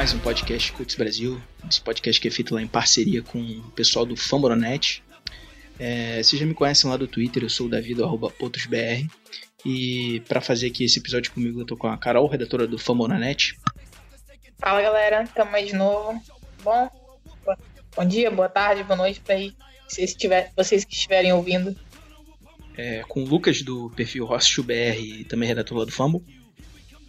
mais 0.00 0.14
um 0.14 0.18
podcast 0.18 0.72
Cults 0.72 0.94
Brasil. 0.94 1.38
Esse 1.68 1.78
podcast 1.78 2.18
que 2.18 2.26
é 2.26 2.30
feito 2.30 2.54
lá 2.54 2.62
em 2.62 2.66
parceria 2.66 3.20
com 3.20 3.38
o 3.38 3.70
pessoal 3.72 4.06
do 4.06 4.16
Famoronet. 4.16 5.04
É, 5.78 6.22
vocês 6.22 6.40
já 6.40 6.46
me 6.46 6.54
conhecem 6.54 6.88
lá 6.88 6.96
do 6.96 7.06
Twitter, 7.06 7.42
eu 7.42 7.50
sou 7.50 7.66
o 7.66 7.68
Davi 7.68 7.94
arroba. 8.02 8.32
E 9.62 10.22
para 10.26 10.40
fazer 10.40 10.68
aqui 10.68 10.84
esse 10.84 10.98
episódio 10.98 11.30
comigo, 11.32 11.60
eu 11.60 11.66
tô 11.66 11.76
com 11.76 11.86
a 11.86 11.98
Carol, 11.98 12.26
redatora 12.26 12.66
do 12.66 12.78
Famoronet. 12.78 13.58
Fala 14.58 14.80
galera, 14.80 15.28
tamo 15.34 15.54
aí 15.54 15.66
de 15.66 15.74
novo. 15.74 16.18
Bom, 16.62 16.90
bom 17.94 18.04
dia, 18.06 18.30
boa 18.30 18.48
tarde, 18.48 18.82
boa 18.82 18.96
noite 18.96 19.20
para 19.20 19.34
aí, 19.34 19.54
vocês, 19.86 20.12
estiver, 20.12 20.50
vocês 20.56 20.82
que 20.82 20.94
estiverem 20.94 21.34
ouvindo. 21.34 21.76
É, 22.74 23.02
com 23.06 23.22
o 23.22 23.26
Lucas 23.26 23.60
do 23.60 23.90
perfil 23.90 24.24
Hostel 24.24 24.64
BR, 24.64 25.28
também 25.28 25.46
redator 25.46 25.76
lá 25.76 25.84
do 25.84 25.92
Fumble. 25.92 26.39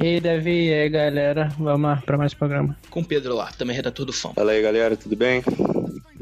E 0.01 0.07
aí, 0.07 0.19
Davi, 0.19 0.69
e 0.69 0.73
aí, 0.73 0.89
galera, 0.89 1.53
vamos 1.59 1.87
lá 1.87 2.01
para 2.03 2.17
mais 2.17 2.33
programa. 2.33 2.75
Com 2.89 3.01
o 3.01 3.05
Pedro 3.05 3.35
lá, 3.35 3.51
também 3.51 3.75
redator 3.75 4.03
do 4.03 4.11
Fumble. 4.11 4.35
Fala 4.35 4.51
aí, 4.51 4.59
galera, 4.59 4.97
tudo 4.97 5.15
bem? 5.15 5.43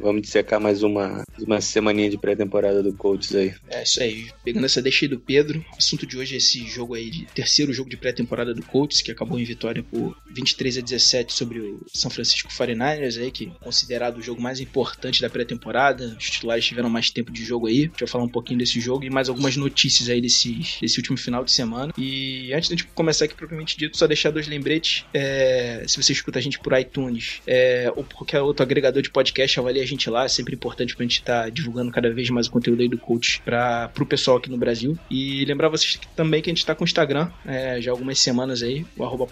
Vamos 0.02 0.22
dissecar 0.22 0.60
mais 0.60 0.84
uma, 0.84 1.24
uma 1.40 1.62
semaninha 1.62 2.10
de 2.10 2.18
pré-temporada 2.18 2.82
do 2.82 2.94
Colts 2.94 3.34
aí. 3.36 3.54
É 3.70 3.84
isso 3.84 4.02
aí. 4.02 4.28
Pegando 4.44 4.66
essa 4.66 4.82
deixa 4.82 5.06
aí 5.06 5.10
do 5.10 5.20
Pedro, 5.20 5.60
o 5.74 5.78
assunto 5.78 6.06
de 6.06 6.18
hoje 6.18 6.36
é 6.36 6.38
esse 6.38 6.66
jogo 6.68 6.94
aí, 6.94 7.10
de 7.10 7.26
terceiro 7.26 7.74
jogo 7.74 7.90
de 7.90 7.98
pré-temporada 7.98 8.54
do 8.54 8.64
Colts, 8.64 9.02
que 9.02 9.12
acabou 9.12 9.40
em 9.40 9.44
vitória 9.44 9.84
por 9.84 10.18
23 10.32 10.78
a 10.78 10.82
17 10.82 11.34
sobre 11.34 11.60
o 11.60 11.86
São 11.94 12.10
Francisco 12.10 12.50
49ers 12.50 13.20
aí, 13.20 13.32
que 13.32 13.46
é 13.46 13.64
considerado 13.64 14.18
o 14.18 14.22
jogo 14.22 14.42
mais 14.42 14.60
importante 14.60 15.22
da 15.22 15.30
pré-temporada. 15.30 16.16
Os 16.18 16.30
titulares 16.30 16.66
tiveram 16.66 16.90
mais 16.90 17.10
tempo 17.10 17.32
de 17.32 17.44
jogo 17.44 17.68
aí. 17.68 17.80
A 17.80 17.82
gente 17.82 18.00
vai 18.00 18.08
falar 18.08 18.24
um 18.24 18.30
pouquinho 18.30 18.60
desse 18.60 18.80
jogo 18.80 19.04
e 19.04 19.10
mais 19.10 19.30
algumas 19.30 19.58
notícias 19.58 20.10
aí 20.10 20.22
desse, 20.22 20.60
desse 20.82 20.98
último 20.98 21.18
final 21.18 21.44
de 21.44 21.52
semana. 21.52 21.94
E 21.98 22.54
antes 22.54 22.70
de 22.70 22.76
gente 22.76 22.88
começar 22.94 23.26
aqui 23.26 23.36
propriamente 23.36 23.78
dito, 23.78 23.98
só 23.98 24.08
deixar 24.08 24.32
dois 24.32 24.48
lembretes. 24.48 25.06
É, 25.14 25.84
se 25.88 26.02
você 26.02 26.14
escuta 26.14 26.40
a 26.40 26.42
gente 26.42 26.60
por 26.60 26.78
iTunes 26.80 27.42
é, 27.46 27.92
ou 27.96 28.04
por 28.04 28.18
qualquer 28.20 28.42
outro 28.42 28.64
agregador 28.64 29.02
de 29.02 29.10
podcast, 29.10 29.60
avalie 29.60 29.82
a 29.82 29.86
gente 29.90 30.10
lá. 30.10 30.26
É 30.26 30.28
sempre 30.28 30.56
importante 30.56 30.96
pra 30.96 31.04
gente 31.04 31.20
estar 31.20 31.44
tá 31.44 31.50
divulgando 31.50 31.92
cada 31.92 32.12
vez 32.12 32.30
mais 32.30 32.48
o 32.48 32.52
conteúdo 32.52 32.82
aí 32.82 32.88
do 32.88 32.98
coach 32.98 33.42
para 33.44 33.90
pro 33.90 34.06
pessoal 34.06 34.38
aqui 34.38 34.50
no 34.50 34.58
Brasil. 34.58 34.98
E 35.10 35.46
lembrar 35.46 35.70
vocês 35.70 35.96
que, 35.96 36.08
também 36.10 36.42
que 36.42 36.50
a 36.50 36.54
gente 36.54 36.66
tá 36.66 36.76
com 36.76 36.84
o 36.84 36.88
Instagram, 36.88 37.30
é, 37.46 37.82
já 37.82 37.92
algumas 37.92 38.20
semanas 38.20 38.64
aí, 38.64 38.86
o 38.98 39.04
arroba 39.04 39.28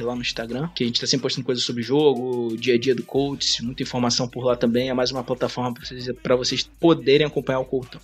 lá 0.00 0.14
no 0.14 0.22
Instagram, 0.22 0.68
que 0.74 0.84
a 0.84 0.86
gente 0.86 1.00
tá 1.00 1.06
sempre 1.06 1.22
postando 1.22 1.46
coisas 1.46 1.64
sobre 1.64 1.82
jogo, 1.82 2.56
dia 2.56 2.74
a 2.74 2.78
dia 2.78 2.94
do 2.94 3.02
coach, 3.02 3.62
muita 3.62 3.82
informação 3.82 4.28
por 4.28 4.44
lá 4.44 4.56
também. 4.56 4.88
É 4.90 4.94
mais 4.94 5.10
uma 5.10 5.24
plataforma 5.24 5.72
pra 5.72 5.84
vocês, 5.84 6.10
pra 6.22 6.36
vocês 6.36 6.62
poderem 6.78 7.26
acompanhar 7.26 7.60
o 7.60 7.64
Coltão. 7.64 8.00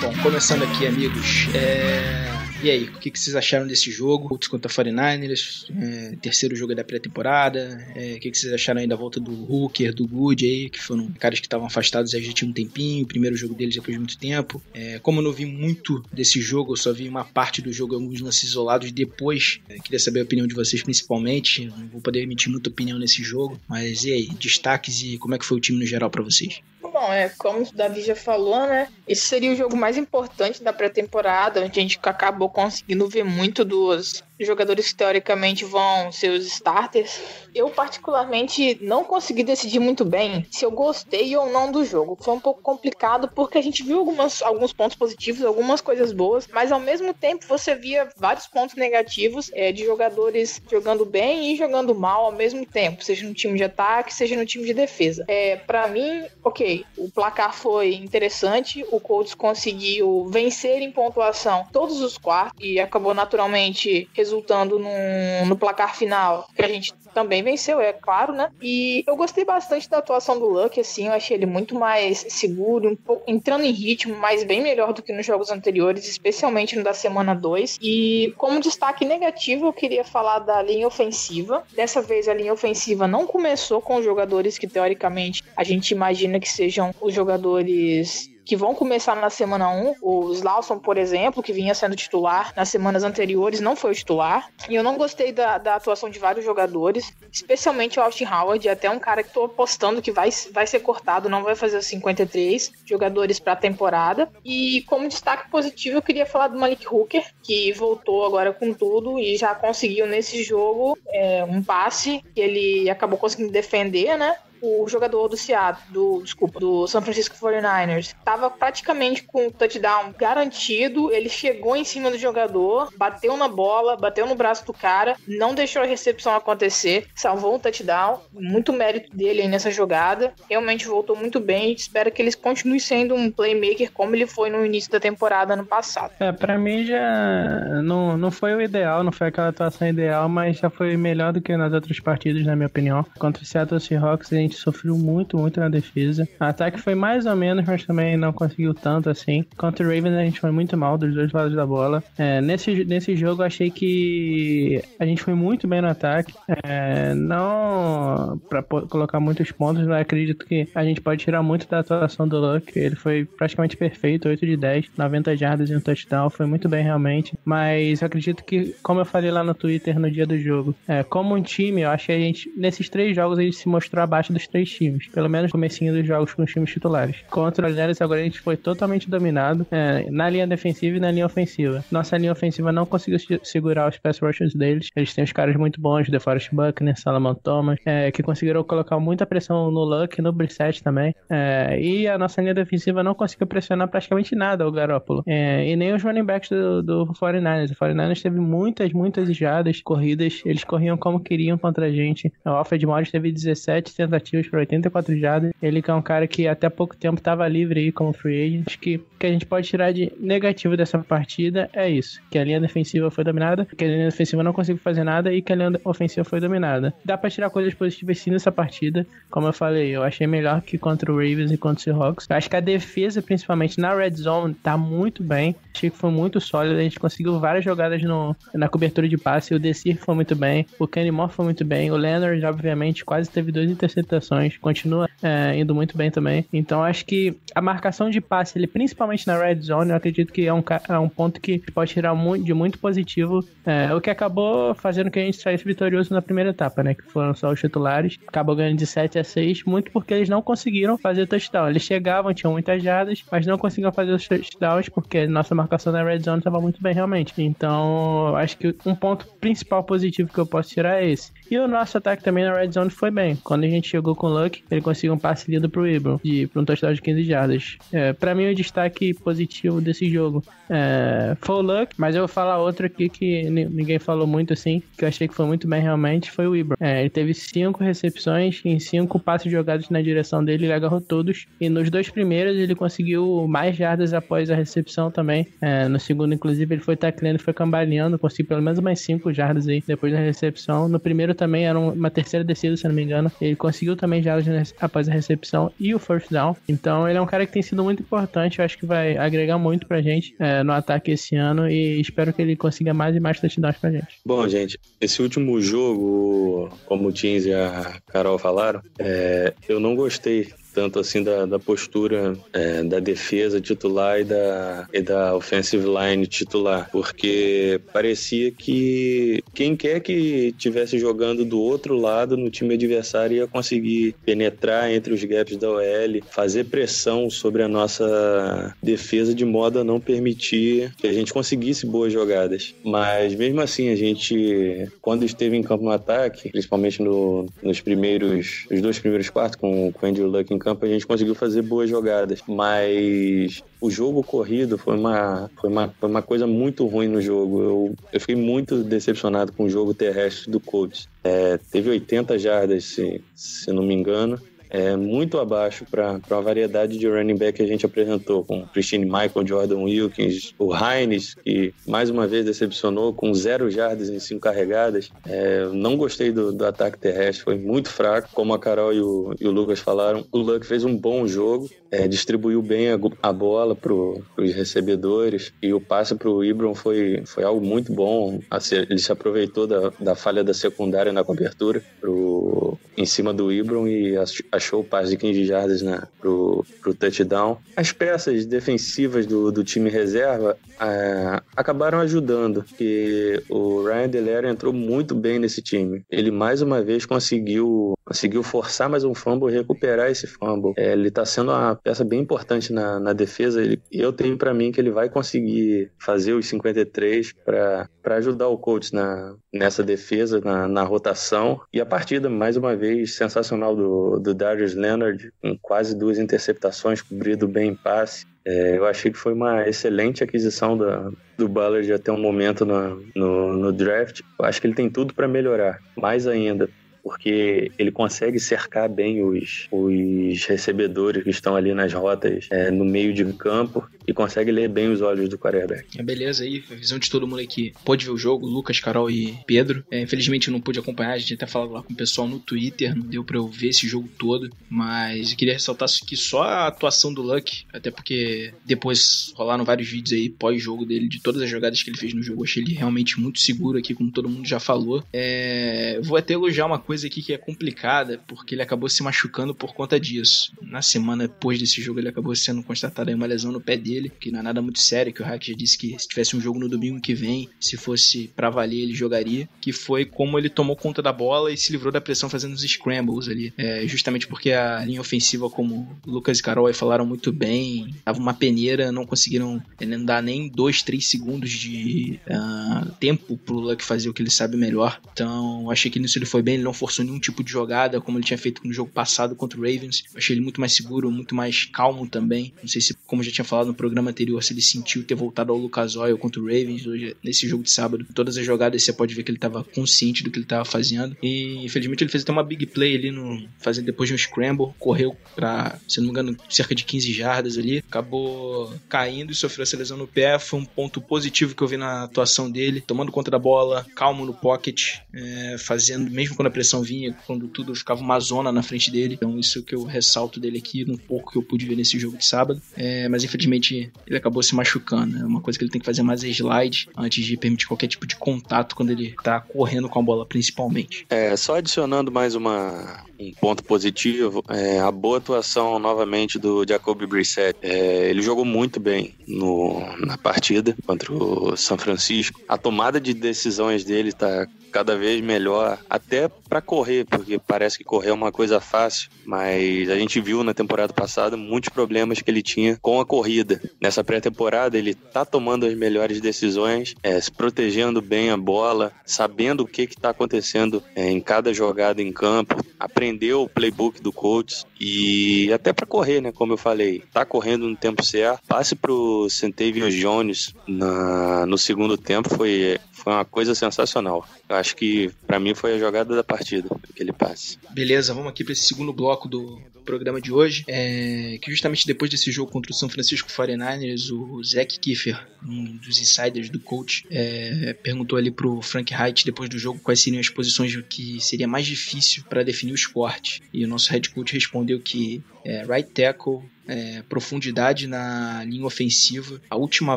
Bom, 0.00 0.14
começando 0.22 0.62
aqui, 0.62 0.86
amigos. 0.86 1.48
É... 1.54 2.38
E 2.60 2.70
aí, 2.70 2.84
o 2.84 2.98
que, 2.98 3.16
vocês 3.16 3.36
acharam 3.36 3.68
desse 3.68 3.88
jogo? 3.90 4.28
Colts 4.28 4.48
contra 4.48 4.68
49ers, 4.68 5.66
é, 5.80 6.16
terceiro 6.16 6.56
jogo 6.56 6.74
da 6.74 6.82
pré-temporada. 6.82 7.86
É, 7.94 8.14
o 8.14 8.20
que, 8.20 8.34
vocês 8.34 8.52
acharam 8.52 8.80
aí 8.80 8.86
da 8.86 8.96
volta 8.96 9.20
do 9.20 9.32
Hooker, 9.32 9.94
do 9.94 10.06
Good 10.08 10.44
aí, 10.44 10.68
que 10.68 10.82
foram 10.82 11.08
caras 11.12 11.38
que 11.38 11.46
estavam 11.46 11.68
afastados 11.68 12.14
aí 12.14 12.22
já 12.22 12.32
tinha 12.32 12.50
um 12.50 12.52
tempinho, 12.52 13.06
primeiro 13.06 13.36
jogo 13.36 13.54
deles 13.54 13.76
depois 13.76 13.92
de 13.92 13.98
muito 13.98 14.18
tempo. 14.18 14.60
É, 14.74 14.98
como 14.98 15.20
eu 15.20 15.24
não 15.24 15.32
vi 15.32 15.46
muito 15.46 16.04
desse 16.12 16.40
jogo, 16.40 16.72
eu 16.72 16.76
só 16.76 16.92
vi 16.92 17.08
uma 17.08 17.24
parte 17.24 17.62
do 17.62 17.72
jogo, 17.72 17.94
alguns 17.94 18.20
lances 18.20 18.50
isolados 18.50 18.90
depois. 18.90 19.60
É, 19.68 19.78
queria 19.78 20.00
saber 20.00 20.20
a 20.20 20.24
opinião 20.24 20.46
de 20.46 20.54
vocês 20.54 20.82
principalmente. 20.82 21.66
não 21.66 21.86
vou 21.86 22.00
poder 22.00 22.22
emitir 22.22 22.50
muita 22.50 22.70
opinião 22.70 22.98
nesse 22.98 23.22
jogo, 23.22 23.60
mas 23.68 24.04
e 24.04 24.12
aí, 24.12 24.28
destaques 24.38 25.02
e 25.02 25.16
como 25.18 25.34
é 25.34 25.38
que 25.38 25.44
foi 25.44 25.58
o 25.58 25.60
time 25.60 25.78
no 25.78 25.86
geral 25.86 26.10
para 26.10 26.22
vocês? 26.22 26.60
Bom, 27.00 27.12
é, 27.12 27.28
como 27.28 27.62
o 27.62 27.72
Davi 27.72 28.02
já 28.02 28.16
falou, 28.16 28.66
né? 28.66 28.88
Esse 29.06 29.28
seria 29.28 29.52
o 29.52 29.54
jogo 29.54 29.76
mais 29.76 29.96
importante 29.96 30.64
da 30.64 30.72
pré-temporada, 30.72 31.60
onde 31.60 31.78
a 31.78 31.82
gente 31.82 31.96
acabou 32.02 32.50
conseguindo 32.50 33.08
ver 33.08 33.22
muito 33.22 33.64
dos 33.64 34.24
jogadores 34.40 34.90
que 34.90 34.96
teoricamente 34.96 35.64
vão 35.64 36.12
ser 36.12 36.30
os 36.30 36.46
starters. 36.46 37.20
Eu, 37.54 37.70
particularmente, 37.70 38.78
não 38.80 39.04
consegui 39.04 39.42
decidir 39.42 39.78
muito 39.78 40.04
bem 40.04 40.46
se 40.50 40.64
eu 40.64 40.70
gostei 40.70 41.36
ou 41.36 41.50
não 41.50 41.70
do 41.72 41.84
jogo. 41.84 42.16
Foi 42.20 42.34
um 42.34 42.40
pouco 42.40 42.62
complicado 42.62 43.28
porque 43.34 43.58
a 43.58 43.62
gente 43.62 43.82
viu 43.82 43.98
algumas, 43.98 44.42
alguns 44.42 44.72
pontos 44.72 44.96
positivos, 44.96 45.44
algumas 45.44 45.80
coisas 45.80 46.12
boas, 46.12 46.46
mas 46.52 46.70
ao 46.70 46.80
mesmo 46.80 47.12
tempo 47.12 47.46
você 47.48 47.74
via 47.74 48.08
vários 48.16 48.46
pontos 48.46 48.76
negativos 48.76 49.50
é, 49.54 49.72
de 49.72 49.84
jogadores 49.84 50.60
jogando 50.70 51.04
bem 51.04 51.52
e 51.52 51.56
jogando 51.56 51.94
mal 51.94 52.26
ao 52.26 52.32
mesmo 52.32 52.64
tempo, 52.64 53.04
seja 53.04 53.26
no 53.26 53.34
time 53.34 53.56
de 53.56 53.64
ataque, 53.64 54.14
seja 54.14 54.36
no 54.36 54.46
time 54.46 54.64
de 54.64 54.74
defesa. 54.74 55.24
É, 55.28 55.56
para 55.56 55.88
mim, 55.88 56.24
ok, 56.44 56.84
o 56.96 57.10
placar 57.10 57.54
foi 57.54 57.94
interessante, 57.94 58.84
o 58.90 59.00
Colts 59.00 59.34
conseguiu 59.34 60.26
vencer 60.28 60.82
em 60.82 60.90
pontuação 60.90 61.66
todos 61.72 62.00
os 62.00 62.16
quartos 62.18 62.58
e 62.60 62.78
acabou 62.78 63.14
naturalmente 63.14 64.08
resultando 64.28 64.78
num, 64.78 65.46
no 65.46 65.56
placar 65.56 65.96
final, 65.96 66.46
que 66.54 66.62
a 66.62 66.68
gente 66.68 66.92
também 67.14 67.42
venceu, 67.42 67.80
é 67.80 67.92
claro, 67.92 68.32
né? 68.32 68.50
E 68.60 69.02
eu 69.06 69.16
gostei 69.16 69.44
bastante 69.44 69.88
da 69.88 69.98
atuação 69.98 70.38
do 70.38 70.46
Luck, 70.46 70.78
assim, 70.78 71.06
eu 71.06 71.12
achei 71.12 71.36
ele 71.36 71.46
muito 71.46 71.74
mais 71.74 72.26
seguro, 72.28 72.90
um 72.90 72.96
pouco, 72.96 73.22
entrando 73.26 73.64
em 73.64 73.72
ritmo, 73.72 74.16
mas 74.16 74.44
bem 74.44 74.60
melhor 74.60 74.92
do 74.92 75.02
que 75.02 75.12
nos 75.12 75.24
jogos 75.24 75.50
anteriores, 75.50 76.06
especialmente 76.06 76.76
no 76.76 76.84
da 76.84 76.92
semana 76.92 77.34
2. 77.34 77.78
E 77.80 78.34
como 78.36 78.60
destaque 78.60 79.04
negativo, 79.04 79.66
eu 79.66 79.72
queria 79.72 80.04
falar 80.04 80.40
da 80.40 80.62
linha 80.62 80.86
ofensiva. 80.86 81.64
Dessa 81.74 82.02
vez 82.02 82.28
a 82.28 82.34
linha 82.34 82.52
ofensiva 82.52 83.08
não 83.08 83.26
começou 83.26 83.80
com 83.80 84.02
jogadores 84.02 84.58
que 84.58 84.66
teoricamente 84.66 85.42
a 85.56 85.64
gente 85.64 85.90
imagina 85.90 86.38
que 86.38 86.48
sejam 86.48 86.94
os 87.00 87.14
jogadores 87.14 88.30
que 88.48 88.56
vão 88.56 88.74
começar 88.74 89.14
na 89.14 89.28
semana 89.28 89.68
1. 89.70 89.96
O 90.00 90.32
Slauson, 90.32 90.78
por 90.78 90.96
exemplo, 90.96 91.42
que 91.42 91.52
vinha 91.52 91.74
sendo 91.74 91.94
titular 91.94 92.50
nas 92.56 92.70
semanas 92.70 93.04
anteriores, 93.04 93.60
não 93.60 93.76
foi 93.76 93.90
o 93.90 93.94
titular. 93.94 94.48
E 94.70 94.74
eu 94.74 94.82
não 94.82 94.96
gostei 94.96 95.32
da, 95.32 95.58
da 95.58 95.74
atuação 95.74 96.08
de 96.08 96.18
vários 96.18 96.46
jogadores, 96.46 97.12
especialmente 97.30 98.00
o 98.00 98.02
Austin 98.02 98.24
Howard, 98.24 98.66
até 98.66 98.88
um 98.88 98.98
cara 98.98 99.22
que 99.22 99.34
tô 99.34 99.44
apostando 99.44 100.00
que 100.00 100.10
vai, 100.10 100.30
vai 100.50 100.66
ser 100.66 100.80
cortado, 100.80 101.28
não 101.28 101.42
vai 101.42 101.54
fazer 101.54 101.76
os 101.76 101.84
53 101.84 102.72
jogadores 102.86 103.38
para 103.38 103.52
a 103.52 103.56
temporada. 103.56 104.30
E 104.42 104.80
como 104.86 105.06
destaque 105.06 105.50
positivo, 105.50 105.98
eu 105.98 106.02
queria 106.02 106.24
falar 106.24 106.48
do 106.48 106.58
Malik 106.58 106.86
Hooker, 106.90 107.26
que 107.42 107.70
voltou 107.72 108.24
agora 108.24 108.50
com 108.54 108.72
tudo 108.72 109.18
e 109.18 109.36
já 109.36 109.54
conseguiu 109.54 110.06
nesse 110.06 110.42
jogo 110.42 110.98
é, 111.12 111.44
um 111.44 111.62
passe 111.62 112.24
que 112.34 112.40
ele 112.40 112.88
acabou 112.88 113.18
conseguindo 113.18 113.52
defender, 113.52 114.16
né? 114.16 114.38
O 114.62 114.86
jogador 114.88 115.28
do 115.28 115.36
Seattle, 115.36 115.84
do, 115.90 116.22
desculpa, 116.22 116.60
do 116.60 116.86
San 116.86 117.00
Francisco 117.00 117.36
49ers, 117.36 118.14
estava 118.18 118.50
praticamente 118.50 119.22
com 119.22 119.46
o 119.46 119.50
touchdown 119.50 120.14
garantido, 120.18 121.12
ele 121.12 121.28
chegou 121.28 121.76
em 121.76 121.84
cima 121.84 122.10
do 122.10 122.18
jogador, 122.18 122.88
bateu 122.96 123.36
na 123.36 123.48
bola, 123.48 123.96
bateu 123.96 124.26
no 124.26 124.34
braço 124.34 124.66
do 124.66 124.72
cara, 124.72 125.16
não 125.26 125.54
deixou 125.54 125.82
a 125.82 125.86
recepção 125.86 126.34
acontecer, 126.34 127.06
salvou 127.14 127.54
um 127.54 127.58
touchdown, 127.58 128.20
muito 128.32 128.72
mérito 128.72 129.14
dele 129.16 129.42
aí 129.42 129.48
nessa 129.48 129.70
jogada, 129.70 130.32
realmente 130.48 130.86
voltou 130.86 131.16
muito 131.16 131.40
bem 131.40 131.70
e 131.70 131.74
espero 131.74 132.10
que 132.10 132.22
ele 132.22 132.32
continue 132.34 132.80
sendo 132.80 133.14
um 133.14 133.30
playmaker 133.30 133.92
como 133.92 134.14
ele 134.14 134.26
foi 134.26 134.50
no 134.50 134.64
início 134.64 134.90
da 134.90 135.00
temporada 135.00 135.54
ano 135.54 135.66
passado. 135.66 136.12
É, 136.20 136.32
para 136.32 136.58
mim 136.58 136.84
já 136.84 137.82
não, 137.82 138.16
não 138.16 138.30
foi 138.30 138.54
o 138.54 138.60
ideal, 138.60 139.02
não 139.02 139.12
foi 139.12 139.28
aquela 139.28 139.48
atuação 139.48 139.88
ideal, 139.88 140.28
mas 140.28 140.58
já 140.58 140.70
foi 140.70 140.96
melhor 140.96 141.32
do 141.32 141.40
que 141.40 141.56
nas 141.56 141.72
outras 141.72 141.98
partidas, 142.00 142.44
na 142.44 142.54
minha 142.56 142.66
opinião. 142.66 143.04
Contra 143.18 143.42
o 143.42 143.46
Seattle 143.46 143.80
Seahawks, 143.80 144.32
a 144.32 144.36
gente 144.48 144.56
sofreu 144.56 144.96
muito, 144.96 145.38
muito 145.38 145.60
na 145.60 145.68
defesa. 145.68 146.28
O 146.40 146.44
ataque 146.44 146.80
foi 146.80 146.94
mais 146.94 147.26
ou 147.26 147.36
menos, 147.36 147.64
mas 147.66 147.84
também 147.84 148.16
não 148.16 148.32
conseguiu 148.32 148.74
tanto 148.74 149.10
assim. 149.10 149.44
Contra 149.56 149.86
o 149.86 149.88
Ravens 149.88 150.14
a 150.14 150.24
gente 150.24 150.40
foi 150.40 150.50
muito 150.50 150.76
mal 150.76 150.98
dos 150.98 151.14
dois 151.14 151.32
lados 151.32 151.54
da 151.54 151.66
bola. 151.66 152.02
É, 152.16 152.40
nesse, 152.40 152.84
nesse 152.84 153.14
jogo 153.16 153.42
achei 153.42 153.70
que 153.70 154.82
a 154.98 155.04
gente 155.04 155.22
foi 155.22 155.34
muito 155.34 155.68
bem 155.68 155.80
no 155.80 155.88
ataque. 155.88 156.34
É, 156.64 157.14
não 157.14 158.40
para 158.48 158.62
colocar 158.62 159.20
muitos 159.20 159.52
pontos, 159.52 159.86
mas 159.86 160.00
acredito 160.00 160.46
que 160.46 160.68
a 160.74 160.84
gente 160.84 161.00
pode 161.00 161.22
tirar 161.22 161.42
muito 161.42 161.68
da 161.68 161.80
atuação 161.80 162.26
do 162.26 162.38
Luck. 162.38 162.76
Ele 162.78 162.96
foi 162.96 163.24
praticamente 163.24 163.76
perfeito, 163.76 164.28
8 164.28 164.46
de 164.46 164.56
10, 164.56 164.86
90 164.96 165.36
jardas 165.36 165.70
e 165.70 165.76
um 165.76 165.80
touchdown. 165.80 166.30
Foi 166.30 166.46
muito 166.46 166.68
bem 166.68 166.82
realmente. 166.82 167.38
Mas 167.44 168.02
acredito 168.02 168.44
que, 168.44 168.74
como 168.82 169.00
eu 169.00 169.04
falei 169.04 169.30
lá 169.30 169.44
no 169.44 169.54
Twitter 169.54 169.98
no 169.98 170.10
dia 170.10 170.26
do 170.26 170.38
jogo, 170.38 170.74
é, 170.86 171.02
como 171.02 171.34
um 171.34 171.42
time, 171.42 171.82
eu 171.82 171.90
acho 171.90 172.06
que 172.06 172.12
a 172.12 172.18
gente, 172.18 172.50
nesses 172.56 172.88
três 172.88 173.14
jogos, 173.14 173.38
a 173.38 173.42
gente 173.42 173.56
se 173.56 173.68
mostrou 173.68 174.02
abaixo 174.02 174.32
do 174.32 174.37
dos 174.38 174.46
três 174.46 174.70
times, 174.70 175.08
pelo 175.08 175.28
menos 175.28 175.48
no 175.48 175.52
comecinho 175.52 175.92
dos 175.92 176.06
jogos 176.06 176.32
com 176.32 176.42
os 176.42 176.52
times 176.52 176.70
titulares. 176.70 177.16
Contra 177.28 177.66
o 177.66 177.70
Orleans, 177.70 178.00
agora 178.00 178.20
a 178.20 178.24
gente 178.24 178.40
foi 178.40 178.56
totalmente 178.56 179.10
dominado 179.10 179.66
é, 179.70 180.08
na 180.10 180.30
linha 180.30 180.46
defensiva 180.46 180.96
e 180.96 181.00
na 181.00 181.10
linha 181.10 181.26
ofensiva. 181.26 181.84
Nossa 181.90 182.16
linha 182.16 182.32
ofensiva 182.32 182.70
não 182.72 182.86
conseguiu 182.86 183.18
segurar 183.42 183.88
os 183.88 183.98
pass 183.98 184.18
rushers 184.20 184.54
deles. 184.54 184.88
Eles 184.94 185.12
têm 185.12 185.24
os 185.24 185.32
caras 185.32 185.56
muito 185.56 185.80
bons, 185.80 186.08
DeForest 186.08 186.50
Buckner, 186.52 186.98
Salomon 186.98 187.34
Thomas, 187.34 187.78
é, 187.84 188.10
que 188.12 188.22
conseguiram 188.22 188.62
colocar 188.62 188.98
muita 189.00 189.26
pressão 189.26 189.70
no 189.70 189.84
Luck, 189.84 190.22
no 190.22 190.32
Brissett 190.32 190.82
também. 190.82 191.14
É, 191.28 191.78
e 191.80 192.06
a 192.06 192.16
nossa 192.16 192.40
linha 192.40 192.54
defensiva 192.54 193.02
não 193.02 193.14
conseguiu 193.14 193.46
pressionar 193.46 193.88
praticamente 193.88 194.36
nada 194.36 194.66
o 194.66 194.70
Garoppolo. 194.70 195.22
É, 195.26 195.68
e 195.68 195.74
nem 195.74 195.92
os 195.92 196.02
running 196.02 196.24
backs 196.24 196.50
do, 196.50 196.82
do 196.82 197.06
49ers. 197.06 197.72
O 197.72 197.74
49ers 197.74 198.22
teve 198.22 198.38
muitas, 198.38 198.92
muitas 198.92 199.34
jadas, 199.36 199.82
corridas. 199.82 200.42
Eles 200.44 200.62
corriam 200.62 200.96
como 200.96 201.20
queriam 201.20 201.58
contra 201.58 201.86
a 201.86 201.90
gente. 201.90 202.32
O 202.44 202.50
Alfred 202.50 202.86
Morris 202.86 203.10
teve 203.10 203.32
17 203.32 203.94
tentativas 203.94 204.27
para 204.50 204.60
84 204.60 205.16
jadas. 205.18 205.52
Ele 205.62 205.82
que 205.82 205.90
é 205.90 205.94
um 205.94 206.02
cara 206.02 206.26
que 206.26 206.46
até 206.46 206.68
pouco 206.68 206.96
tempo 206.96 207.18
estava 207.18 207.46
livre 207.48 207.80
aí 207.80 207.92
como 207.92 208.12
free 208.12 208.42
agent. 208.42 208.78
Que 208.78 209.00
que 209.18 209.26
a 209.26 209.30
gente 209.30 209.44
pode 209.44 209.66
tirar 209.66 209.92
de 209.92 210.12
negativo 210.18 210.76
dessa 210.76 210.98
partida 210.98 211.68
é 211.72 211.90
isso: 211.90 212.20
que 212.30 212.38
a 212.38 212.44
linha 212.44 212.60
defensiva 212.60 213.10
foi 213.10 213.24
dominada, 213.24 213.64
que 213.64 213.84
a 213.84 213.88
linha 213.88 214.04
defensiva 214.06 214.42
não 214.42 214.52
conseguiu 214.52 214.80
fazer 214.80 215.04
nada 215.04 215.32
e 215.32 215.42
que 215.42 215.52
a 215.52 215.56
linha 215.56 215.72
ofensiva 215.84 216.24
foi 216.24 216.40
dominada. 216.40 216.94
Dá 217.04 217.18
para 217.18 217.30
tirar 217.30 217.50
coisas 217.50 217.74
positivas 217.74 218.18
sim 218.18 218.30
nessa 218.30 218.52
partida. 218.52 219.06
Como 219.30 219.46
eu 219.46 219.52
falei, 219.52 219.94
eu 219.94 220.02
achei 220.02 220.26
melhor 220.26 220.62
que 220.62 220.78
contra 220.78 221.12
o 221.12 221.16
Ravens 221.16 221.50
e 221.50 221.56
contra 221.56 221.80
o 221.80 221.82
Seahawks. 221.82 222.26
Eu 222.30 222.36
acho 222.36 222.48
que 222.48 222.56
a 222.56 222.60
defesa, 222.60 223.20
principalmente 223.20 223.80
na 223.80 223.94
red 223.94 224.12
zone, 224.12 224.54
tá 224.54 224.76
muito 224.76 225.22
bem. 225.22 225.56
Achei 225.74 225.90
que 225.90 225.96
foi 225.96 226.10
muito 226.10 226.40
sólida. 226.40 226.78
A 226.78 226.82
gente 226.82 227.00
conseguiu 227.00 227.38
várias 227.40 227.64
jogadas 227.64 228.02
no, 228.02 228.36
na 228.54 228.68
cobertura 228.68 229.08
de 229.08 229.18
passe. 229.18 229.54
O 229.54 229.58
Desir 229.58 229.96
foi 229.96 230.14
muito 230.14 230.36
bem. 230.36 230.66
O 230.78 230.86
Kenny 230.86 231.10
Moore 231.10 231.32
foi 231.32 231.44
muito 231.44 231.64
bem. 231.64 231.90
O 231.90 231.96
Leonard, 231.96 232.44
obviamente, 232.44 233.04
quase 233.04 233.28
teve 233.30 233.50
duas 233.50 233.70
interceptações. 233.70 234.17
Continua 234.60 235.08
é, 235.22 235.58
indo 235.58 235.74
muito 235.74 235.96
bem 235.96 236.10
também. 236.10 236.44
Então, 236.52 236.82
acho 236.82 237.04
que 237.04 237.36
a 237.54 237.60
marcação 237.60 238.10
de 238.10 238.20
passe, 238.20 238.58
ele 238.58 238.66
principalmente 238.66 239.26
na 239.26 239.38
red 239.38 239.60
zone, 239.60 239.90
eu 239.90 239.96
acredito 239.96 240.32
que 240.32 240.46
é 240.46 240.52
um, 240.52 240.62
é 240.88 240.98
um 240.98 241.08
ponto 241.08 241.40
que 241.40 241.58
pode 241.72 241.92
tirar 241.92 242.14
muito, 242.14 242.44
de 242.44 242.54
muito 242.54 242.78
positivo. 242.78 243.44
É, 243.64 243.94
o 243.94 244.00
que 244.00 244.10
acabou 244.10 244.74
fazendo 244.74 245.10
que 245.10 245.18
a 245.18 245.22
gente 245.22 245.38
saísse 245.38 245.64
vitorioso 245.64 246.12
na 246.12 246.22
primeira 246.22 246.50
etapa, 246.50 246.82
né? 246.82 246.94
Que 246.94 247.02
foram 247.04 247.34
só 247.34 247.50
os 247.50 247.60
titulares. 247.60 248.16
Acabou 248.26 248.56
ganhando 248.56 248.78
de 248.78 248.86
7 248.86 249.18
a 249.18 249.24
6, 249.24 249.64
muito 249.64 249.90
porque 249.90 250.14
eles 250.14 250.28
não 250.28 250.42
conseguiram 250.42 250.96
fazer 250.98 251.26
touchdown. 251.26 251.68
Eles 251.68 251.82
chegavam, 251.82 252.32
tinham 252.34 252.52
muitas 252.52 252.82
jardas, 252.82 253.24
mas 253.30 253.46
não 253.46 253.58
conseguiam 253.58 253.92
fazer 253.92 254.12
os 254.12 254.26
touchdowns 254.26 254.88
porque 254.88 255.26
nossa 255.26 255.54
marcação 255.54 255.92
na 255.92 256.02
red 256.02 256.20
zone 256.20 256.38
estava 256.38 256.60
muito 256.60 256.82
bem 256.82 256.94
realmente. 256.94 257.32
Então, 257.38 258.36
acho 258.36 258.56
que 258.56 258.74
um 258.86 258.94
ponto 258.94 259.26
principal 259.40 259.82
positivo 259.84 260.32
que 260.32 260.38
eu 260.38 260.46
posso 260.46 260.70
tirar 260.70 261.02
é 261.02 261.10
esse. 261.10 261.32
E 261.50 261.58
o 261.58 261.66
nosso 261.66 261.96
ataque 261.96 262.22
também 262.22 262.44
na 262.44 262.54
red 262.54 262.70
zone 262.70 262.90
foi 262.90 263.10
bem. 263.10 263.36
Quando 263.36 263.64
a 263.64 263.68
gente 263.68 263.88
chegou 263.88 264.07
com 264.14 264.28
o 264.28 264.30
Luck, 264.30 264.62
ele 264.70 264.80
conseguiu 264.80 265.14
um 265.14 265.18
passe 265.18 265.50
lindo 265.50 265.68
pro 265.68 265.86
Ibram, 265.86 266.20
de, 266.22 266.46
pra 266.46 266.62
um 266.62 266.64
touchdown 266.64 266.92
de 266.92 267.02
15 267.02 267.24
jardas. 267.24 267.76
É, 267.92 268.12
pra 268.12 268.34
mim, 268.34 268.48
o 268.48 268.54
destaque 268.54 269.14
positivo 269.14 269.80
desse 269.80 270.08
jogo 270.10 270.42
é, 270.68 271.36
foi 271.40 271.56
o 271.56 271.62
Luck, 271.62 271.94
mas 271.96 272.14
eu 272.14 272.22
vou 272.22 272.28
falar 272.28 272.58
outro 272.58 272.86
aqui 272.86 273.08
que 273.08 273.48
ninguém 273.50 273.98
falou 273.98 274.26
muito 274.26 274.52
assim, 274.52 274.82
que 274.96 275.04
eu 275.04 275.08
achei 275.08 275.26
que 275.26 275.34
foi 275.34 275.46
muito 275.46 275.66
bem 275.66 275.80
realmente, 275.80 276.30
foi 276.30 276.46
o 276.46 276.54
Ibram. 276.54 276.76
É, 276.80 277.00
ele 277.00 277.10
teve 277.10 277.34
cinco 277.34 277.82
recepções 277.82 278.60
em 278.64 278.78
cinco 278.78 279.18
passes 279.18 279.50
jogados 279.50 279.90
na 279.90 280.00
direção 280.02 280.44
dele, 280.44 280.66
ele 280.66 280.72
agarrou 280.72 281.00
todos. 281.00 281.46
E 281.60 281.68
nos 281.68 281.90
dois 281.90 282.08
primeiros 282.10 282.56
ele 282.56 282.74
conseguiu 282.74 283.46
mais 283.48 283.76
jardas 283.76 284.12
após 284.12 284.50
a 284.50 284.54
recepção 284.54 285.10
também. 285.10 285.46
É, 285.60 285.88
no 285.88 285.98
segundo, 285.98 286.34
inclusive, 286.34 286.74
ele 286.74 286.82
foi 286.82 286.96
tacleando, 286.96 287.38
foi 287.38 287.54
cambaleando, 287.54 288.18
conseguiu 288.18 288.46
pelo 288.46 288.62
menos 288.62 288.80
mais 288.80 289.00
cinco 289.00 289.32
jardas 289.32 289.66
aí 289.68 289.82
depois 289.86 290.12
da 290.12 290.18
recepção. 290.18 290.88
No 290.88 291.00
primeiro 291.00 291.34
também 291.34 291.66
era 291.66 291.78
uma 291.78 292.10
terceira 292.10 292.44
descida, 292.44 292.76
se 292.76 292.86
não 292.86 292.94
me 292.94 293.02
engano. 293.02 293.30
Ele 293.40 293.56
conseguiu 293.56 293.96
também 293.98 294.22
já 294.22 294.36
após 294.80 295.08
a 295.08 295.12
recepção 295.12 295.70
e 295.78 295.94
o 295.94 295.98
first 295.98 296.30
down. 296.30 296.56
Então 296.68 297.08
ele 297.08 297.18
é 297.18 297.20
um 297.20 297.26
cara 297.26 297.44
que 297.46 297.52
tem 297.52 297.62
sido 297.62 297.84
muito 297.84 298.02
importante. 298.02 298.58
Eu 298.58 298.64
acho 298.64 298.78
que 298.78 298.86
vai 298.86 299.16
agregar 299.16 299.58
muito 299.58 299.86
pra 299.86 300.00
gente 300.00 300.34
é, 300.38 300.62
no 300.62 300.72
ataque 300.72 301.10
esse 301.10 301.36
ano 301.36 301.68
e 301.68 302.00
espero 302.00 302.32
que 302.32 302.40
ele 302.40 302.56
consiga 302.56 302.94
mais 302.94 303.14
e 303.14 303.20
mais 303.20 303.40
touchdowns 303.40 303.76
pra 303.76 303.90
gente. 303.90 304.18
Bom, 304.24 304.46
gente, 304.48 304.78
esse 305.00 305.20
último 305.20 305.60
jogo, 305.60 306.70
como 306.86 307.08
o 307.08 307.12
Teams 307.12 307.46
e 307.46 307.52
a 307.52 308.00
Carol 308.06 308.38
falaram, 308.38 308.80
é, 308.98 309.52
eu 309.68 309.80
não 309.80 309.94
gostei 309.94 310.52
tanto 310.78 311.00
assim 311.00 311.24
da, 311.24 311.44
da 311.44 311.58
postura 311.58 312.36
é, 312.52 312.84
da 312.84 313.00
defesa 313.00 313.60
titular 313.60 314.20
e 314.20 314.24
da, 314.24 314.86
e 314.92 315.02
da 315.02 315.34
offensive 315.34 315.84
line 315.84 316.24
titular, 316.24 316.88
porque 316.92 317.80
parecia 317.92 318.52
que 318.52 319.42
quem 319.52 319.74
quer 319.74 319.98
que 319.98 320.54
tivesse 320.56 320.96
jogando 320.96 321.44
do 321.44 321.60
outro 321.60 321.96
lado 321.96 322.36
no 322.36 322.48
time 322.48 322.74
adversário 322.74 323.38
ia 323.38 323.48
conseguir 323.48 324.14
penetrar 324.24 324.88
entre 324.92 325.12
os 325.12 325.24
gaps 325.24 325.56
da 325.56 325.68
OL, 325.68 326.22
fazer 326.30 326.66
pressão 326.66 327.28
sobre 327.28 327.64
a 327.64 327.68
nossa 327.68 328.72
defesa 328.80 329.34
de 329.34 329.44
modo 329.44 329.80
a 329.80 329.84
não 329.84 329.98
permitir 329.98 330.94
que 330.96 331.08
a 331.08 331.12
gente 331.12 331.32
conseguisse 331.32 331.86
boas 331.86 332.12
jogadas. 332.12 332.72
Mas 332.84 333.34
mesmo 333.34 333.60
assim, 333.60 333.88
a 333.88 333.96
gente, 333.96 334.88
quando 335.02 335.24
esteve 335.24 335.56
em 335.56 335.62
campo 335.64 335.82
no 335.82 335.90
ataque, 335.90 336.50
principalmente 336.50 337.02
no, 337.02 337.46
nos 337.60 337.80
primeiros, 337.80 338.64
os 338.70 338.80
dois 338.80 339.00
primeiros 339.00 339.28
quartos 339.28 339.56
com, 339.56 339.90
com 339.90 340.06
o 340.06 340.08
Andrew 340.08 340.28
Luck 340.28 340.54
em 340.54 340.58
campo, 340.58 340.67
campo 340.68 340.84
a 340.84 340.88
gente 340.88 341.06
conseguiu 341.06 341.34
fazer 341.34 341.62
boas 341.62 341.88
jogadas, 341.88 342.42
mas 342.46 343.62
o 343.80 343.90
jogo 343.90 344.22
corrido 344.22 344.76
foi 344.76 344.96
uma, 344.96 345.50
foi 345.58 345.70
uma, 345.70 345.88
foi 345.98 346.08
uma 346.08 346.22
coisa 346.22 346.46
muito 346.46 346.86
ruim 346.86 347.08
no 347.08 347.22
jogo. 347.22 347.62
Eu, 347.62 347.94
eu 348.12 348.20
fiquei 348.20 348.36
muito 348.36 348.82
decepcionado 348.82 349.52
com 349.52 349.64
o 349.64 349.70
jogo 349.70 349.94
terrestre 349.94 350.50
do 350.50 350.60
Colts. 350.60 351.08
É, 351.24 351.58
teve 351.70 351.88
80 351.88 352.38
jardas, 352.38 352.84
se, 352.84 353.22
se 353.34 353.72
não 353.72 353.82
me 353.82 353.94
engano, 353.94 354.38
é 354.70 354.96
muito 354.96 355.38
abaixo 355.38 355.84
para 355.90 356.20
a 356.30 356.40
variedade 356.40 356.98
de 356.98 357.08
running 357.08 357.36
back 357.36 357.58
que 357.58 357.62
a 357.62 357.66
gente 357.66 357.86
apresentou, 357.86 358.44
com 358.44 358.66
Christine 358.66 359.04
Michael, 359.04 359.46
Jordan 359.46 359.82
Wilkins, 359.82 360.54
o 360.58 360.72
Hines, 360.74 361.34
que 361.34 361.74
mais 361.86 362.10
uma 362.10 362.26
vez 362.26 362.44
decepcionou 362.44 363.12
com 363.12 363.32
zero 363.34 363.70
jardas 363.70 364.08
em 364.08 364.18
cinco 364.18 364.42
carregadas. 364.42 365.10
É, 365.26 365.66
não 365.72 365.96
gostei 365.96 366.30
do, 366.30 366.52
do, 366.52 366.64
ataque 366.64 366.98
terrestre, 366.98 367.44
foi 367.44 367.58
muito 367.58 367.88
fraco, 367.88 368.28
como 368.32 368.54
a 368.54 368.58
Carol 368.58 368.92
e 368.92 369.00
o, 369.00 369.34
e 369.40 369.46
o 369.46 369.50
Lucas 369.50 369.80
falaram. 369.80 370.24
O 370.30 370.38
Luck 370.38 370.66
fez 370.66 370.84
um 370.84 370.96
bom 370.96 371.26
jogo, 371.26 371.68
é, 371.90 372.06
distribuiu 372.06 372.62
bem 372.62 372.90
a, 372.90 372.98
a 373.22 373.32
bola 373.32 373.74
para 373.74 373.92
os 373.92 374.54
recebedores 374.54 375.52
e 375.62 375.72
o 375.72 375.80
passe 375.80 376.14
para 376.14 376.30
o 376.30 376.44
Ibram 376.44 376.74
foi, 376.74 377.22
foi 377.24 377.44
algo 377.44 377.64
muito 377.64 377.92
bom. 377.92 378.40
Ele 378.72 378.98
se 378.98 379.10
aproveitou 379.12 379.66
da, 379.66 379.90
da 379.98 380.14
falha 380.14 380.44
da 380.44 380.54
secundária 380.54 381.12
na 381.12 381.24
cobertura 381.24 381.82
pro, 382.00 382.77
em 382.98 383.06
cima 383.06 383.32
do 383.32 383.52
Ibram 383.52 383.86
e 383.86 384.14
achou 384.50 384.80
o 384.80 384.84
passe 384.84 385.10
de 385.10 385.16
15 385.16 385.44
jardas 385.44 385.82
né, 385.82 386.02
pro, 386.20 386.66
pro 386.82 386.94
touchdown. 386.94 387.58
As 387.76 387.92
peças 387.92 388.44
defensivas 388.44 389.24
do, 389.24 389.52
do 389.52 389.62
time 389.62 389.88
reserva 389.88 390.58
é, 390.80 391.40
acabaram 391.56 392.00
ajudando, 392.00 392.64
porque 392.64 393.42
o 393.48 393.84
Ryan 393.84 394.08
Delera 394.08 394.50
entrou 394.50 394.72
muito 394.72 395.14
bem 395.14 395.38
nesse 395.38 395.62
time. 395.62 396.02
Ele 396.10 396.30
mais 396.30 396.60
uma 396.60 396.82
vez 396.82 397.06
conseguiu, 397.06 397.94
conseguiu 398.08 398.42
forçar 398.42 398.88
mais 398.88 399.04
um 399.04 399.14
fumble 399.14 399.52
e 399.52 399.56
recuperar 399.58 400.10
esse 400.10 400.26
fumble. 400.26 400.72
É, 400.78 400.92
ele 400.92 401.08
está 401.08 401.26
sendo 401.26 401.50
uma 401.50 401.76
peça 401.76 402.02
bem 402.02 402.20
importante 402.20 402.72
na, 402.72 402.98
na 402.98 403.12
defesa. 403.12 403.60
Ele, 403.60 403.82
eu 403.92 404.14
tenho 404.14 404.38
para 404.38 404.54
mim 404.54 404.72
que 404.72 404.80
ele 404.80 404.90
vai 404.90 405.10
conseguir 405.10 405.92
fazer 405.98 406.32
os 406.32 406.46
53 406.46 407.34
para 407.44 407.86
ajudar 408.16 408.48
o 408.48 408.56
coach 408.56 408.94
na, 408.94 409.34
nessa 409.52 409.82
defesa, 409.82 410.40
na, 410.40 410.66
na 410.66 410.82
rotação. 410.84 411.60
E 411.70 411.82
a 411.82 411.86
partida, 411.86 412.30
mais 412.30 412.56
uma 412.56 412.74
vez, 412.74 413.14
sensacional 413.14 413.76
do, 413.76 414.18
do 414.18 414.32
Darius 414.32 414.74
Leonard, 414.74 415.30
com 415.42 415.58
quase 415.60 415.94
duas 415.94 416.18
interceptações, 416.18 417.02
cobrido 417.02 417.46
bem 417.46 417.72
em 417.72 417.74
passe. 417.74 418.24
É, 418.42 418.78
eu 418.78 418.86
achei 418.86 419.12
que 419.12 419.18
foi 419.18 419.34
uma 419.34 419.68
excelente 419.68 420.24
aquisição 420.24 420.78
da, 420.78 421.10
do 421.36 421.46
Ballard 421.46 421.92
até 421.92 422.10
um 422.10 422.18
momento 422.18 422.64
no, 422.64 423.04
no, 423.14 423.52
no 423.52 423.70
draft. 423.70 424.22
Eu 424.38 424.46
acho 424.46 424.58
que 424.58 424.66
ele 424.66 424.74
tem 424.74 424.88
tudo 424.88 425.12
para 425.12 425.28
melhorar, 425.28 425.78
mais 425.94 426.26
ainda 426.26 426.70
porque 427.02 427.70
ele 427.78 427.90
consegue 427.90 428.38
cercar 428.38 428.88
bem 428.88 429.22
os, 429.22 429.68
os 429.70 430.44
recebedores 430.44 431.24
que 431.24 431.30
estão 431.30 431.56
ali 431.56 431.72
nas 431.74 431.92
rotas 431.92 432.46
é, 432.50 432.70
no 432.70 432.84
meio 432.84 433.12
de 433.12 433.24
campo 433.32 433.88
e 434.06 434.12
consegue 434.12 434.50
ler 434.50 434.68
bem 434.68 434.88
os 434.90 435.02
olhos 435.02 435.28
do 435.28 435.38
quarterback. 435.38 435.98
É 435.98 436.02
beleza 436.02 436.44
aí, 436.44 436.64
a 436.70 436.74
visão 436.74 436.98
de 436.98 437.10
todo 437.10 437.26
mundo 437.26 437.40
aqui. 437.40 437.74
Pode 437.84 438.04
ver 438.04 438.10
o 438.10 438.16
jogo, 438.16 438.46
Lucas, 438.46 438.80
Carol 438.80 439.10
e 439.10 439.38
Pedro. 439.46 439.84
É, 439.90 440.00
infelizmente 440.00 440.48
eu 440.48 440.52
não 440.52 440.60
pude 440.60 440.78
acompanhar, 440.78 441.12
a 441.12 441.18
gente 441.18 441.34
até 441.34 441.46
falou 441.46 441.72
lá 441.72 441.82
com 441.82 441.92
o 441.92 441.96
pessoal 441.96 442.26
no 442.26 442.38
Twitter, 442.38 442.96
não 442.96 443.06
deu 443.06 443.22
pra 443.22 443.36
eu 443.36 443.46
ver 443.46 443.68
esse 443.68 443.86
jogo 443.86 444.08
todo, 444.18 444.50
mas 444.68 445.30
eu 445.30 445.36
queria 445.36 445.54
ressaltar 445.54 445.88
que 446.06 446.16
só 446.16 446.42
a 446.42 446.66
atuação 446.66 447.12
do 447.12 447.22
Luck, 447.22 447.64
até 447.72 447.90
porque 447.90 448.52
depois 448.64 449.32
rolaram 449.34 449.64
vários 449.64 449.88
vídeos 449.88 450.12
aí 450.12 450.28
pós-jogo 450.28 450.84
dele, 450.84 451.08
de 451.08 451.20
todas 451.20 451.40
as 451.42 451.48
jogadas 451.48 451.82
que 451.82 451.90
ele 451.90 451.98
fez 451.98 452.12
no 452.14 452.22
jogo, 452.22 452.40
eu 452.40 452.44
achei 452.44 452.62
ele 452.62 452.74
realmente 452.74 453.20
muito 453.20 453.40
seguro 453.40 453.78
aqui, 453.78 453.94
como 453.94 454.10
todo 454.10 454.28
mundo 454.28 454.46
já 454.46 454.60
falou. 454.60 455.04
É, 455.12 456.00
vou 456.02 456.16
até 456.16 456.34
elogiar 456.34 456.66
uma 456.66 456.78
coisa 456.88 457.06
aqui 457.06 457.20
que 457.20 457.34
é 457.34 457.36
complicada, 457.36 458.18
porque 458.26 458.54
ele 458.54 458.62
acabou 458.62 458.88
se 458.88 459.02
machucando 459.02 459.54
por 459.54 459.74
conta 459.74 460.00
disso. 460.00 460.50
Na 460.62 460.80
semana 460.80 461.28
depois 461.28 461.58
desse 461.58 461.82
jogo, 461.82 462.00
ele 462.00 462.08
acabou 462.08 462.34
sendo 462.34 462.62
constatado 462.62 463.12
uma 463.12 463.26
lesão 463.26 463.52
no 463.52 463.60
pé 463.60 463.76
dele 463.76 464.10
que 464.18 464.30
não 464.30 464.40
é 464.40 464.42
nada 464.42 464.62
muito 464.62 464.80
sério, 464.80 465.12
que 465.12 465.20
o 465.20 465.24
Hack 465.24 465.48
já 465.48 465.54
disse 465.54 465.76
que 465.76 465.98
se 465.98 466.08
tivesse 466.08 466.34
um 466.34 466.40
jogo 466.40 466.58
no 466.58 466.66
domingo 466.66 466.98
que 466.98 467.12
vem, 467.12 467.46
se 467.60 467.76
fosse 467.76 468.28
para 468.34 468.48
valer, 468.48 468.84
ele 468.84 468.94
jogaria, 468.94 469.46
que 469.60 469.70
foi 469.70 470.06
como 470.06 470.38
ele 470.38 470.48
tomou 470.48 470.74
conta 470.74 471.02
da 471.02 471.12
bola 471.12 471.52
e 471.52 471.58
se 471.58 471.70
livrou 471.70 471.92
da 471.92 472.00
pressão 472.00 472.30
fazendo 472.30 472.54
os 472.54 472.62
scrambles 472.62 473.28
ali. 473.28 473.52
É, 473.58 473.86
justamente 473.86 474.26
porque 474.26 474.52
a 474.52 474.82
linha 474.82 475.02
ofensiva, 475.02 475.50
como 475.50 475.94
Lucas 476.06 476.38
e 476.38 476.42
Carol 476.42 476.68
aí 476.68 476.74
falaram 476.74 477.04
muito 477.04 477.30
bem, 477.30 477.94
tava 478.02 478.18
uma 478.18 478.32
peneira, 478.32 478.90
não 478.90 479.04
conseguiram 479.04 479.62
não 479.78 480.04
dar 480.06 480.22
nem 480.22 480.48
dois, 480.48 480.82
três 480.82 481.06
segundos 481.06 481.50
de 481.50 482.18
uh, 482.30 482.90
tempo 482.98 483.36
pro 483.36 483.56
Luck 483.56 483.84
fazer 483.84 484.08
o 484.08 484.14
que 484.14 484.22
ele 484.22 484.30
sabe 484.30 484.56
melhor. 484.56 484.98
Então, 485.12 485.70
achei 485.70 485.90
que 485.90 485.98
nisso 485.98 486.16
ele 486.16 486.24
foi 486.24 486.40
bem, 486.40 486.54
ele 486.54 486.64
não 486.64 486.77
forçou 486.78 487.04
nenhum 487.04 487.18
tipo 487.18 487.42
de 487.42 487.50
jogada, 487.50 488.00
como 488.00 488.18
ele 488.18 488.24
tinha 488.24 488.38
feito 488.38 488.66
no 488.66 488.72
jogo 488.72 488.90
passado 488.90 489.34
contra 489.34 489.58
o 489.58 489.62
Ravens. 489.62 490.04
achei 490.14 490.34
ele 490.34 490.42
muito 490.42 490.60
mais 490.60 490.72
seguro, 490.72 491.10
muito 491.10 491.34
mais 491.34 491.64
calmo 491.64 492.06
também. 492.06 492.52
Não 492.62 492.68
sei 492.68 492.80
se, 492.80 492.94
como 493.06 493.22
já 493.22 493.30
tinha 493.30 493.44
falado 493.44 493.66
no 493.66 493.74
programa 493.74 494.10
anterior, 494.10 494.42
se 494.42 494.52
ele 494.52 494.62
sentiu 494.62 495.04
ter 495.04 495.14
voltado 495.14 495.52
ao 495.52 495.58
Lucas 495.58 495.96
Oil 495.96 496.16
contra 496.18 496.40
o 496.40 496.44
Ravens 496.44 496.86
hoje, 496.86 497.16
nesse 497.22 497.48
jogo 497.48 497.62
de 497.62 497.70
sábado. 497.70 498.06
Todas 498.14 498.36
as 498.36 498.44
jogadas 498.44 498.82
você 498.82 498.92
pode 498.92 499.14
ver 499.14 499.22
que 499.22 499.30
ele 499.30 499.38
estava 499.38 499.64
consciente 499.64 500.22
do 500.22 500.30
que 500.30 500.38
ele 500.38 500.44
estava 500.44 500.64
fazendo. 500.64 501.16
E 501.22 501.64
infelizmente 501.64 502.04
ele 502.04 502.10
fez 502.10 502.22
até 502.22 502.32
uma 502.32 502.42
big 502.42 502.66
play 502.66 502.96
ali 502.96 503.10
no 503.10 503.48
fazendo 503.58 503.86
depois 503.86 504.08
de 504.08 504.14
um 504.14 504.18
scramble, 504.18 504.72
correu 504.78 505.16
para, 505.34 505.78
se 505.88 505.98
não 505.98 506.06
me 506.06 506.10
engano, 506.10 506.36
cerca 506.48 506.74
de 506.74 506.84
15 506.84 507.12
jardas 507.12 507.58
ali, 507.58 507.78
acabou 507.78 508.72
caindo 508.88 509.32
e 509.32 509.34
sofreu 509.34 509.62
essa 509.62 509.76
lesão 509.76 509.96
no 509.96 510.06
pé. 510.06 510.38
Foi 510.38 510.60
um 510.60 510.64
ponto 510.64 511.00
positivo 511.00 511.54
que 511.54 511.62
eu 511.62 511.68
vi 511.68 511.76
na 511.76 512.04
atuação 512.04 512.50
dele, 512.50 512.80
tomando 512.80 513.12
conta 513.12 513.30
da 513.30 513.38
bola, 513.38 513.86
calmo 513.94 514.24
no 514.24 514.34
pocket, 514.34 514.98
é, 515.12 515.56
fazendo, 515.58 516.10
mesmo 516.10 516.36
quando 516.36 516.48
a 516.48 516.50
pressão 516.50 516.67
vinha, 516.82 517.16
quando 517.26 517.48
tudo 517.48 517.74
ficava 517.74 518.00
uma 518.00 518.20
zona 518.20 518.52
na 518.52 518.62
frente 518.62 518.90
dele. 518.90 519.14
Então, 519.14 519.38
isso 519.38 519.62
que 519.62 519.74
eu 519.74 519.84
ressalto 519.84 520.38
dele 520.38 520.58
aqui, 520.58 520.84
um 520.88 520.96
pouco 520.96 521.32
que 521.32 521.38
eu 521.38 521.42
pude 521.42 521.66
ver 521.66 521.76
nesse 521.76 521.98
jogo 521.98 522.16
de 522.16 522.24
sábado. 522.24 522.60
É, 522.76 523.08
mas 523.08 523.24
infelizmente 523.24 523.90
ele 524.06 524.16
acabou 524.16 524.42
se 524.42 524.54
machucando. 524.54 525.18
É 525.18 525.24
uma 525.24 525.40
coisa 525.40 525.58
que 525.58 525.64
ele 525.64 525.70
tem 525.70 525.80
que 525.80 525.86
fazer 525.86 526.02
mais 526.02 526.22
é 526.22 526.28
slide 526.28 526.88
antes 526.96 527.24
de 527.24 527.36
permitir 527.36 527.66
qualquer 527.66 527.86
tipo 527.86 528.06
de 528.06 528.16
contato 528.16 528.76
quando 528.76 528.90
ele 528.90 529.14
tá 529.22 529.40
correndo 529.40 529.88
com 529.88 529.98
a 529.98 530.02
bola, 530.02 530.26
principalmente. 530.26 531.06
É, 531.08 531.36
só 531.36 531.56
adicionando 531.56 532.12
mais 532.12 532.34
uma, 532.34 533.04
um 533.18 533.32
ponto 533.32 533.64
positivo, 533.64 534.44
é, 534.48 534.78
a 534.80 534.90
boa 534.90 535.18
atuação 535.18 535.78
novamente 535.78 536.38
do 536.38 536.64
Jacoby 536.66 537.06
Brissett. 537.06 537.58
É, 537.62 538.10
ele 538.10 538.22
jogou 538.22 538.44
muito 538.44 538.78
bem 538.78 539.14
no, 539.26 539.80
na 539.98 540.16
partida 540.16 540.76
contra 540.86 541.12
o 541.12 541.56
São 541.56 541.76
Francisco. 541.76 542.40
A 542.48 542.56
tomada 542.56 543.00
de 543.00 543.12
decisões 543.12 543.84
dele 543.84 544.10
está 544.10 544.46
cada 544.70 544.96
vez 544.96 545.20
melhor, 545.20 545.78
até 545.88 546.28
para 546.48 546.60
correr, 546.60 547.04
porque 547.04 547.38
parece 547.38 547.78
que 547.78 547.84
correr 547.84 548.10
é 548.10 548.12
uma 548.12 548.32
coisa 548.32 548.60
fácil, 548.60 549.10
mas 549.24 549.88
a 549.90 549.96
gente 549.96 550.20
viu 550.20 550.42
na 550.42 550.54
temporada 550.54 550.92
passada 550.92 551.36
muitos 551.36 551.68
problemas 551.68 552.20
que 552.20 552.30
ele 552.30 552.42
tinha 552.42 552.78
com 552.80 553.00
a 553.00 553.06
corrida. 553.06 553.60
Nessa 553.80 554.02
pré-temporada 554.02 554.78
ele 554.78 554.94
tá 554.94 555.24
tomando 555.24 555.66
as 555.66 555.74
melhores 555.74 556.20
decisões, 556.20 556.94
é, 557.02 557.20
se 557.20 557.30
protegendo 557.30 558.00
bem 558.00 558.30
a 558.30 558.36
bola, 558.36 558.92
sabendo 559.04 559.62
o 559.62 559.66
que 559.66 559.82
está 559.82 560.10
acontecendo 560.10 560.82
é, 560.94 561.10
em 561.10 561.20
cada 561.20 561.52
jogada 561.52 562.00
em 562.00 562.12
campo, 562.12 562.64
aprendeu 562.78 563.42
o 563.42 563.48
playbook 563.48 564.00
do 564.00 564.12
coach 564.12 564.64
e 564.80 565.52
até 565.52 565.72
para 565.72 565.86
correr, 565.86 566.20
né? 566.20 566.32
Como 566.32 566.52
eu 566.52 566.56
falei, 566.56 567.02
tá 567.12 567.24
correndo 567.24 567.68
no 567.68 567.76
tempo 567.76 568.04
certo. 568.04 568.40
Passe 568.46 568.74
pro 568.74 569.28
Centavio 569.28 569.90
Jones 569.90 570.54
na, 570.66 571.44
no 571.46 571.58
segundo 571.58 571.96
tempo 571.96 572.34
foi, 572.34 572.78
foi 572.92 573.12
uma 573.12 573.24
coisa 573.24 573.54
sensacional. 573.54 574.26
Eu 574.48 574.56
acho 574.58 574.76
que 574.76 575.10
para 575.26 575.40
mim 575.40 575.54
foi 575.54 575.74
a 575.74 575.78
jogada 575.78 576.14
da 576.14 576.24
partida, 576.24 576.68
aquele 576.90 577.12
passe. 577.12 577.58
Beleza, 577.70 578.12
vamos 578.12 578.30
aqui 578.30 578.44
para 578.44 578.52
esse 578.52 578.66
segundo 578.66 578.92
bloco 578.92 579.28
do 579.28 579.60
programa 579.88 580.20
de 580.20 580.30
hoje, 580.30 580.64
é 580.68 581.38
que 581.40 581.50
justamente 581.50 581.86
depois 581.86 582.10
desse 582.10 582.30
jogo 582.30 582.52
contra 582.52 582.70
o 582.70 582.74
São 582.74 582.90
Francisco 582.90 583.30
49ers, 583.30 584.10
o 584.12 584.44
Zach 584.44 584.78
Kiefer, 584.78 585.18
um 585.42 585.78
dos 585.78 585.98
insiders 585.98 586.50
do 586.50 586.60
coach, 586.60 587.06
é, 587.10 587.72
perguntou 587.72 588.18
ali 588.18 588.30
pro 588.30 588.60
Frank 588.60 588.92
Height 588.92 589.24
depois 589.24 589.48
do 589.48 589.58
jogo 589.58 589.80
quais 589.80 590.00
seriam 590.00 590.20
as 590.20 590.28
posições 590.28 590.76
que 590.90 591.18
seria 591.22 591.48
mais 591.48 591.64
difícil 591.64 592.22
para 592.28 592.42
definir 592.42 592.72
o 592.72 592.74
esporte. 592.74 593.42
E 593.50 593.64
o 593.64 593.68
nosso 593.68 593.90
head 593.90 594.10
coach 594.10 594.34
respondeu 594.34 594.78
que 594.78 595.22
é, 595.42 595.64
right 595.64 595.90
tackle, 595.90 596.42
é, 596.66 597.02
profundidade 597.08 597.86
na 597.86 598.44
linha 598.44 598.66
ofensiva, 598.66 599.40
a 599.48 599.56
última 599.56 599.96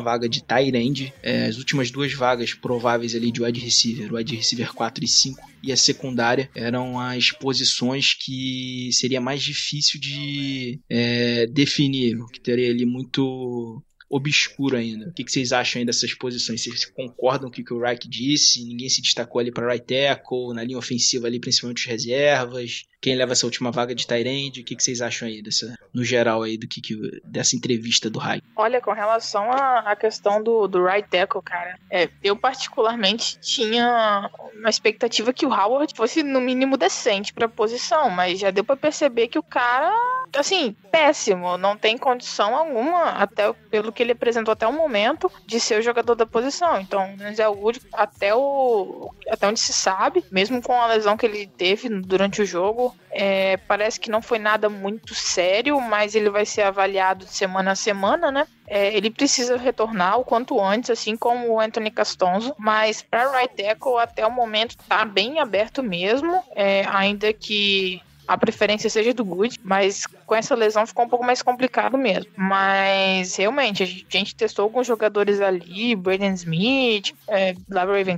vaga 0.00 0.26
de 0.26 0.42
tight 0.42 0.74
end, 0.74 1.12
é, 1.22 1.44
as 1.44 1.58
últimas 1.58 1.90
duas 1.90 2.14
vagas 2.14 2.54
prováveis 2.54 3.14
ali 3.14 3.30
de 3.30 3.42
wide 3.42 3.60
receiver, 3.60 4.14
wide 4.14 4.34
receiver 4.36 4.72
4 4.72 5.04
e 5.04 5.08
5 5.08 5.51
e 5.62 5.72
a 5.72 5.76
secundária 5.76 6.50
eram 6.54 6.98
as 6.98 7.30
posições 7.30 8.14
que 8.14 8.90
seria 8.92 9.20
mais 9.20 9.42
difícil 9.42 10.00
de 10.00 10.80
é, 10.88 11.46
definir, 11.46 12.18
que 12.32 12.40
teria 12.40 12.70
ali 12.70 12.84
muito 12.84 13.82
obscuro 14.12 14.76
ainda. 14.76 15.08
O 15.08 15.12
que, 15.12 15.24
vocês 15.26 15.52
acham 15.52 15.80
aí 15.80 15.86
dessas 15.86 16.12
posições? 16.12 16.62
Vocês 16.62 16.84
concordam 16.84 17.50
com 17.50 17.62
o 17.62 17.64
que 17.64 17.72
o 17.72 17.80
Reich 17.80 18.06
disse? 18.06 18.62
Ninguém 18.62 18.88
se 18.90 19.00
destacou 19.00 19.40
ali 19.40 19.50
para 19.50 19.66
right 19.66 19.86
tackle, 19.86 20.54
na 20.54 20.62
linha 20.62 20.78
ofensiva 20.78 21.26
ali, 21.26 21.40
principalmente 21.40 21.78
os 21.78 21.86
reservas. 21.86 22.84
Quem 23.02 23.16
leva 23.16 23.32
essa 23.32 23.44
última 23.46 23.72
vaga 23.72 23.96
de 23.96 24.06
Tyrande? 24.06 24.60
O 24.60 24.64
que, 24.64 24.76
que 24.76 24.82
vocês 24.82 25.02
acham 25.02 25.26
aí 25.26 25.42
dessa, 25.42 25.76
no 25.92 26.04
geral 26.04 26.44
aí 26.44 26.56
do 26.56 26.68
que, 26.68 26.80
que 26.80 27.20
dessa 27.24 27.56
entrevista 27.56 28.08
do 28.08 28.20
Reich? 28.20 28.44
Olha, 28.54 28.80
com 28.80 28.92
relação 28.92 29.50
à 29.50 29.96
questão 29.96 30.40
do, 30.40 30.68
do 30.68 30.84
right 30.84 31.08
tackle, 31.08 31.42
cara, 31.42 31.76
é, 31.90 32.08
eu 32.22 32.36
particularmente 32.36 33.40
tinha 33.40 34.30
uma 34.56 34.70
expectativa 34.70 35.32
que 35.32 35.44
o 35.44 35.52
Howard 35.52 35.92
fosse 35.96 36.22
no 36.22 36.40
mínimo 36.40 36.76
decente 36.76 37.32
para 37.32 37.46
a 37.46 37.48
posição, 37.48 38.08
mas 38.08 38.38
já 38.38 38.52
deu 38.52 38.62
para 38.62 38.76
perceber 38.76 39.26
que 39.26 39.38
o 39.38 39.42
cara, 39.42 39.92
assim, 40.36 40.76
péssimo, 40.92 41.58
não 41.58 41.76
tem 41.76 41.98
condição 41.98 42.54
alguma, 42.54 43.10
até 43.10 43.52
pelo 43.68 43.92
que 43.92 44.04
ele 44.04 44.12
apresentou 44.12 44.52
até 44.52 44.66
o 44.68 44.72
momento, 44.72 45.28
de 45.44 45.58
ser 45.58 45.80
o 45.80 45.82
jogador 45.82 46.14
da 46.14 46.24
posição. 46.24 46.80
Então, 46.80 47.16
Denzel 47.16 47.52
Wood, 47.52 47.80
até, 47.92 48.32
o, 48.32 49.12
até 49.28 49.48
onde 49.48 49.58
se 49.58 49.72
sabe, 49.72 50.24
mesmo 50.30 50.62
com 50.62 50.80
a 50.80 50.86
lesão 50.86 51.16
que 51.16 51.26
ele 51.26 51.48
teve 51.48 51.88
durante 51.88 52.40
o 52.40 52.46
jogo, 52.46 52.91
é, 53.10 53.58
parece 53.58 54.00
que 54.00 54.10
não 54.10 54.22
foi 54.22 54.38
nada 54.38 54.68
muito 54.68 55.14
sério, 55.14 55.80
mas 55.80 56.14
ele 56.14 56.30
vai 56.30 56.46
ser 56.46 56.62
avaliado 56.62 57.26
de 57.26 57.32
semana 57.32 57.72
a 57.72 57.76
semana, 57.76 58.30
né? 58.30 58.46
É, 58.66 58.94
ele 58.96 59.10
precisa 59.10 59.56
retornar 59.56 60.18
o 60.18 60.24
quanto 60.24 60.58
antes, 60.60 60.88
assim 60.88 61.16
como 61.16 61.52
o 61.52 61.60
Anthony 61.60 61.90
Castonzo, 61.90 62.54
mas 62.58 63.02
para 63.02 63.30
right 63.30 63.54
tackle 63.54 63.98
até 63.98 64.26
o 64.26 64.30
momento 64.30 64.76
tá 64.88 65.04
bem 65.04 65.40
aberto 65.40 65.82
mesmo, 65.82 66.42
é, 66.54 66.86
ainda 66.88 67.32
que 67.32 68.00
a 68.32 68.38
preferência 68.38 68.88
seja 68.88 69.12
do 69.12 69.24
Good, 69.24 69.60
mas 69.62 70.06
com 70.06 70.34
essa 70.34 70.54
lesão 70.54 70.86
ficou 70.86 71.04
um 71.04 71.08
pouco 71.08 71.24
mais 71.24 71.42
complicado 71.42 71.98
mesmo. 71.98 72.32
Mas 72.34 73.36
realmente, 73.36 73.82
a 73.82 73.86
gente 73.86 74.34
testou 74.34 74.62
alguns 74.62 74.86
jogadores 74.86 75.38
ali, 75.38 75.94
Braden 75.94 76.32
Smith, 76.32 77.14
é, 77.28 77.54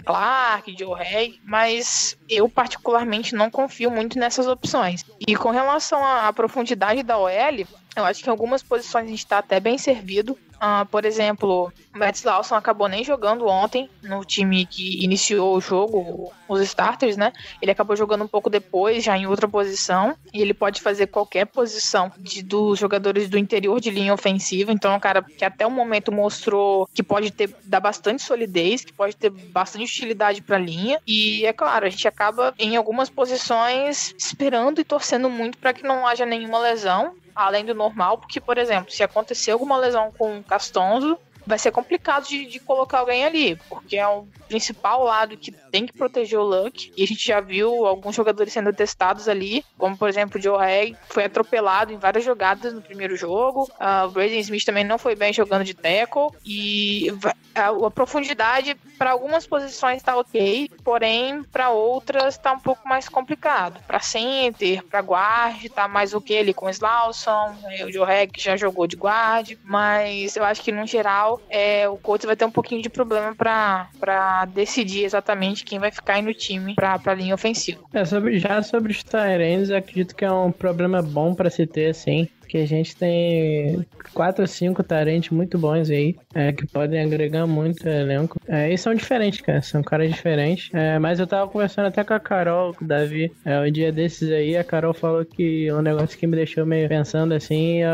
Clark, 0.04 0.76
Joe 0.78 1.00
Hay, 1.00 1.40
mas 1.44 2.16
eu 2.28 2.48
particularmente 2.48 3.34
não 3.34 3.50
confio 3.50 3.90
muito 3.90 4.16
nessas 4.16 4.46
opções. 4.46 5.04
E 5.26 5.34
com 5.34 5.50
relação 5.50 6.04
à 6.04 6.32
profundidade 6.32 7.02
da 7.02 7.18
OL, 7.18 7.66
eu 7.96 8.04
acho 8.04 8.22
que 8.22 8.28
em 8.28 8.30
algumas 8.30 8.62
posições 8.62 9.06
a 9.06 9.08
gente 9.08 9.18
está 9.18 9.38
até 9.38 9.60
bem 9.60 9.78
servido. 9.78 10.36
Uh, 10.54 10.86
por 10.86 11.04
exemplo, 11.04 11.72
o 11.94 11.98
Matt 11.98 12.24
Lawson 12.24 12.54
acabou 12.54 12.88
nem 12.88 13.04
jogando 13.04 13.46
ontem 13.46 13.90
no 14.02 14.24
time 14.24 14.64
que 14.64 15.04
iniciou 15.04 15.56
o 15.56 15.60
jogo, 15.60 16.32
os 16.48 16.60
starters, 16.62 17.16
né? 17.16 17.32
Ele 17.60 17.70
acabou 17.70 17.94
jogando 17.94 18.24
um 18.24 18.28
pouco 18.28 18.48
depois, 18.48 19.04
já 19.04 19.16
em 19.16 19.26
outra 19.26 19.46
posição, 19.46 20.16
e 20.32 20.40
ele 20.40 20.54
pode 20.54 20.80
fazer 20.80 21.08
qualquer 21.08 21.44
posição 21.44 22.10
de, 22.16 22.42
dos 22.42 22.78
jogadores 22.78 23.28
do 23.28 23.36
interior 23.36 23.78
de 23.78 23.90
linha 23.90 24.14
ofensiva. 24.14 24.72
Então, 24.72 24.92
é 24.92 24.96
um 24.96 25.00
cara 25.00 25.22
que 25.22 25.44
até 25.44 25.66
o 25.66 25.70
momento 25.70 26.10
mostrou 26.10 26.88
que 26.94 27.02
pode 27.02 27.30
ter 27.30 27.54
dar 27.64 27.80
bastante 27.80 28.22
solidez, 28.22 28.84
que 28.84 28.92
pode 28.92 29.16
ter 29.16 29.30
bastante 29.30 29.84
utilidade 29.84 30.40
para 30.40 30.56
a 30.56 30.60
linha. 30.60 30.98
E 31.06 31.44
é 31.44 31.52
claro, 31.52 31.84
a 31.84 31.90
gente 31.90 32.08
acaba 32.08 32.54
em 32.58 32.76
algumas 32.76 33.10
posições 33.10 34.14
esperando 34.16 34.80
e 34.80 34.84
torcendo 34.84 35.28
muito 35.28 35.58
para 35.58 35.74
que 35.74 35.82
não 35.82 36.06
haja 36.06 36.24
nenhuma 36.24 36.58
lesão 36.58 37.12
além 37.34 37.64
do 37.64 37.74
normal, 37.74 38.18
porque, 38.18 38.40
por 38.40 38.58
exemplo, 38.58 38.90
se 38.92 39.02
acontecer 39.02 39.50
alguma 39.50 39.76
lesão 39.76 40.12
com 40.16 40.38
o 40.38 40.44
Castonzo, 40.44 41.18
vai 41.46 41.58
ser 41.58 41.70
complicado 41.70 42.26
de, 42.26 42.46
de, 42.46 42.58
colocar 42.58 43.00
alguém 43.00 43.24
ali, 43.24 43.56
porque 43.68 43.96
é 43.96 44.06
o 44.06 44.26
principal 44.48 45.04
lado 45.04 45.36
que 45.36 45.52
tem 45.52 45.86
que 45.86 45.92
proteger 45.92 46.38
o 46.38 46.42
Luck. 46.42 46.92
E 46.96 47.02
a 47.02 47.06
gente 47.06 47.26
já 47.26 47.40
viu 47.40 47.86
alguns 47.86 48.14
jogadores 48.14 48.52
sendo 48.52 48.72
testados 48.72 49.28
ali, 49.28 49.64
como 49.76 49.96
por 49.96 50.08
exemplo 50.08 50.38
o 50.38 50.42
Joe 50.42 50.62
Hay, 50.62 50.96
foi 51.08 51.24
atropelado 51.24 51.92
em 51.92 51.98
várias 51.98 52.24
jogadas 52.24 52.72
no 52.72 52.80
primeiro 52.80 53.16
jogo. 53.16 53.70
Uh, 53.80 54.06
o 54.06 54.10
Braden 54.10 54.40
Smith 54.40 54.64
também 54.64 54.84
não 54.84 54.98
foi 54.98 55.14
bem 55.14 55.32
jogando 55.32 55.64
de 55.64 55.74
tackle. 55.74 56.28
E 56.44 57.08
a, 57.54 57.68
a 57.68 57.90
profundidade 57.90 58.76
para 58.98 59.10
algumas 59.10 59.46
posições 59.46 59.98
está 59.98 60.16
ok, 60.16 60.70
porém 60.82 61.42
para 61.42 61.70
outras 61.70 62.34
está 62.34 62.52
um 62.52 62.58
pouco 62.58 62.88
mais 62.88 63.08
complicado. 63.08 63.80
Para 63.86 64.00
center, 64.00 64.82
para 64.84 65.00
guard, 65.00 65.64
tá 65.68 65.86
mais 65.86 66.14
ok 66.14 66.38
ali 66.38 66.54
com 66.54 66.66
o 66.66 66.70
Slauson, 66.70 67.54
né, 67.62 67.84
o 67.84 67.92
Joe 67.92 68.26
que 68.32 68.40
já 68.40 68.56
jogou 68.56 68.86
de 68.86 68.96
guard, 68.96 69.52
mas 69.64 70.36
eu 70.36 70.44
acho 70.44 70.62
que 70.62 70.72
no 70.72 70.86
geral 70.86 71.33
é, 71.48 71.88
o 71.88 71.96
Colts 71.96 72.26
vai 72.26 72.36
ter 72.36 72.44
um 72.44 72.50
pouquinho 72.50 72.82
de 72.82 72.88
problema 72.88 73.34
para 73.34 74.44
decidir 74.46 75.04
exatamente 75.04 75.64
quem 75.64 75.78
vai 75.78 75.90
ficar 75.90 76.14
aí 76.14 76.22
no 76.22 76.34
time 76.34 76.74
para 76.74 77.00
a 77.04 77.14
linha 77.14 77.34
ofensiva. 77.34 77.80
É, 77.92 78.04
sobre, 78.04 78.38
já 78.38 78.62
sobre 78.62 78.92
os 78.92 79.02
Tyrants, 79.02 79.70
acredito 79.70 80.14
que 80.14 80.24
é 80.24 80.32
um 80.32 80.52
problema 80.52 81.02
bom 81.02 81.34
para 81.34 81.50
se 81.50 81.66
ter, 81.66 81.90
assim 81.90 82.28
que 82.54 82.58
a 82.58 82.66
gente 82.66 82.94
tem 82.94 83.84
quatro 84.12 84.42
ou 84.42 84.46
cinco 84.46 84.84
talentos 84.84 85.30
muito 85.30 85.58
bons 85.58 85.90
aí, 85.90 86.14
é, 86.32 86.52
que 86.52 86.64
podem 86.64 87.00
agregar 87.00 87.48
muito 87.48 87.84
elenco. 87.88 88.38
É, 88.46 88.72
e 88.72 88.78
são 88.78 88.94
diferentes, 88.94 89.40
cara, 89.40 89.60
são 89.60 89.82
caras 89.82 90.12
diferentes. 90.12 90.70
É, 90.72 90.96
mas 91.00 91.18
eu 91.18 91.26
tava 91.26 91.50
conversando 91.50 91.86
até 91.86 92.04
com 92.04 92.14
a 92.14 92.20
Carol, 92.20 92.72
com 92.72 92.84
o 92.84 92.88
Davi, 92.88 93.32
é, 93.44 93.58
um 93.58 93.72
dia 93.72 93.90
desses 93.90 94.30
aí, 94.30 94.56
a 94.56 94.62
Carol 94.62 94.94
falou 94.94 95.24
que 95.24 95.72
um 95.72 95.82
negócio 95.82 96.16
que 96.16 96.28
me 96.28 96.36
deixou 96.36 96.64
meio 96.64 96.88
pensando 96.88 97.34
assim, 97.34 97.78
eu, 97.78 97.90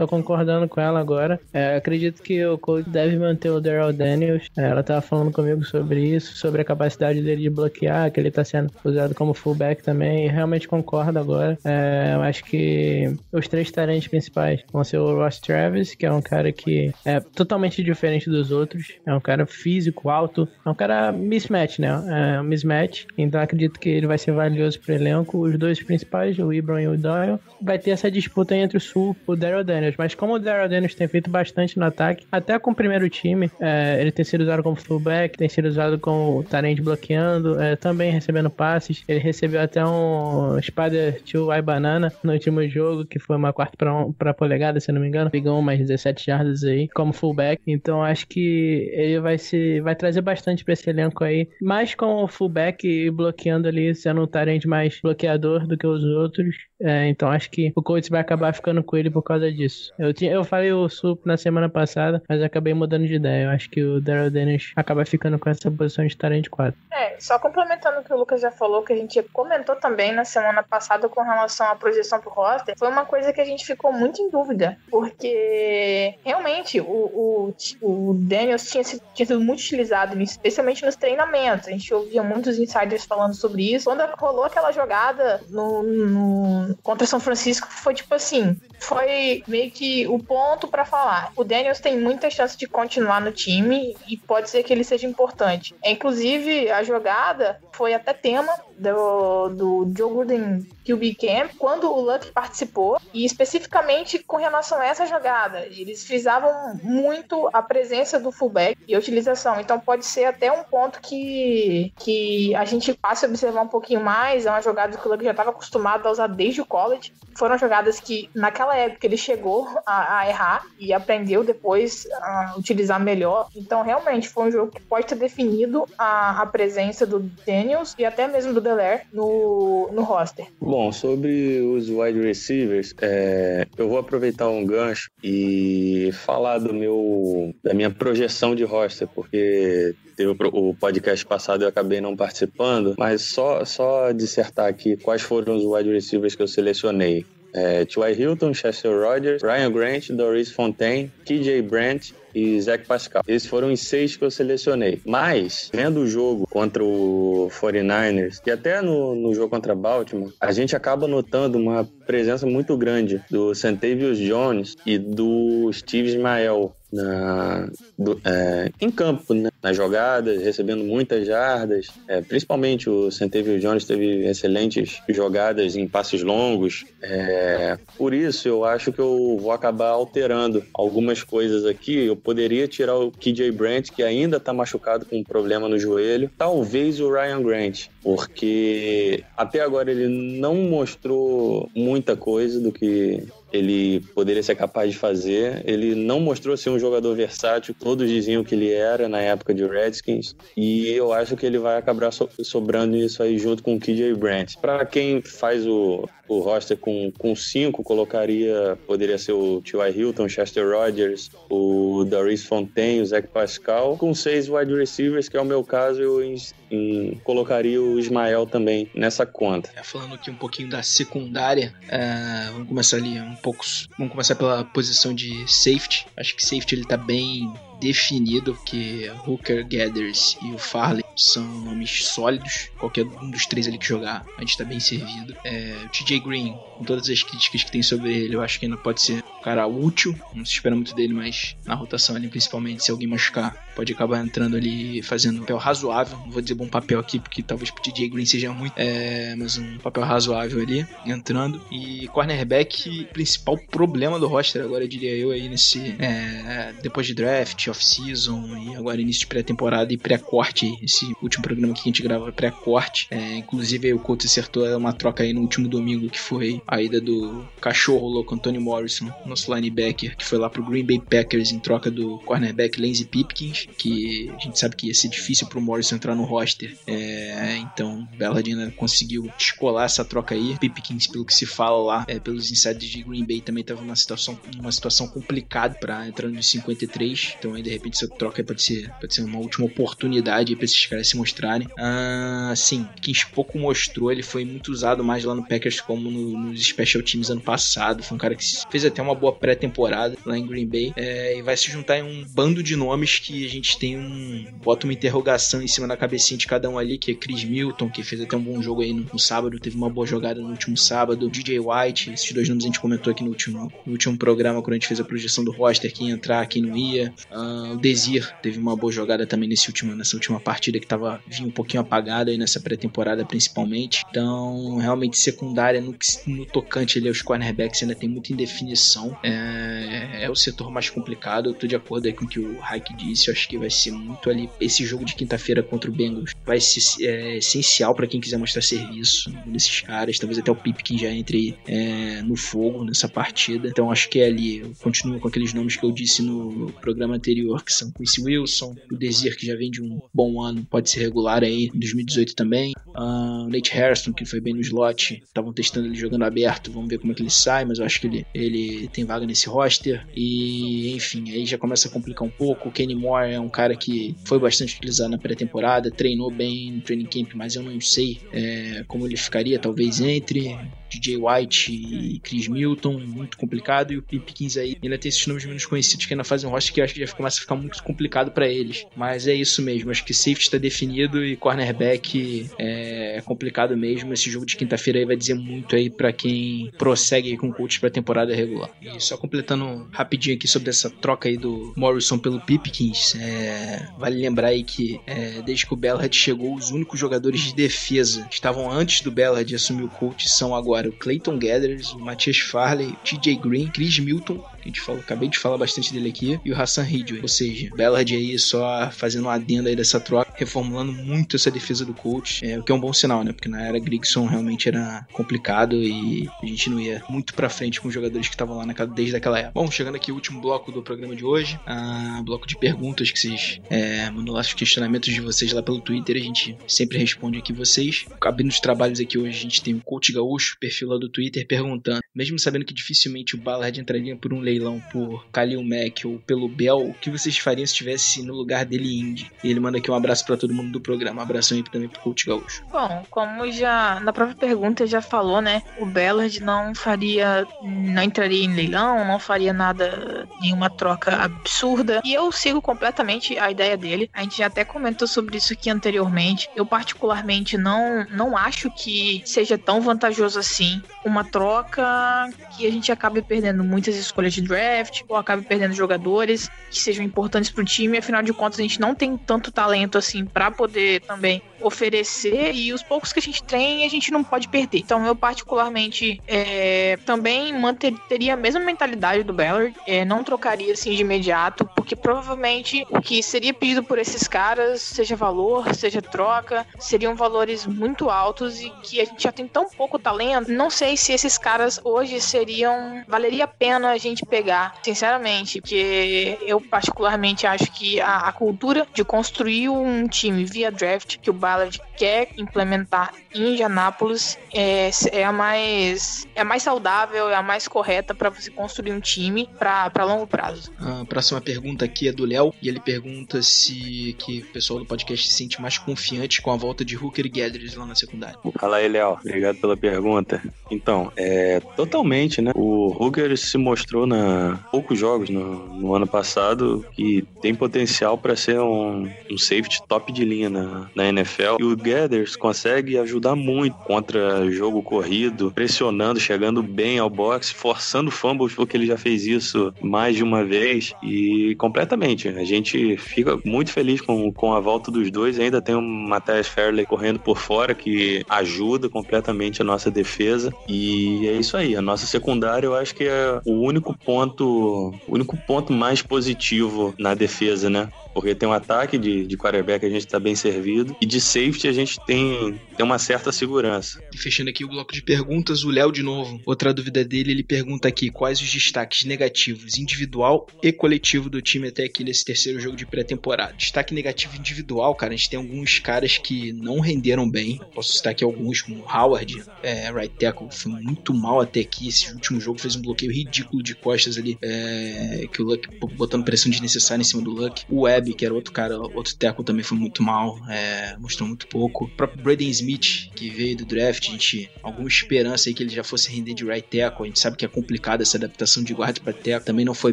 tô 0.00 0.08
concordando 0.08 0.66
com 0.66 0.80
ela 0.80 0.98
agora. 0.98 1.38
É, 1.52 1.76
acredito 1.76 2.22
que 2.22 2.44
o 2.46 2.56
Colt 2.56 2.88
deve 2.88 3.18
manter 3.18 3.50
o 3.50 3.60
Daryl 3.60 3.92
Daniels. 3.92 4.48
É, 4.56 4.62
ela 4.62 4.82
tava 4.82 5.02
falando 5.02 5.30
comigo 5.30 5.62
sobre 5.64 6.02
isso, 6.16 6.36
sobre 6.36 6.62
a 6.62 6.64
capacidade 6.64 7.20
dele 7.20 7.42
de 7.42 7.50
bloquear, 7.50 8.10
que 8.10 8.18
ele 8.18 8.30
tá 8.30 8.42
sendo 8.42 8.70
usado 8.82 9.14
como 9.14 9.34
fullback 9.34 9.82
também. 9.82 10.24
E 10.24 10.28
realmente 10.28 10.66
concordo 10.66 11.18
agora. 11.18 11.58
É, 11.64 12.12
eu 12.14 12.22
acho 12.22 12.44
que 12.44 13.14
os 13.30 13.46
três 13.46 13.70
talentos 13.70 14.08
principais 14.08 14.62
vão 14.72 14.82
ser 14.82 14.98
o 14.98 15.14
Ross 15.16 15.38
Travis, 15.38 15.94
que 15.94 16.06
é 16.06 16.12
um 16.12 16.22
cara 16.22 16.50
que 16.50 16.92
é 17.04 17.20
totalmente 17.20 17.82
diferente 17.82 18.30
dos 18.30 18.50
outros. 18.50 18.94
É 19.04 19.14
um 19.14 19.20
cara 19.20 19.44
físico, 19.44 20.08
alto. 20.08 20.48
É 20.64 20.70
um 20.70 20.74
cara 20.74 21.12
mismatch, 21.12 21.78
né? 21.78 22.36
É 22.36 22.40
um 22.40 22.44
mismatch. 22.44 23.04
Então 23.18 23.40
acredito 23.40 23.78
que 23.78 23.88
ele 23.90 24.06
vai 24.06 24.16
ser 24.16 24.32
valioso 24.32 24.80
pro 24.80 24.94
elenco. 24.94 25.38
Os 25.38 25.58
dois 25.58 25.82
principais, 25.82 26.38
o 26.38 26.52
Ibram 26.52 26.80
e 26.80 26.88
o 26.88 26.96
Doyle, 26.96 27.38
vai 27.60 27.78
ter 27.78 27.90
essa 27.90 28.10
disputa 28.10 28.56
entre 28.56 28.78
o 28.78 28.80
Sul 28.80 29.14
o 29.26 29.36
Daryl 29.36 29.64
Daniels 29.64 29.89
mas 29.96 30.14
como 30.14 30.34
o 30.34 30.38
Daryl 30.38 30.68
Dennis 30.68 30.94
tem 30.94 31.08
feito 31.08 31.30
bastante 31.30 31.78
no 31.78 31.84
ataque, 31.84 32.26
até 32.30 32.58
com 32.58 32.70
o 32.70 32.74
primeiro 32.74 33.08
time, 33.08 33.50
é, 33.60 34.00
ele 34.00 34.12
tem 34.12 34.24
sido 34.24 34.42
usado 34.42 34.62
como 34.62 34.76
fullback, 34.76 35.36
tem 35.36 35.48
sido 35.48 35.66
usado 35.68 35.98
como 35.98 36.42
tarente 36.44 36.82
bloqueando, 36.82 37.60
é, 37.60 37.76
também 37.76 38.12
recebendo 38.12 38.50
passes. 38.50 39.04
Ele 39.08 39.18
recebeu 39.18 39.60
até 39.60 39.84
um 39.84 40.60
Spider 40.60 41.22
to 41.22 41.52
I 41.52 41.62
Banana 41.62 42.12
no 42.22 42.32
último 42.32 42.66
jogo, 42.68 43.04
que 43.04 43.18
foi 43.18 43.36
uma 43.36 43.52
quarta 43.52 43.76
para 43.76 43.94
um, 43.94 44.12
pra 44.12 44.34
polegada, 44.34 44.80
se 44.80 44.92
não 44.92 45.00
me 45.00 45.08
engano. 45.08 45.30
Pegou 45.30 45.58
umas 45.58 45.78
17 45.78 46.26
jardas 46.26 46.64
aí 46.64 46.88
como 46.88 47.12
fullback. 47.12 47.60
Então 47.66 48.02
acho 48.02 48.26
que 48.26 48.90
ele 48.92 49.20
vai 49.20 49.38
se 49.38 49.80
vai 49.80 49.94
trazer 49.94 50.20
bastante 50.20 50.64
para 50.64 50.74
esse 50.74 50.88
elenco 50.88 51.24
aí, 51.24 51.48
mais 51.60 51.94
com 51.94 52.24
o 52.24 52.28
fullback 52.28 52.86
e 52.86 53.10
bloqueando 53.10 53.68
ali, 53.68 53.94
sendo 53.94 54.22
um 54.22 54.26
tarente 54.26 54.66
mais 54.68 55.00
bloqueador 55.00 55.66
do 55.66 55.76
que 55.76 55.86
os 55.86 56.04
outros. 56.04 56.54
É, 56.80 57.08
então 57.08 57.28
acho 57.30 57.50
que 57.50 57.72
o 57.76 57.82
Colts 57.82 58.08
vai 58.08 58.20
acabar 58.20 58.54
ficando 58.54 58.82
com 58.82 58.96
ele 58.96 59.10
por 59.10 59.22
causa 59.22 59.50
disso. 59.52 59.79
Eu, 59.98 60.12
tinha, 60.12 60.32
eu 60.32 60.44
falei 60.44 60.72
o 60.72 60.88
Sup 60.88 61.20
na 61.24 61.36
semana 61.36 61.68
passada, 61.68 62.22
mas 62.28 62.42
acabei 62.42 62.74
mudando 62.74 63.06
de 63.06 63.14
ideia. 63.14 63.44
Eu 63.44 63.50
acho 63.50 63.70
que 63.70 63.82
o 63.82 64.00
Daryl 64.00 64.30
Dennis 64.30 64.72
acaba 64.76 65.04
ficando 65.04 65.38
com 65.38 65.48
essa 65.48 65.70
posição 65.70 66.06
de 66.06 66.16
Tarente 66.16 66.50
4. 66.50 66.74
É, 66.92 67.16
só 67.18 67.38
complementando 67.38 68.00
o 68.00 68.04
que 68.04 68.12
o 68.12 68.16
Lucas 68.16 68.40
já 68.40 68.50
falou, 68.50 68.82
que 68.82 68.92
a 68.92 68.96
gente 68.96 69.22
comentou 69.32 69.76
também 69.76 70.12
na 70.12 70.24
semana 70.24 70.62
passada 70.62 71.08
com 71.08 71.22
relação 71.22 71.66
à 71.66 71.74
projeção 71.74 72.20
pro 72.20 72.30
roster, 72.30 72.74
foi 72.78 72.88
uma 72.88 73.04
coisa 73.04 73.32
que 73.32 73.40
a 73.40 73.44
gente 73.44 73.64
ficou 73.64 73.92
muito 73.92 74.20
em 74.20 74.30
dúvida, 74.30 74.76
porque 74.90 76.14
realmente 76.24 76.80
o, 76.80 76.84
o, 76.84 77.54
o 77.80 78.14
Daniels 78.14 78.70
tinha 78.70 78.84
sido, 78.84 79.02
tinha 79.14 79.26
sido 79.26 79.40
muito 79.40 79.60
utilizado, 79.60 80.20
especialmente 80.20 80.84
nos 80.84 80.96
treinamentos. 80.96 81.68
A 81.68 81.72
gente 81.72 81.92
ouvia 81.92 82.22
muitos 82.22 82.58
insiders 82.58 83.04
falando 83.04 83.34
sobre 83.34 83.74
isso. 83.74 83.84
Quando 83.84 84.02
rolou 84.16 84.44
aquela 84.44 84.72
jogada 84.72 85.40
no, 85.48 85.82
no 85.82 86.76
contra 86.82 87.06
São 87.06 87.20
Francisco 87.20 87.68
foi 87.68 87.94
tipo 87.94 88.14
assim, 88.14 88.58
foi 88.78 89.42
meio 89.46 89.59
que 89.68 90.06
o 90.06 90.18
ponto 90.18 90.68
para 90.68 90.84
falar. 90.84 91.32
O 91.36 91.42
Daniels 91.42 91.80
tem 91.80 91.98
muita 91.98 92.30
chance 92.30 92.56
de 92.56 92.66
continuar 92.68 93.20
no 93.20 93.32
time 93.32 93.96
e 94.08 94.16
pode 94.16 94.48
ser 94.48 94.62
que 94.62 94.72
ele 94.72 94.84
seja 94.84 95.06
importante. 95.06 95.74
É, 95.82 95.90
inclusive, 95.90 96.70
a 96.70 96.84
jogada 96.84 97.60
foi 97.72 97.92
até 97.92 98.12
tema 98.12 98.56
do, 98.80 99.48
do 99.50 99.92
Joe 99.96 100.12
Gooden 100.12 100.66
QB 100.86 101.14
Camp 101.14 101.52
quando 101.58 101.90
o 101.90 102.00
Luck 102.00 102.32
participou 102.32 102.98
e 103.12 103.24
especificamente 103.24 104.18
com 104.18 104.36
relação 104.36 104.80
a 104.80 104.86
essa 104.86 105.06
jogada. 105.06 105.66
Eles 105.66 106.04
frisavam 106.04 106.78
muito 106.82 107.48
a 107.52 107.62
presença 107.62 108.18
do 108.18 108.32
fullback 108.32 108.78
e 108.88 108.94
a 108.94 108.98
utilização. 108.98 109.60
Então 109.60 109.78
pode 109.78 110.06
ser 110.06 110.24
até 110.24 110.50
um 110.50 110.64
ponto 110.64 111.00
que, 111.00 111.92
que 111.98 112.54
a 112.54 112.64
gente 112.64 112.94
passe 112.94 113.24
a 113.24 113.28
observar 113.28 113.62
um 113.62 113.68
pouquinho 113.68 114.00
mais. 114.00 114.46
É 114.46 114.50
uma 114.50 114.62
jogada 114.62 114.96
que 114.96 115.06
o 115.06 115.10
Luck 115.10 115.22
já 115.22 115.32
estava 115.32 115.50
acostumado 115.50 116.06
a 116.06 116.10
usar 116.10 116.26
desde 116.28 116.60
o 116.60 116.66
college. 116.66 117.12
Foram 117.36 117.58
jogadas 117.58 118.00
que 118.00 118.30
naquela 118.34 118.76
época 118.76 119.06
ele 119.06 119.16
chegou 119.16 119.68
a, 119.86 120.20
a 120.20 120.28
errar 120.28 120.66
e 120.78 120.92
aprendeu 120.92 121.44
depois 121.44 122.06
a 122.20 122.54
utilizar 122.56 122.98
melhor. 122.98 123.48
Então 123.54 123.82
realmente 123.82 124.28
foi 124.28 124.48
um 124.48 124.50
jogo 124.50 124.72
que 124.72 124.80
pode 124.80 125.06
ter 125.06 125.16
definido 125.16 125.86
a, 125.98 126.42
a 126.42 126.46
presença 126.46 127.06
do 127.06 127.20
Daniels 127.20 127.94
e 127.98 128.04
até 128.04 128.26
mesmo 128.26 128.52
do 128.52 128.60
Delaire 128.70 129.02
no, 129.12 129.90
no 129.92 130.02
roster. 130.02 130.46
Bom, 130.60 130.92
sobre 130.92 131.60
os 131.60 131.88
wide 131.88 132.20
receivers, 132.20 132.94
é, 133.00 133.66
eu 133.76 133.88
vou 133.88 133.98
aproveitar 133.98 134.48
um 134.48 134.64
gancho 134.64 135.10
e 135.22 136.10
falar 136.12 136.58
do 136.58 136.72
meu 136.72 137.54
da 137.62 137.74
minha 137.74 137.90
projeção 137.90 138.54
de 138.54 138.64
roster, 138.64 139.08
porque 139.08 139.94
teve 140.16 140.30
o 140.30 140.74
podcast 140.74 141.26
passado 141.26 141.64
eu 141.64 141.68
acabei 141.68 142.00
não 142.00 142.16
participando, 142.16 142.94
mas 142.98 143.22
só 143.22 143.64
só 143.64 144.12
dissertar 144.12 144.68
aqui 144.68 144.96
quais 144.96 145.22
foram 145.22 145.56
os 145.56 145.64
wide 145.64 145.90
receivers 145.92 146.34
que 146.34 146.42
eu 146.42 146.48
selecionei. 146.48 147.26
É, 147.52 147.84
T.Y. 147.84 148.12
Hilton, 148.20 148.54
Chester 148.54 148.92
Rogers, 148.92 149.42
Ryan 149.42 149.72
Grant, 149.72 150.10
Doris 150.10 150.50
Fontaine, 150.50 151.10
KJ 151.24 151.62
Brandt 151.62 152.14
e 152.34 152.60
Zach 152.60 152.86
Pascal. 152.86 153.22
Esses 153.26 153.48
foram 153.48 153.72
os 153.72 153.80
seis 153.80 154.16
que 154.16 154.24
eu 154.24 154.30
selecionei. 154.30 155.00
Mas, 155.04 155.70
vendo 155.72 156.00
o 156.00 156.06
jogo 156.06 156.46
contra 156.46 156.84
o 156.84 157.48
49ers, 157.50 158.40
e 158.46 158.50
até 158.50 158.80
no, 158.80 159.14
no 159.14 159.34
jogo 159.34 159.50
contra 159.50 159.74
Baltimore, 159.74 160.32
a 160.40 160.52
gente 160.52 160.76
acaba 160.76 161.06
notando 161.06 161.58
uma 161.58 161.88
presença 162.06 162.46
muito 162.46 162.76
grande 162.76 163.20
do 163.30 163.54
Santavius 163.54 164.18
Jones 164.18 164.76
e 164.86 164.98
do 164.98 165.70
Steve 165.72 166.08
Ismael 166.08 166.74
na, 166.92 167.68
do, 167.98 168.20
é, 168.24 168.70
em 168.80 168.90
campo, 168.90 169.34
né? 169.34 169.50
nas 169.62 169.76
jogadas, 169.76 170.42
recebendo 170.42 170.84
muitas 170.84 171.26
jardas. 171.26 171.88
É, 172.08 172.20
principalmente 172.20 172.88
o 172.88 173.10
Centavio 173.10 173.58
Jones 173.60 173.84
teve 173.84 174.26
excelentes 174.26 175.00
jogadas 175.08 175.76
em 175.76 175.86
passes 175.86 176.22
longos. 176.22 176.84
É, 177.02 177.78
por 177.96 178.14
isso, 178.14 178.48
eu 178.48 178.64
acho 178.64 178.92
que 178.92 178.98
eu 178.98 179.38
vou 179.40 179.52
acabar 179.52 179.88
alterando 179.88 180.64
algumas 180.72 181.22
coisas 181.22 181.64
aqui. 181.66 182.06
Eu 182.06 182.16
poderia 182.16 182.66
tirar 182.66 182.96
o 182.96 183.10
KJ 183.10 183.50
Brandt, 183.52 183.92
que 183.92 184.02
ainda 184.02 184.38
está 184.38 184.52
machucado 184.52 185.04
com 185.04 185.18
um 185.18 185.24
problema 185.24 185.68
no 185.68 185.78
joelho. 185.78 186.30
Talvez 186.36 187.00
o 187.00 187.10
Ryan 187.10 187.42
Grant, 187.42 187.86
porque 188.02 189.24
até 189.36 189.60
agora 189.60 189.90
ele 189.90 190.08
não 190.40 190.54
mostrou 190.54 191.68
muita 191.74 192.16
coisa 192.16 192.60
do 192.60 192.72
que 192.72 193.26
ele 193.52 194.00
poderia 194.14 194.42
ser 194.42 194.54
capaz 194.54 194.92
de 194.92 194.98
fazer. 194.98 195.62
Ele 195.64 195.94
não 195.94 196.20
mostrou 196.20 196.56
ser 196.56 196.70
um 196.70 196.78
jogador 196.78 197.14
versátil, 197.14 197.74
todos 197.78 198.08
diziam 198.08 198.44
que 198.44 198.54
ele 198.54 198.72
era 198.72 199.08
na 199.08 199.20
época 199.20 199.54
de 199.54 199.66
Redskins, 199.66 200.34
e 200.56 200.88
eu 200.88 201.12
acho 201.12 201.36
que 201.36 201.46
ele 201.46 201.58
vai 201.58 201.78
acabar 201.78 202.10
sobrando 202.12 202.96
isso 202.96 203.22
aí 203.22 203.38
junto 203.38 203.62
com 203.62 203.76
o 203.76 203.80
KJ 203.80 204.14
Brandt. 204.14 204.58
Para 204.58 204.84
quem 204.84 205.20
faz 205.22 205.66
o, 205.66 206.08
o 206.30 206.40
roster 206.40 206.76
com, 206.76 207.10
com 207.18 207.34
cinco, 207.34 207.82
colocaria, 207.82 208.78
poderia 208.86 209.18
ser 209.18 209.32
o 209.32 209.60
T.Y. 209.60 209.90
Hilton, 209.90 210.28
Chester 210.28 210.64
Rogers, 210.64 211.30
o 211.50 212.04
Doris 212.04 212.44
Fontaine, 212.44 213.02
o 213.02 213.06
Zach 213.06 213.26
Pascal, 213.28 213.96
com 213.96 214.14
seis 214.14 214.48
wide 214.48 214.72
receivers, 214.74 215.28
que 215.28 215.36
é 215.36 215.40
o 215.40 215.44
meu 215.44 215.64
caso, 215.64 216.00
eu 216.00 216.22
em, 216.22 216.36
em, 216.70 217.20
colocaria 217.24 217.82
o 217.82 217.98
Ismael 217.98 218.46
também 218.46 218.88
nessa 218.94 219.26
conta. 219.26 219.70
É, 219.74 219.82
falando 219.82 220.14
aqui 220.14 220.30
um 220.30 220.36
pouquinho 220.36 220.68
da 220.68 220.82
secundária, 220.82 221.74
é, 221.88 222.50
vamos 222.52 222.68
começar 222.68 222.98
ali 222.98 223.20
um 223.20 223.34
pouco, 223.36 223.64
vamos 223.98 224.12
começar 224.12 224.36
pela 224.36 224.64
posição 224.64 225.12
de 225.12 225.50
safety, 225.50 226.06
acho 226.16 226.36
que 226.36 226.44
safety 226.44 226.76
ele 226.76 226.84
tá 226.84 226.96
bem 226.96 227.52
definido, 227.80 228.54
porque 228.54 229.10
Hooker, 229.26 229.66
Gathers 229.66 230.36
e 230.40 230.52
o 230.52 230.58
Farley 230.58 231.04
são 231.16 231.60
nomes 231.60 232.04
sólidos. 232.04 232.70
Qualquer 232.78 233.06
um 233.06 233.30
dos 233.30 233.46
três 233.46 233.66
ali 233.66 233.78
que 233.78 233.86
jogar, 233.86 234.28
a 234.36 234.42
gente 234.42 234.56
tá 234.56 234.64
bem 234.64 234.80
servido. 234.80 235.34
É, 235.42 235.84
o 235.86 235.88
TJ 235.88 236.20
Green, 236.20 236.62
com 236.74 236.84
todas 236.84 237.08
as 237.08 237.22
críticas 237.22 237.64
que 237.64 237.70
tem 237.70 237.82
sobre 237.82 238.14
ele, 238.14 238.34
eu 238.34 238.42
acho 238.42 238.58
que 238.58 238.66
ainda 238.66 238.76
pode 238.76 239.00
ser 239.00 239.24
cara 239.40 239.66
útil. 239.66 240.14
Não 240.34 240.44
se 240.44 240.52
espera 240.52 240.74
muito 240.74 240.94
dele, 240.94 241.14
mas 241.14 241.56
na 241.64 241.74
rotação 241.74 242.16
ali, 242.16 242.28
principalmente, 242.28 242.84
se 242.84 242.90
alguém 242.90 243.08
machucar, 243.08 243.56
pode 243.74 243.92
acabar 243.92 244.24
entrando 244.24 244.56
ali 244.56 245.02
fazendo 245.02 245.38
um 245.38 245.40
papel 245.40 245.56
razoável. 245.56 246.18
Não 246.18 246.30
vou 246.30 246.42
dizer 246.42 246.54
bom 246.54 246.68
papel 246.68 246.98
aqui, 246.98 247.18
porque 247.18 247.42
talvez 247.42 247.70
pro 247.70 247.82
TJ 247.82 248.08
Green 248.08 248.26
seja 248.26 248.52
muito, 248.52 248.74
é, 248.76 249.34
mas 249.36 249.56
um 249.56 249.78
papel 249.78 250.04
razoável 250.04 250.60
ali, 250.60 250.86
entrando. 251.04 251.60
E 251.70 252.08
cornerback, 252.08 253.06
principal 253.12 253.58
problema 253.58 254.18
do 254.18 254.26
roster, 254.26 254.62
agora 254.62 254.86
diria 254.86 255.14
eu 255.14 255.30
aí, 255.30 255.48
nesse. 255.48 255.94
É, 255.98 256.72
depois 256.82 257.06
de 257.06 257.14
draft, 257.14 257.68
off-season 257.68 258.56
e 258.56 258.76
agora 258.76 259.00
início 259.00 259.20
de 259.20 259.26
pré-temporada 259.26 259.92
e 259.92 259.96
pré-corte. 259.96 260.78
Esse 260.82 261.14
último 261.22 261.42
programa 261.42 261.74
que 261.74 261.80
a 261.80 261.84
gente 261.84 262.02
grava 262.02 262.30
pré-corte. 262.32 263.06
É, 263.10 263.36
inclusive, 263.36 263.92
o 263.92 263.98
Colts 263.98 264.26
acertou 264.26 264.66
uma 264.76 264.92
troca 264.92 265.22
aí 265.22 265.32
no 265.32 265.40
último 265.40 265.68
domingo, 265.68 266.08
que 266.08 266.20
foi 266.20 266.60
a 266.66 266.80
ida 266.80 267.00
do 267.00 267.46
cachorro 267.60 268.08
louco 268.08 268.34
Anthony 268.34 268.58
Morrison 268.58 269.10
nosso 269.30 269.52
linebacker, 269.54 270.16
que 270.16 270.24
foi 270.24 270.38
lá 270.38 270.50
pro 270.50 270.64
Green 270.64 270.84
Bay 270.84 271.00
Packers 271.00 271.52
em 271.52 271.58
troca 271.58 271.90
do 271.90 272.18
cornerback 272.20 272.80
Lance 272.80 273.04
Pipkins, 273.04 273.66
que 273.78 274.30
a 274.30 274.38
gente 274.38 274.58
sabe 274.58 274.76
que 274.76 274.88
ia 274.88 274.94
ser 274.94 275.08
difícil 275.08 275.46
pro 275.46 275.60
Morrison 275.60 275.96
entrar 275.96 276.14
no 276.14 276.24
roster. 276.24 276.76
É, 276.86 277.56
então, 277.58 278.06
Ballard 278.18 278.50
ainda 278.50 278.70
conseguiu 278.72 279.30
descolar 279.38 279.84
essa 279.84 280.04
troca 280.04 280.34
aí. 280.34 280.58
Pipkins, 280.58 281.06
pelo 281.06 281.24
que 281.24 281.34
se 281.34 281.46
fala 281.46 281.82
lá, 281.82 282.04
é, 282.08 282.18
pelos 282.18 282.50
insiders 282.50 282.84
de 282.84 283.02
Green 283.02 283.24
Bay, 283.24 283.40
também 283.40 283.62
estava 283.62 283.80
numa 283.80 283.96
situação, 283.96 284.38
numa 284.56 284.72
situação 284.72 285.08
complicada 285.08 285.74
para 285.80 286.06
entrar 286.06 286.28
no 286.28 286.42
53. 286.42 287.36
Então, 287.38 287.54
aí, 287.54 287.62
de 287.62 287.70
repente, 287.70 287.94
essa 287.94 288.08
troca 288.08 288.42
pode 288.42 288.62
ser, 288.62 288.90
pode 289.00 289.14
ser 289.14 289.22
uma 289.22 289.38
última 289.38 289.66
oportunidade 289.66 290.54
para 290.56 290.64
esses 290.64 290.86
caras 290.86 291.08
se 291.08 291.16
mostrarem. 291.16 291.68
Ah, 291.78 292.52
sim, 292.56 292.86
quem 293.00 293.14
pouco 293.32 293.58
mostrou, 293.58 294.10
ele 294.10 294.22
foi 294.22 294.44
muito 294.44 294.72
usado 294.72 295.04
mais 295.04 295.24
lá 295.24 295.34
no 295.34 295.46
Packers 295.46 295.80
como 295.80 296.10
no, 296.10 296.38
nos 296.38 296.62
Special 296.62 297.02
Teams 297.02 297.30
ano 297.30 297.40
passado. 297.40 298.02
Foi 298.02 298.14
um 298.14 298.18
cara 298.18 298.34
que 298.34 298.44
fez 298.70 298.84
até 298.84 299.02
uma 299.02 299.14
boa 299.20 299.32
pré-temporada 299.32 300.16
lá 300.24 300.36
em 300.36 300.46
Green 300.46 300.66
Bay. 300.66 300.92
É, 300.96 301.38
e 301.38 301.42
vai 301.42 301.56
se 301.56 301.70
juntar 301.70 301.98
em 301.98 302.02
um 302.02 302.26
bando 302.32 302.62
de 302.62 302.74
nomes 302.74 303.18
que 303.18 303.44
a 303.44 303.48
gente 303.48 303.78
tem 303.78 303.98
um. 303.98 304.46
bota 304.62 304.86
uma 304.86 304.92
interrogação 304.92 305.62
em 305.62 305.68
cima 305.68 305.86
da 305.86 305.96
cabecinha 305.96 306.38
de 306.38 306.46
cada 306.46 306.68
um 306.68 306.78
ali, 306.78 306.98
que 306.98 307.12
é 307.12 307.14
Chris 307.14 307.44
Milton, 307.44 307.90
que 307.90 308.02
fez 308.02 308.20
até 308.20 308.36
um 308.36 308.42
bom 308.42 308.60
jogo 308.62 308.82
aí 308.82 308.92
no, 308.92 309.06
no 309.12 309.18
sábado, 309.18 309.58
teve 309.58 309.76
uma 309.76 309.90
boa 309.90 310.06
jogada 310.06 310.40
no 310.40 310.48
último 310.48 310.76
sábado. 310.76 311.30
DJ 311.30 311.60
White, 311.60 312.12
esses 312.12 312.32
dois 312.32 312.48
nomes 312.48 312.64
a 312.64 312.66
gente 312.66 312.80
comentou 312.80 313.10
aqui 313.10 313.22
no 313.22 313.30
último, 313.30 313.70
no 313.84 313.92
último 313.92 314.16
programa, 314.16 314.62
quando 314.62 314.72
a 314.72 314.76
gente 314.76 314.88
fez 314.88 314.98
a 314.98 315.04
projeção 315.04 315.44
do 315.44 315.52
roster, 315.52 315.92
quem 315.92 316.08
ia 316.08 316.14
entrar, 316.14 316.46
quem 316.46 316.62
não 316.62 316.76
ia. 316.76 317.12
Uh, 317.30 317.74
o 317.74 317.76
Desir 317.76 318.34
teve 318.42 318.58
uma 318.58 318.74
boa 318.76 318.92
jogada 318.92 319.26
também 319.26 319.48
nesse 319.48 319.68
último, 319.68 319.94
nessa 319.94 320.16
última 320.16 320.40
partida 320.40 320.80
que 320.80 320.86
tava 320.86 321.22
vinha 321.26 321.48
um 321.48 321.52
pouquinho 321.52 321.82
apagada 321.82 322.30
aí 322.30 322.38
nessa 322.38 322.60
pré-temporada 322.60 323.24
principalmente. 323.24 324.04
Então, 324.10 324.76
realmente 324.76 325.18
secundária 325.18 325.80
no, 325.80 325.94
no 326.26 326.46
tocante 326.46 326.98
ali 326.98 327.08
aos 327.08 327.22
cornerbacks 327.22 327.82
ainda 327.82 327.94
tem 327.94 328.08
muita 328.08 328.32
indefinição. 328.32 329.09
É, 329.22 330.24
é 330.24 330.30
o 330.30 330.34
setor 330.34 330.70
mais 330.70 330.88
complicado. 330.90 331.50
Eu 331.50 331.54
tô 331.54 331.66
de 331.66 331.76
acordo 331.76 332.06
aí 332.06 332.12
com 332.12 332.24
o 332.24 332.28
que 332.28 332.40
o 332.40 332.58
Hike 332.60 332.94
disse. 332.96 333.28
Eu 333.28 333.34
acho 333.34 333.48
que 333.48 333.58
vai 333.58 333.70
ser 333.70 333.92
muito 333.92 334.30
ali. 334.30 334.48
Esse 334.60 334.84
jogo 334.84 335.04
de 335.04 335.14
quinta-feira 335.14 335.62
contra 335.62 335.90
o 335.90 335.94
Bengals 335.94 336.32
vai 336.44 336.60
ser 336.60 337.04
é, 337.04 337.36
essencial 337.38 337.94
para 337.94 338.06
quem 338.06 338.20
quiser 338.20 338.38
mostrar 338.38 338.62
serviço 338.62 339.32
nesses 339.46 339.80
caras. 339.80 340.18
Talvez 340.18 340.38
até 340.38 340.50
o 340.50 340.56
Pipkin 340.56 340.98
já 340.98 341.10
entre 341.10 341.56
é, 341.66 342.22
no 342.22 342.36
fogo 342.36 342.84
nessa 342.84 343.08
partida. 343.08 343.68
Então 343.68 343.90
acho 343.90 344.08
que 344.08 344.20
é 344.20 344.26
ali. 344.26 344.58
Eu 344.58 344.72
continuo 344.80 345.20
com 345.20 345.28
aqueles 345.28 345.52
nomes 345.52 345.76
que 345.76 345.84
eu 345.84 345.92
disse 345.92 346.22
no 346.22 346.72
programa 346.80 347.14
anterior, 347.14 347.64
que 347.64 347.72
são 347.72 347.90
Quincy 347.92 348.22
Wilson, 348.22 348.74
o 348.90 348.96
Desir, 348.96 349.36
que 349.36 349.46
já 349.46 349.56
vem 349.56 349.70
de 349.70 349.82
um 349.82 350.00
bom 350.12 350.40
ano, 350.42 350.64
pode 350.64 350.90
ser 350.90 351.00
regular 351.00 351.42
aí, 351.42 351.70
em 351.74 351.78
2018 351.78 352.34
também. 352.34 352.72
Uh, 352.88 353.48
Nate 353.48 353.72
Harrison, 353.72 354.12
que 354.12 354.24
foi 354.24 354.40
bem 354.40 354.54
no 354.54 354.60
slot, 354.60 355.22
estavam 355.24 355.52
testando 355.52 355.86
ele 355.86 355.94
jogando 355.94 356.24
aberto, 356.24 356.72
vamos 356.72 356.88
ver 356.88 356.98
como 356.98 357.12
é 357.12 357.14
que 357.14 357.22
ele 357.22 357.30
sai, 357.30 357.64
mas 357.64 357.78
eu 357.78 357.84
acho 357.84 358.00
que 358.00 358.06
ele, 358.06 358.26
ele 358.34 358.88
tem 358.88 358.99
vaga 359.04 359.26
nesse 359.26 359.48
roster. 359.48 360.06
E 360.14 360.94
enfim, 360.94 361.30
aí 361.30 361.46
já 361.46 361.58
começa 361.58 361.88
a 361.88 361.90
complicar 361.90 362.26
um 362.26 362.30
pouco. 362.30 362.68
O 362.68 362.72
Kenny 362.72 362.94
Moore 362.94 363.32
é 363.32 363.40
um 363.40 363.48
cara 363.48 363.76
que 363.76 364.14
foi 364.24 364.38
bastante 364.38 364.76
utilizado 364.76 365.10
na 365.10 365.18
pré-temporada, 365.18 365.90
treinou 365.90 366.30
bem 366.30 366.72
no 366.72 366.80
training 366.80 367.06
camp, 367.06 367.32
mas 367.34 367.54
eu 367.54 367.62
não 367.62 367.80
sei 367.80 368.18
é, 368.32 368.84
como 368.86 369.06
ele 369.06 369.16
ficaria, 369.16 369.58
talvez 369.58 370.00
entre. 370.00 370.56
DJ 370.90 371.16
White 371.16 371.72
e 371.72 372.18
Chris 372.20 372.48
Milton, 372.48 372.98
muito 373.00 373.36
complicado, 373.36 373.92
e 373.92 373.98
o 373.98 374.02
Pipkins 374.02 374.56
aí 374.56 374.76
ainda 374.82 374.98
tem 374.98 375.08
esses 375.08 375.26
nomes 375.26 375.44
menos 375.44 375.66
conhecidos 375.66 376.06
que 376.06 376.12
ainda 376.12 376.24
fazem 376.24 376.48
um 376.48 376.52
roster 376.52 376.74
que 376.74 376.80
acho 376.80 376.94
que 376.94 377.04
já 377.04 377.12
começa 377.12 377.38
a 377.38 377.40
ficar 377.40 377.54
muito 377.54 377.82
complicado 377.82 378.30
para 378.30 378.48
eles. 378.48 378.86
Mas 378.96 379.26
é 379.26 379.34
isso 379.34 379.62
mesmo, 379.62 379.90
acho 379.90 380.04
que 380.04 380.14
safety 380.14 380.42
está 380.42 380.58
definido 380.58 381.24
e 381.24 381.36
cornerback 381.36 382.48
é 382.58 383.22
complicado 383.24 383.76
mesmo. 383.76 384.12
Esse 384.12 384.30
jogo 384.30 384.46
de 384.46 384.56
quinta-feira 384.56 384.98
aí 384.98 385.04
vai 385.04 385.16
dizer 385.16 385.34
muito 385.34 385.74
aí 385.76 385.88
para 385.88 386.12
quem 386.12 386.70
prossegue 386.76 387.36
com 387.36 387.48
o 387.48 387.54
coach 387.54 387.80
pra 387.80 387.90
temporada 387.90 388.34
regular. 388.34 388.70
E 388.80 389.00
só 389.00 389.16
completando 389.16 389.88
rapidinho 389.92 390.36
aqui 390.36 390.48
sobre 390.48 390.70
essa 390.70 390.90
troca 390.90 391.28
aí 391.28 391.36
do 391.36 391.72
Morrison 391.76 392.18
pelo 392.18 392.40
Pipkins, 392.40 393.14
é, 393.14 393.88
vale 393.98 394.20
lembrar 394.20 394.48
aí 394.48 394.62
que 394.62 395.00
é, 395.06 395.42
desde 395.42 395.66
que 395.66 395.74
o 395.74 395.76
Bellard 395.76 396.14
chegou, 396.14 396.54
os 396.54 396.70
únicos 396.70 396.98
jogadores 396.98 397.40
de 397.40 397.54
defesa 397.54 398.24
que 398.24 398.34
estavam 398.34 398.70
antes 398.70 399.00
do 399.00 399.10
Bellard 399.10 399.54
assumir 399.54 399.84
o 399.84 399.88
coach 399.88 400.28
são 400.28 400.54
agora 400.54 400.79
o 400.88 400.92
Clayton 400.92 401.38
Gathers, 401.38 401.92
o 401.92 402.00
Matias 402.00 402.38
Farley, 402.38 402.96
TJ 403.04 403.36
Green, 403.36 403.70
Chris 403.70 403.98
Milton 403.98 404.40
que 404.60 404.68
a 404.68 404.72
gente 404.72 404.80
falou, 404.80 405.00
acabei 405.00 405.28
de 405.28 405.38
falar 405.38 405.58
bastante 405.58 405.92
dele 405.92 406.08
aqui, 406.08 406.40
e 406.44 406.52
o 406.52 406.60
Hassan 406.60 406.82
Ridgway. 406.82 407.22
Ou 407.22 407.28
seja, 407.28 407.70
Bellard 407.74 408.14
aí 408.14 408.38
só 408.38 408.90
fazendo 408.90 409.22
uma 409.22 409.34
adenda 409.34 409.68
aí 409.68 409.76
dessa 409.76 410.00
troca, 410.00 410.32
reformulando 410.36 410.92
muito 410.92 411.36
essa 411.36 411.50
defesa 411.50 411.84
do 411.84 411.94
coach, 411.94 412.44
é, 412.44 412.58
o 412.58 412.62
que 412.62 412.72
é 412.72 412.74
um 412.74 412.80
bom 412.80 412.92
sinal, 412.92 413.24
né? 413.24 413.32
Porque 413.32 413.48
na 413.48 413.62
era 413.62 413.78
Grigson 413.78 414.26
realmente 414.26 414.68
era 414.68 415.06
complicado 415.12 415.76
e 415.76 416.28
a 416.42 416.46
gente 416.46 416.70
não 416.70 416.80
ia 416.80 417.02
muito 417.08 417.34
pra 417.34 417.48
frente 417.48 417.80
com 417.80 417.88
os 417.88 417.94
jogadores 417.94 418.28
que 418.28 418.34
estavam 418.34 418.56
lá 418.56 418.66
naquela, 418.66 418.88
desde 418.88 419.16
aquela 419.16 419.38
época. 419.38 419.52
Bom, 419.54 419.70
chegando 419.70 419.96
aqui 419.96 420.12
o 420.12 420.14
último 420.14 420.40
bloco 420.40 420.72
do 420.72 420.82
programa 420.82 421.14
de 421.14 421.24
hoje, 421.24 421.58
a 421.66 422.22
bloco 422.24 422.46
de 422.46 422.56
perguntas 422.56 423.10
que 423.10 423.18
vocês 423.18 423.60
é, 423.68 424.10
mandam 424.10 424.34
lá 424.34 424.40
os 424.40 424.54
questionamentos 424.54 425.12
de 425.12 425.20
vocês 425.20 425.52
lá 425.52 425.62
pelo 425.62 425.80
Twitter, 425.80 426.16
a 426.16 426.20
gente 426.20 426.56
sempre 426.66 426.98
responde 426.98 427.38
aqui 427.38 427.52
vocês. 427.52 428.06
Abrindo 428.20 428.50
os 428.50 428.60
trabalhos 428.60 429.00
aqui 429.00 429.18
hoje, 429.18 429.38
a 429.38 429.42
gente 429.42 429.62
tem 429.62 429.74
o 429.74 429.80
Coach 429.80 430.12
Gaúcho, 430.12 430.56
perfil 430.60 430.88
lá 430.88 430.98
do 430.98 431.08
Twitter, 431.08 431.46
perguntando, 431.46 432.00
mesmo 432.14 432.38
sabendo 432.38 432.64
que 432.64 432.74
dificilmente 432.74 433.34
o 433.34 433.38
Ballard 433.38 433.80
entraria 433.80 434.16
por 434.16 434.32
um 434.32 434.40
leilão 434.50 434.82
por 434.92 435.24
Kalil 435.32 435.62
Mack 435.62 436.06
ou 436.06 436.18
pelo 436.18 436.48
Bell, 436.48 436.90
o 436.90 436.94
que 436.94 437.10
vocês 437.10 437.38
fariam 437.38 437.66
se 437.66 437.72
estivesse 437.72 438.22
no 438.22 438.34
lugar 438.34 438.64
dele 438.64 438.98
Indy? 438.98 439.30
E 439.42 439.50
ele 439.50 439.60
manda 439.60 439.78
aqui 439.78 439.90
um 439.90 439.94
abraço 439.94 440.24
para 440.26 440.36
todo 440.36 440.52
mundo 440.52 440.72
do 440.72 440.80
programa. 440.80 441.20
Um 441.20 441.24
abração 441.24 441.56
aí 441.56 441.62
também 441.62 441.88
pro 441.88 442.00
Coach 442.00 442.26
Gaúcho. 442.26 442.64
Bom, 442.70 443.04
como 443.10 443.50
já 443.52 444.00
na 444.00 444.12
própria 444.12 444.36
pergunta 444.36 444.86
já 444.86 445.00
falou, 445.00 445.40
né? 445.40 445.62
O 445.78 445.86
Bellard 445.86 446.40
não 446.42 446.74
faria, 446.74 447.46
não 447.62 448.02
entraria 448.02 448.44
em 448.44 448.54
leilão, 448.54 449.04
não 449.04 449.18
faria 449.18 449.52
nada, 449.52 450.28
nenhuma 450.40 450.68
troca 450.68 451.16
absurda. 451.16 452.00
E 452.04 452.12
eu 452.12 452.30
sigo 452.32 452.60
completamente 452.60 453.38
a 453.38 453.50
ideia 453.50 453.76
dele. 453.76 454.10
A 454.12 454.22
gente 454.22 454.38
já 454.38 454.46
até 454.46 454.64
comentou 454.64 455.06
sobre 455.06 455.36
isso 455.36 455.52
aqui 455.52 455.70
anteriormente. 455.70 456.48
Eu 456.56 456.66
particularmente 456.66 457.56
não, 457.56 458.06
não 458.10 458.36
acho 458.36 458.70
que 458.70 459.22
seja 459.24 459.56
tão 459.56 459.80
vantajoso 459.80 460.38
assim 460.38 460.82
uma 461.04 461.24
troca 461.24 462.28
que 462.56 462.66
a 462.66 462.70
gente 462.70 462.90
acabe 462.92 463.22
perdendo 463.22 463.62
muitas 463.64 463.96
escolhas 463.96 464.32
de 464.32 464.39
draft 464.42 465.02
ou 465.08 465.16
acabe 465.16 465.42
perdendo 465.42 465.74
jogadores 465.74 466.48
que 466.70 466.78
sejam 466.78 467.04
importantes 467.04 467.50
para 467.50 467.62
o 467.62 467.64
time. 467.64 467.98
Afinal 467.98 468.22
de 468.22 468.32
contas, 468.32 468.58
a 468.58 468.62
gente 468.62 468.80
não 468.80 468.94
tem 468.94 469.16
tanto 469.16 469.50
talento 469.50 469.98
assim 469.98 470.24
para 470.24 470.50
poder 470.50 471.00
também 471.02 471.42
oferecer 471.60 472.54
e 472.54 472.72
os 472.72 472.82
poucos 472.82 473.12
que 473.12 473.18
a 473.18 473.22
gente 473.22 473.42
tem 473.42 473.84
a 473.84 473.88
gente 473.88 474.10
não 474.10 474.24
pode 474.24 474.48
perder. 474.48 474.78
Então 474.78 475.04
eu 475.06 475.14
particularmente 475.14 476.20
é, 476.26 476.98
também 477.04 477.52
manteria 477.52 478.34
a 478.34 478.36
mesma 478.36 478.60
mentalidade 478.60 479.22
do 479.22 479.32
Ballard, 479.32 479.74
é, 479.86 480.04
não 480.04 480.24
trocaria 480.24 480.72
assim 480.72 480.94
de 480.94 481.02
imediato, 481.02 481.64
porque 481.76 481.94
provavelmente 481.94 482.86
o 482.90 483.00
que 483.00 483.22
seria 483.22 483.52
pedido 483.52 483.82
por 483.82 483.98
esses 483.98 484.26
caras, 484.26 484.80
seja 484.80 485.16
valor, 485.16 485.74
seja 485.74 486.00
troca, 486.00 486.66
seriam 486.78 487.14
valores 487.14 487.66
muito 487.66 488.08
altos 488.08 488.60
e 488.60 488.70
que 488.82 489.00
a 489.00 489.04
gente 489.04 489.22
já 489.22 489.32
tem 489.32 489.46
tão 489.46 489.68
pouco 489.68 489.98
talento. 489.98 490.50
Não 490.50 490.70
sei 490.70 490.96
se 490.96 491.12
esses 491.12 491.36
caras 491.36 491.80
hoje 491.84 492.20
seriam 492.20 493.02
valeria 493.06 493.44
a 493.44 493.48
pena 493.48 493.90
a 493.90 493.98
gente 493.98 494.24
pegar, 494.30 494.74
sinceramente, 494.82 495.60
porque 495.60 496.38
eu 496.42 496.60
particularmente 496.60 497.46
acho 497.46 497.70
que 497.72 498.00
a, 498.00 498.28
a 498.28 498.32
cultura 498.32 498.86
de 498.94 499.04
construir 499.04 499.68
um 499.68 500.06
time 500.06 500.44
via 500.44 500.70
draft 500.70 501.18
que 501.18 501.28
o 501.28 501.34
Ballard 501.34 501.78
quer 501.96 502.28
implementar 502.38 503.12
em 503.29 503.29
Indianápolis 503.34 504.38
é, 504.52 504.90
é 505.12 505.24
a 505.24 505.32
mais 505.32 506.26
é 506.34 506.40
a 506.40 506.44
mais 506.44 506.62
saudável, 506.62 507.28
é 507.30 507.34
a 507.34 507.42
mais 507.42 507.66
correta 507.68 508.14
para 508.14 508.28
você 508.30 508.50
construir 508.50 508.92
um 508.92 509.00
time 509.00 509.48
para 509.58 510.04
longo 510.04 510.26
prazo. 510.26 510.72
A 510.78 511.04
próxima 511.04 511.40
pergunta 511.40 511.84
aqui 511.84 512.08
é 512.08 512.12
do 512.12 512.24
Léo 512.24 512.52
e 512.60 512.68
ele 512.68 512.80
pergunta 512.80 513.42
se 513.42 514.14
que 514.18 514.40
o 514.40 514.52
pessoal 514.52 514.78
do 514.80 514.86
podcast 514.86 515.28
se 515.28 515.34
sente 515.34 515.60
mais 515.60 515.78
confiante 515.78 516.42
com 516.42 516.50
a 516.50 516.56
volta 516.56 516.84
de 516.84 516.96
Hooker 516.96 517.26
e 517.26 517.28
Gathers 517.28 517.74
lá 517.74 517.86
na 517.86 517.94
secundária. 517.94 518.38
Fala 518.58 518.78
aí, 518.78 518.88
Léo. 518.88 519.18
Obrigado 519.24 519.56
pela 519.56 519.76
pergunta. 519.76 520.42
Então, 520.70 521.12
é 521.16 521.60
totalmente, 521.76 522.40
né? 522.40 522.52
O 522.54 522.94
Hooker 522.98 523.36
se 523.36 523.56
mostrou 523.56 524.06
na 524.06 524.58
poucos 524.70 524.98
jogos 524.98 525.30
no, 525.30 525.66
no 525.78 525.94
ano 525.94 526.06
passado 526.06 526.84
que 526.92 527.24
tem 527.40 527.54
potencial 527.54 528.18
para 528.18 528.36
ser 528.36 528.60
um, 528.60 529.10
um 529.30 529.38
safety 529.38 529.80
top 529.88 530.12
de 530.12 530.24
linha 530.24 530.50
na, 530.50 530.90
na 530.94 531.06
NFL 531.06 531.20
NFL. 531.20 531.56
E 531.60 531.64
o 531.64 531.76
Gathers 531.76 532.36
consegue 532.36 532.98
ajudar 532.98 533.19
muito 533.34 533.76
contra 533.78 534.50
jogo 534.50 534.82
corrido, 534.82 535.50
pressionando, 535.54 536.20
chegando 536.20 536.62
bem 536.62 536.98
ao 536.98 537.10
boxe, 537.10 537.54
forçando 537.54 538.10
fumbles, 538.10 538.54
porque 538.54 538.76
ele 538.76 538.86
já 538.86 538.96
fez 538.96 539.26
isso 539.26 539.72
mais 539.80 540.16
de 540.16 540.22
uma 540.22 540.44
vez. 540.44 540.92
E 541.02 541.54
completamente. 541.56 542.28
A 542.28 542.44
gente 542.44 542.96
fica 542.96 543.38
muito 543.44 543.70
feliz 543.70 544.00
com, 544.00 544.32
com 544.32 544.52
a 544.52 544.60
volta 544.60 544.90
dos 544.90 545.10
dois. 545.10 545.38
Ainda 545.38 545.60
tem 545.60 545.74
o 545.74 545.82
Matthias 545.82 546.48
Fairley 546.48 546.86
correndo 546.86 547.18
por 547.18 547.38
fora, 547.38 547.74
que 547.74 548.24
ajuda 548.28 548.88
completamente 548.88 549.62
a 549.62 549.64
nossa 549.64 549.90
defesa. 549.90 550.52
E 550.68 551.26
é 551.28 551.32
isso 551.32 551.56
aí. 551.56 551.76
A 551.76 551.82
nossa 551.82 552.06
secundária, 552.06 552.66
eu 552.66 552.74
acho 552.74 552.94
que 552.94 553.04
é 553.04 553.40
o 553.44 553.60
único 553.60 553.96
ponto, 553.96 554.94
o 555.06 555.14
único 555.14 555.36
ponto 555.36 555.72
mais 555.72 556.02
positivo 556.02 556.94
na 556.98 557.14
defesa, 557.14 557.68
né? 557.68 557.88
Porque 558.14 558.34
tem 558.34 558.48
um 558.48 558.52
ataque 558.52 558.98
de, 558.98 559.26
de 559.26 559.36
quarterback, 559.36 559.84
a 559.84 559.90
gente 559.90 560.06
tá 560.06 560.18
bem 560.18 560.34
servido, 560.34 560.96
e 561.00 561.06
de 561.06 561.20
safety 561.20 561.68
a 561.68 561.72
gente 561.72 561.98
tem, 562.06 562.60
tem 562.76 562.84
uma 562.84 562.98
certa 562.98 563.32
segurança. 563.32 564.02
Fechando 564.16 564.50
aqui 564.50 564.64
o 564.64 564.68
bloco 564.68 564.92
de 564.92 565.02
perguntas, 565.02 565.64
o 565.64 565.70
Léo 565.70 565.92
de 565.92 566.02
novo. 566.02 566.40
Outra 566.44 566.72
dúvida 566.72 567.04
dele, 567.04 567.30
ele 567.30 567.42
pergunta 567.42 567.88
aqui 567.88 568.10
quais 568.10 568.40
os 568.40 568.52
destaques 568.52 569.04
negativos 569.04 569.78
individual 569.78 570.46
e 570.62 570.72
coletivo 570.72 571.28
do 571.28 571.40
time 571.40 571.68
até 571.68 571.84
aqui 571.84 572.04
nesse 572.04 572.24
terceiro 572.24 572.60
jogo 572.60 572.76
de 572.76 572.86
pré-temporada. 572.86 573.54
Destaque 573.54 573.94
negativo 573.94 574.36
individual, 574.36 574.94
cara, 574.94 575.12
a 575.12 575.16
gente 575.16 575.30
tem 575.30 575.38
alguns 575.38 575.78
caras 575.78 576.18
que 576.18 576.52
não 576.52 576.80
renderam 576.80 577.28
bem. 577.28 577.60
Posso 577.74 577.92
citar 577.92 578.12
aqui 578.12 578.24
alguns, 578.24 578.62
como 578.62 578.84
Howard, 578.84 579.42
é, 579.62 579.90
right 579.92 580.14
tackle, 580.18 580.48
foi 580.50 580.72
muito 580.72 581.14
mal 581.14 581.40
até 581.40 581.60
aqui. 581.60 581.88
Esse 581.88 582.12
último 582.12 582.40
jogo 582.40 582.60
fez 582.60 582.76
um 582.76 582.82
bloqueio 582.82 583.12
ridículo 583.12 583.62
de 583.62 583.74
costas 583.74 584.18
ali, 584.18 584.38
é, 584.42 585.26
que 585.32 585.42
o 585.42 585.44
Luck 585.44 585.68
botando 585.96 586.24
pressão 586.24 586.50
desnecessária 586.50 587.00
em 587.00 587.04
cima 587.04 587.22
do 587.22 587.30
Luck. 587.30 587.64
O 587.68 587.86
Webb, 588.00 588.14
que 588.14 588.24
era 588.24 588.34
outro 588.34 588.52
cara, 588.52 588.78
outro 588.78 589.14
tackle 589.14 589.44
também 589.44 589.62
foi 589.62 589.78
muito 589.78 590.02
mal, 590.02 590.38
é, 590.48 590.96
mostrou 590.98 591.28
muito 591.28 591.46
pouco. 591.46 591.84
O 591.84 591.88
próprio 591.88 592.22
Braden 592.22 592.48
Smith, 592.50 593.10
que 593.14 593.28
veio 593.28 593.56
do 593.56 593.64
draft, 593.64 594.08
a 594.08 594.12
gente 594.12 594.50
alguma 594.62 594.88
esperança 594.88 595.48
aí 595.48 595.54
que 595.54 595.62
ele 595.62 595.70
já 595.70 595.84
fosse 595.84 596.10
render 596.10 596.34
de 596.34 596.44
right 596.44 596.66
tackle. 596.66 597.04
A 597.04 597.06
gente 597.06 597.20
sabe 597.20 597.36
que 597.36 597.44
é 597.44 597.48
complicado 597.48 598.00
essa 598.00 598.16
adaptação 598.16 598.62
de 598.62 598.74
guarda 598.74 599.00
para 599.00 599.12
tackle. 599.12 599.44
Também 599.44 599.64
não 599.64 599.74
foi 599.74 599.92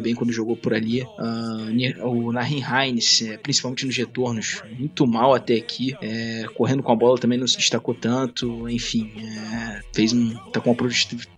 bem 0.00 0.14
quando 0.14 0.32
jogou 0.32 0.56
por 0.56 0.74
ali. 0.74 1.02
Uh, 1.02 2.06
o 2.06 2.32
Nahin 2.32 2.62
Hines, 2.62 3.22
é, 3.22 3.36
principalmente 3.36 3.86
nos 3.86 3.96
retornos, 3.96 4.62
muito 4.78 5.06
mal 5.06 5.34
até 5.34 5.54
aqui. 5.54 5.94
É, 6.00 6.46
correndo 6.54 6.82
com 6.82 6.92
a 6.92 6.96
bola 6.96 7.18
também 7.18 7.38
não 7.38 7.46
se 7.46 7.56
destacou 7.56 7.94
tanto. 7.94 8.68
Enfim, 8.68 9.12
é, 9.18 9.80
fez 9.92 10.12
um, 10.12 10.34
tá 10.50 10.60
com 10.60 10.70
uma 10.70 10.76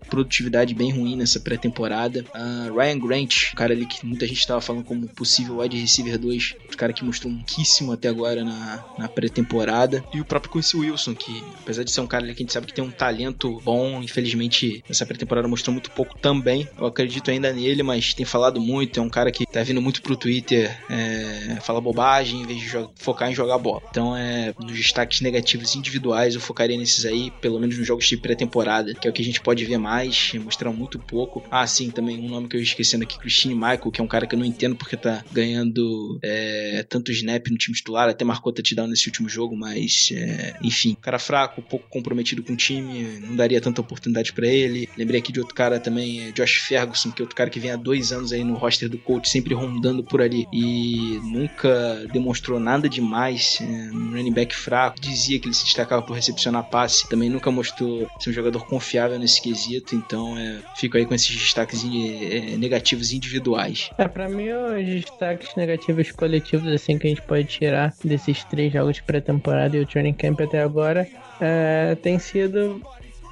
produtividade 0.09 0.73
bem 0.73 0.91
ruim 0.91 1.15
nessa 1.15 1.39
pré-temporada. 1.39 2.25
Uh, 2.35 2.75
Ryan 2.75 2.99
Grant, 2.99 3.51
um 3.53 3.55
cara 3.55 3.73
ali 3.73 3.85
que 3.85 4.05
muita 4.05 4.27
gente 4.27 4.39
estava 4.39 4.61
falando 4.61 4.83
como 4.83 5.07
possível 5.07 5.59
wide 5.59 5.77
receiver 5.77 6.17
2, 6.17 6.55
um 6.75 6.77
cara 6.77 6.93
que 6.93 7.03
mostrou 7.03 7.31
muitíssimo 7.31 7.91
até 7.91 8.07
agora 8.07 8.43
na, 8.43 8.83
na 8.97 9.07
pré-temporada. 9.07 10.03
E 10.13 10.19
o 10.19 10.25
próprio 10.25 10.51
Quincy 10.53 10.77
Wilson, 10.77 11.15
que 11.15 11.43
apesar 11.61 11.83
de 11.83 11.91
ser 11.91 12.01
um 12.01 12.07
cara 12.07 12.25
que 12.25 12.31
a 12.31 12.35
gente 12.35 12.53
sabe 12.53 12.67
que 12.67 12.73
tem 12.73 12.83
um 12.83 12.91
talento 12.91 13.59
bom, 13.63 14.01
infelizmente 14.01 14.83
nessa 14.87 15.05
pré-temporada 15.05 15.47
mostrou 15.47 15.73
muito 15.73 15.91
pouco 15.91 16.17
também. 16.17 16.67
Eu 16.77 16.85
acredito 16.85 17.31
ainda 17.31 17.51
nele, 17.53 17.83
mas 17.83 18.13
tem 18.13 18.25
falado 18.25 18.59
muito. 18.59 18.99
É 18.99 19.03
um 19.03 19.09
cara 19.09 19.31
que 19.31 19.45
tá 19.45 19.63
vindo 19.63 19.81
muito 19.81 20.01
pro 20.01 20.15
Twitter, 20.15 20.77
é, 20.89 21.57
fala 21.61 21.79
bobagem 21.79 22.41
em 22.41 22.45
vez 22.45 22.61
de 22.61 22.71
focar 22.95 23.29
em 23.29 23.35
jogar 23.35 23.57
bola. 23.57 23.81
Então, 23.89 24.15
é, 24.15 24.53
nos 24.59 24.75
destaques 24.75 25.21
negativos 25.21 25.75
individuais, 25.75 26.35
eu 26.35 26.41
focaria 26.41 26.77
nesses 26.77 27.05
aí, 27.05 27.31
pelo 27.41 27.59
menos 27.59 27.77
nos 27.77 27.87
jogos 27.87 28.05
de 28.07 28.17
pré-temporada, 28.17 28.93
que 28.93 29.07
é 29.07 29.09
o 29.09 29.13
que 29.13 29.21
a 29.21 29.25
gente 29.25 29.41
pode 29.41 29.63
ver 29.65 29.77
mais 29.77 29.91
mais, 29.91 30.33
mostrar 30.35 30.71
muito 30.71 30.97
pouco. 30.97 31.43
Ah, 31.49 31.65
sim, 31.67 31.89
também 31.89 32.19
um 32.19 32.29
nome 32.29 32.47
que 32.47 32.55
eu 32.55 32.61
esquecendo 32.61 33.03
aqui, 33.03 33.17
Christine 33.19 33.53
Michael, 33.53 33.91
que 33.91 34.01
é 34.01 34.03
um 34.03 34.07
cara 34.07 34.25
que 34.25 34.35
eu 34.35 34.39
não 34.39 34.45
entendo 34.45 34.75
porque 34.75 34.97
tá 34.97 35.23
ganhando 35.31 36.19
é, 36.21 36.60
tanto 36.89 37.11
snap 37.11 37.47
no 37.47 37.57
time 37.57 37.75
titular, 37.75 38.09
até 38.09 38.23
marcou 38.25 38.51
touchdown 38.51 38.87
nesse 38.87 39.07
último 39.07 39.29
jogo, 39.29 39.55
mas 39.55 40.09
é, 40.13 40.55
enfim, 40.61 40.95
cara 41.01 41.19
fraco, 41.19 41.61
pouco 41.61 41.87
comprometido 41.89 42.43
com 42.43 42.53
o 42.53 42.55
time, 42.55 43.19
não 43.19 43.35
daria 43.35 43.61
tanta 43.61 43.81
oportunidade 43.81 44.33
para 44.33 44.47
ele. 44.47 44.89
Lembrei 44.97 45.19
aqui 45.19 45.31
de 45.31 45.39
outro 45.39 45.55
cara 45.55 45.79
também, 45.79 46.27
é 46.27 46.31
Josh 46.31 46.57
Ferguson, 46.67 47.11
que 47.11 47.21
é 47.21 47.23
outro 47.23 47.35
cara 47.35 47.49
que 47.49 47.59
vem 47.59 47.71
há 47.71 47.75
dois 47.75 48.11
anos 48.11 48.31
aí 48.31 48.43
no 48.43 48.55
roster 48.55 48.89
do 48.89 48.97
coach, 48.97 49.29
sempre 49.29 49.53
rondando 49.53 50.03
por 50.03 50.21
ali 50.21 50.45
e 50.51 51.19
nunca 51.23 52.05
demonstrou 52.11 52.59
nada 52.59 52.89
demais. 52.89 53.59
É, 53.61 53.91
um 53.91 54.11
running 54.11 54.33
back 54.33 54.55
fraco, 54.55 54.99
dizia 54.99 55.39
que 55.39 55.47
ele 55.47 55.55
se 55.55 55.65
destacava 55.65 56.01
por 56.01 56.13
recepcionar 56.13 56.69
passe, 56.69 57.07
também 57.09 57.29
nunca 57.29 57.51
mostrou 57.51 58.09
ser 58.19 58.29
um 58.29 58.33
jogador 58.33 58.65
confiável 58.65 59.17
nesse 59.19 59.41
quesito 59.41 59.81
então 59.93 60.37
é, 60.37 60.59
fico 60.75 60.97
aí 60.97 61.05
com 61.05 61.13
esses 61.13 61.35
destaques 61.35 61.83
é, 61.83 62.57
negativos 62.57 63.11
individuais. 63.11 63.89
É, 63.97 64.07
pra 64.07 64.27
mim, 64.27 64.49
os 64.49 64.85
destaques 64.85 65.55
negativos 65.55 66.11
coletivos, 66.11 66.50
assim, 66.55 66.97
que 66.97 67.07
a 67.07 67.09
gente 67.09 67.21
pode 67.21 67.45
tirar 67.45 67.93
desses 68.03 68.43
três 68.43 68.71
jogos 68.71 68.95
de 68.95 69.03
pré-temporada 69.03 69.75
e 69.75 69.81
o 69.81 69.85
training 69.85 70.13
camp 70.13 70.39
até 70.41 70.61
agora, 70.61 71.07
é, 71.39 71.95
tem 71.95 72.19
sido 72.19 72.81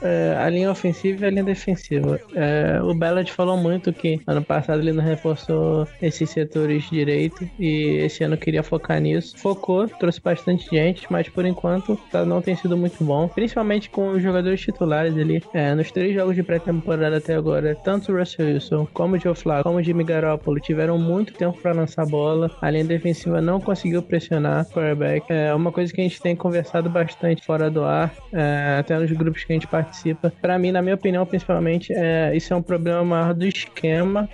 é, 0.02 0.36
a 0.38 0.50
linha 0.50 0.72
ofensiva 0.72 1.26
e 1.26 1.28
a 1.28 1.30
linha 1.30 1.44
defensiva. 1.44 2.20
É, 2.34 2.80
o 2.82 2.94
Ballard 2.94 3.32
falou 3.32 3.58
muito 3.58 3.92
que 3.92 4.20
ano 4.26 4.44
passado 4.44 4.82
ele 4.82 4.94
não 4.94 5.04
reforçou 5.04 5.88
esses 6.02 6.30
setores 6.30 6.90
direito 6.90 7.48
e 7.60 7.98
esse 8.04 8.24
ano 8.24 8.38
queria 8.38 8.64
focar 8.64 9.00
nisso. 9.00 9.38
Focou, 9.38 9.88
trouxe 9.88 10.22
bastante 10.22 10.70
gente, 10.70 11.06
mas 11.10 11.28
por 11.30 11.46
enquanto 11.46 11.98
tá, 12.12 12.26
não 12.26 12.42
tem 12.42 12.56
sido 12.56 12.78
muito 12.78 13.04
bom, 13.04 13.28
principalmente 13.28 13.90
com 13.90 14.12
os 14.12 14.24
jogadores 14.24 14.62
titulares 14.62 15.18
ali. 15.18 15.44
É, 15.54 15.74
nos 15.74 15.92
três 15.92 16.14
jogos 16.14 16.36
de 16.36 16.44
pré-temporada 16.44 17.18
até 17.18 17.36
agora, 17.36 17.76
tanto 17.84 18.12
o 18.12 18.18
Russell 18.18 18.48
Wilson 18.48 18.88
como 18.94 19.16
o 19.16 19.20
Joe 19.20 19.36
Flacco, 19.36 19.64
como 19.64 19.80
o 19.80 19.84
Jimmy 19.84 20.04
Garoppolo 20.04 20.60
tiveram 20.60 20.98
muito 20.98 21.34
tempo 21.34 21.60
para 21.62 21.74
lançar 21.74 22.06
bola. 22.06 22.50
A 22.62 22.70
linha 22.70 22.86
defensiva 22.86 23.42
não 23.42 23.60
conseguiu 23.60 24.02
pressionar 24.02 24.64
o 24.64 24.74
quarterback. 24.74 25.26
É 25.30 25.54
uma 25.54 25.72
coisa 25.72 25.94
que 25.94 26.00
a 26.00 26.04
gente 26.04 26.22
tem 26.22 26.36
conversado 26.36 26.90
bastante 26.90 27.46
fora 27.46 27.70
do 27.70 27.84
ar, 27.84 28.14
é, 28.32 28.78
até 28.80 28.98
nos 28.98 29.12
grupos 29.12 29.44
que 29.44 29.52
a 29.52 29.56
gente 29.56 29.68
participa 29.68 29.89
participa. 29.90 30.32
Para 30.42 30.58
mim, 30.60 30.72
na 30.72 30.82
minha 30.82 30.96
opinião, 30.96 31.26
principalmente, 31.26 31.92
é, 31.94 32.36
isso 32.36 32.54
é 32.54 32.56
um 32.56 32.62
problema 32.62 33.04
maior 33.04 33.34
do 33.34 33.46
esquema. 33.46 34.30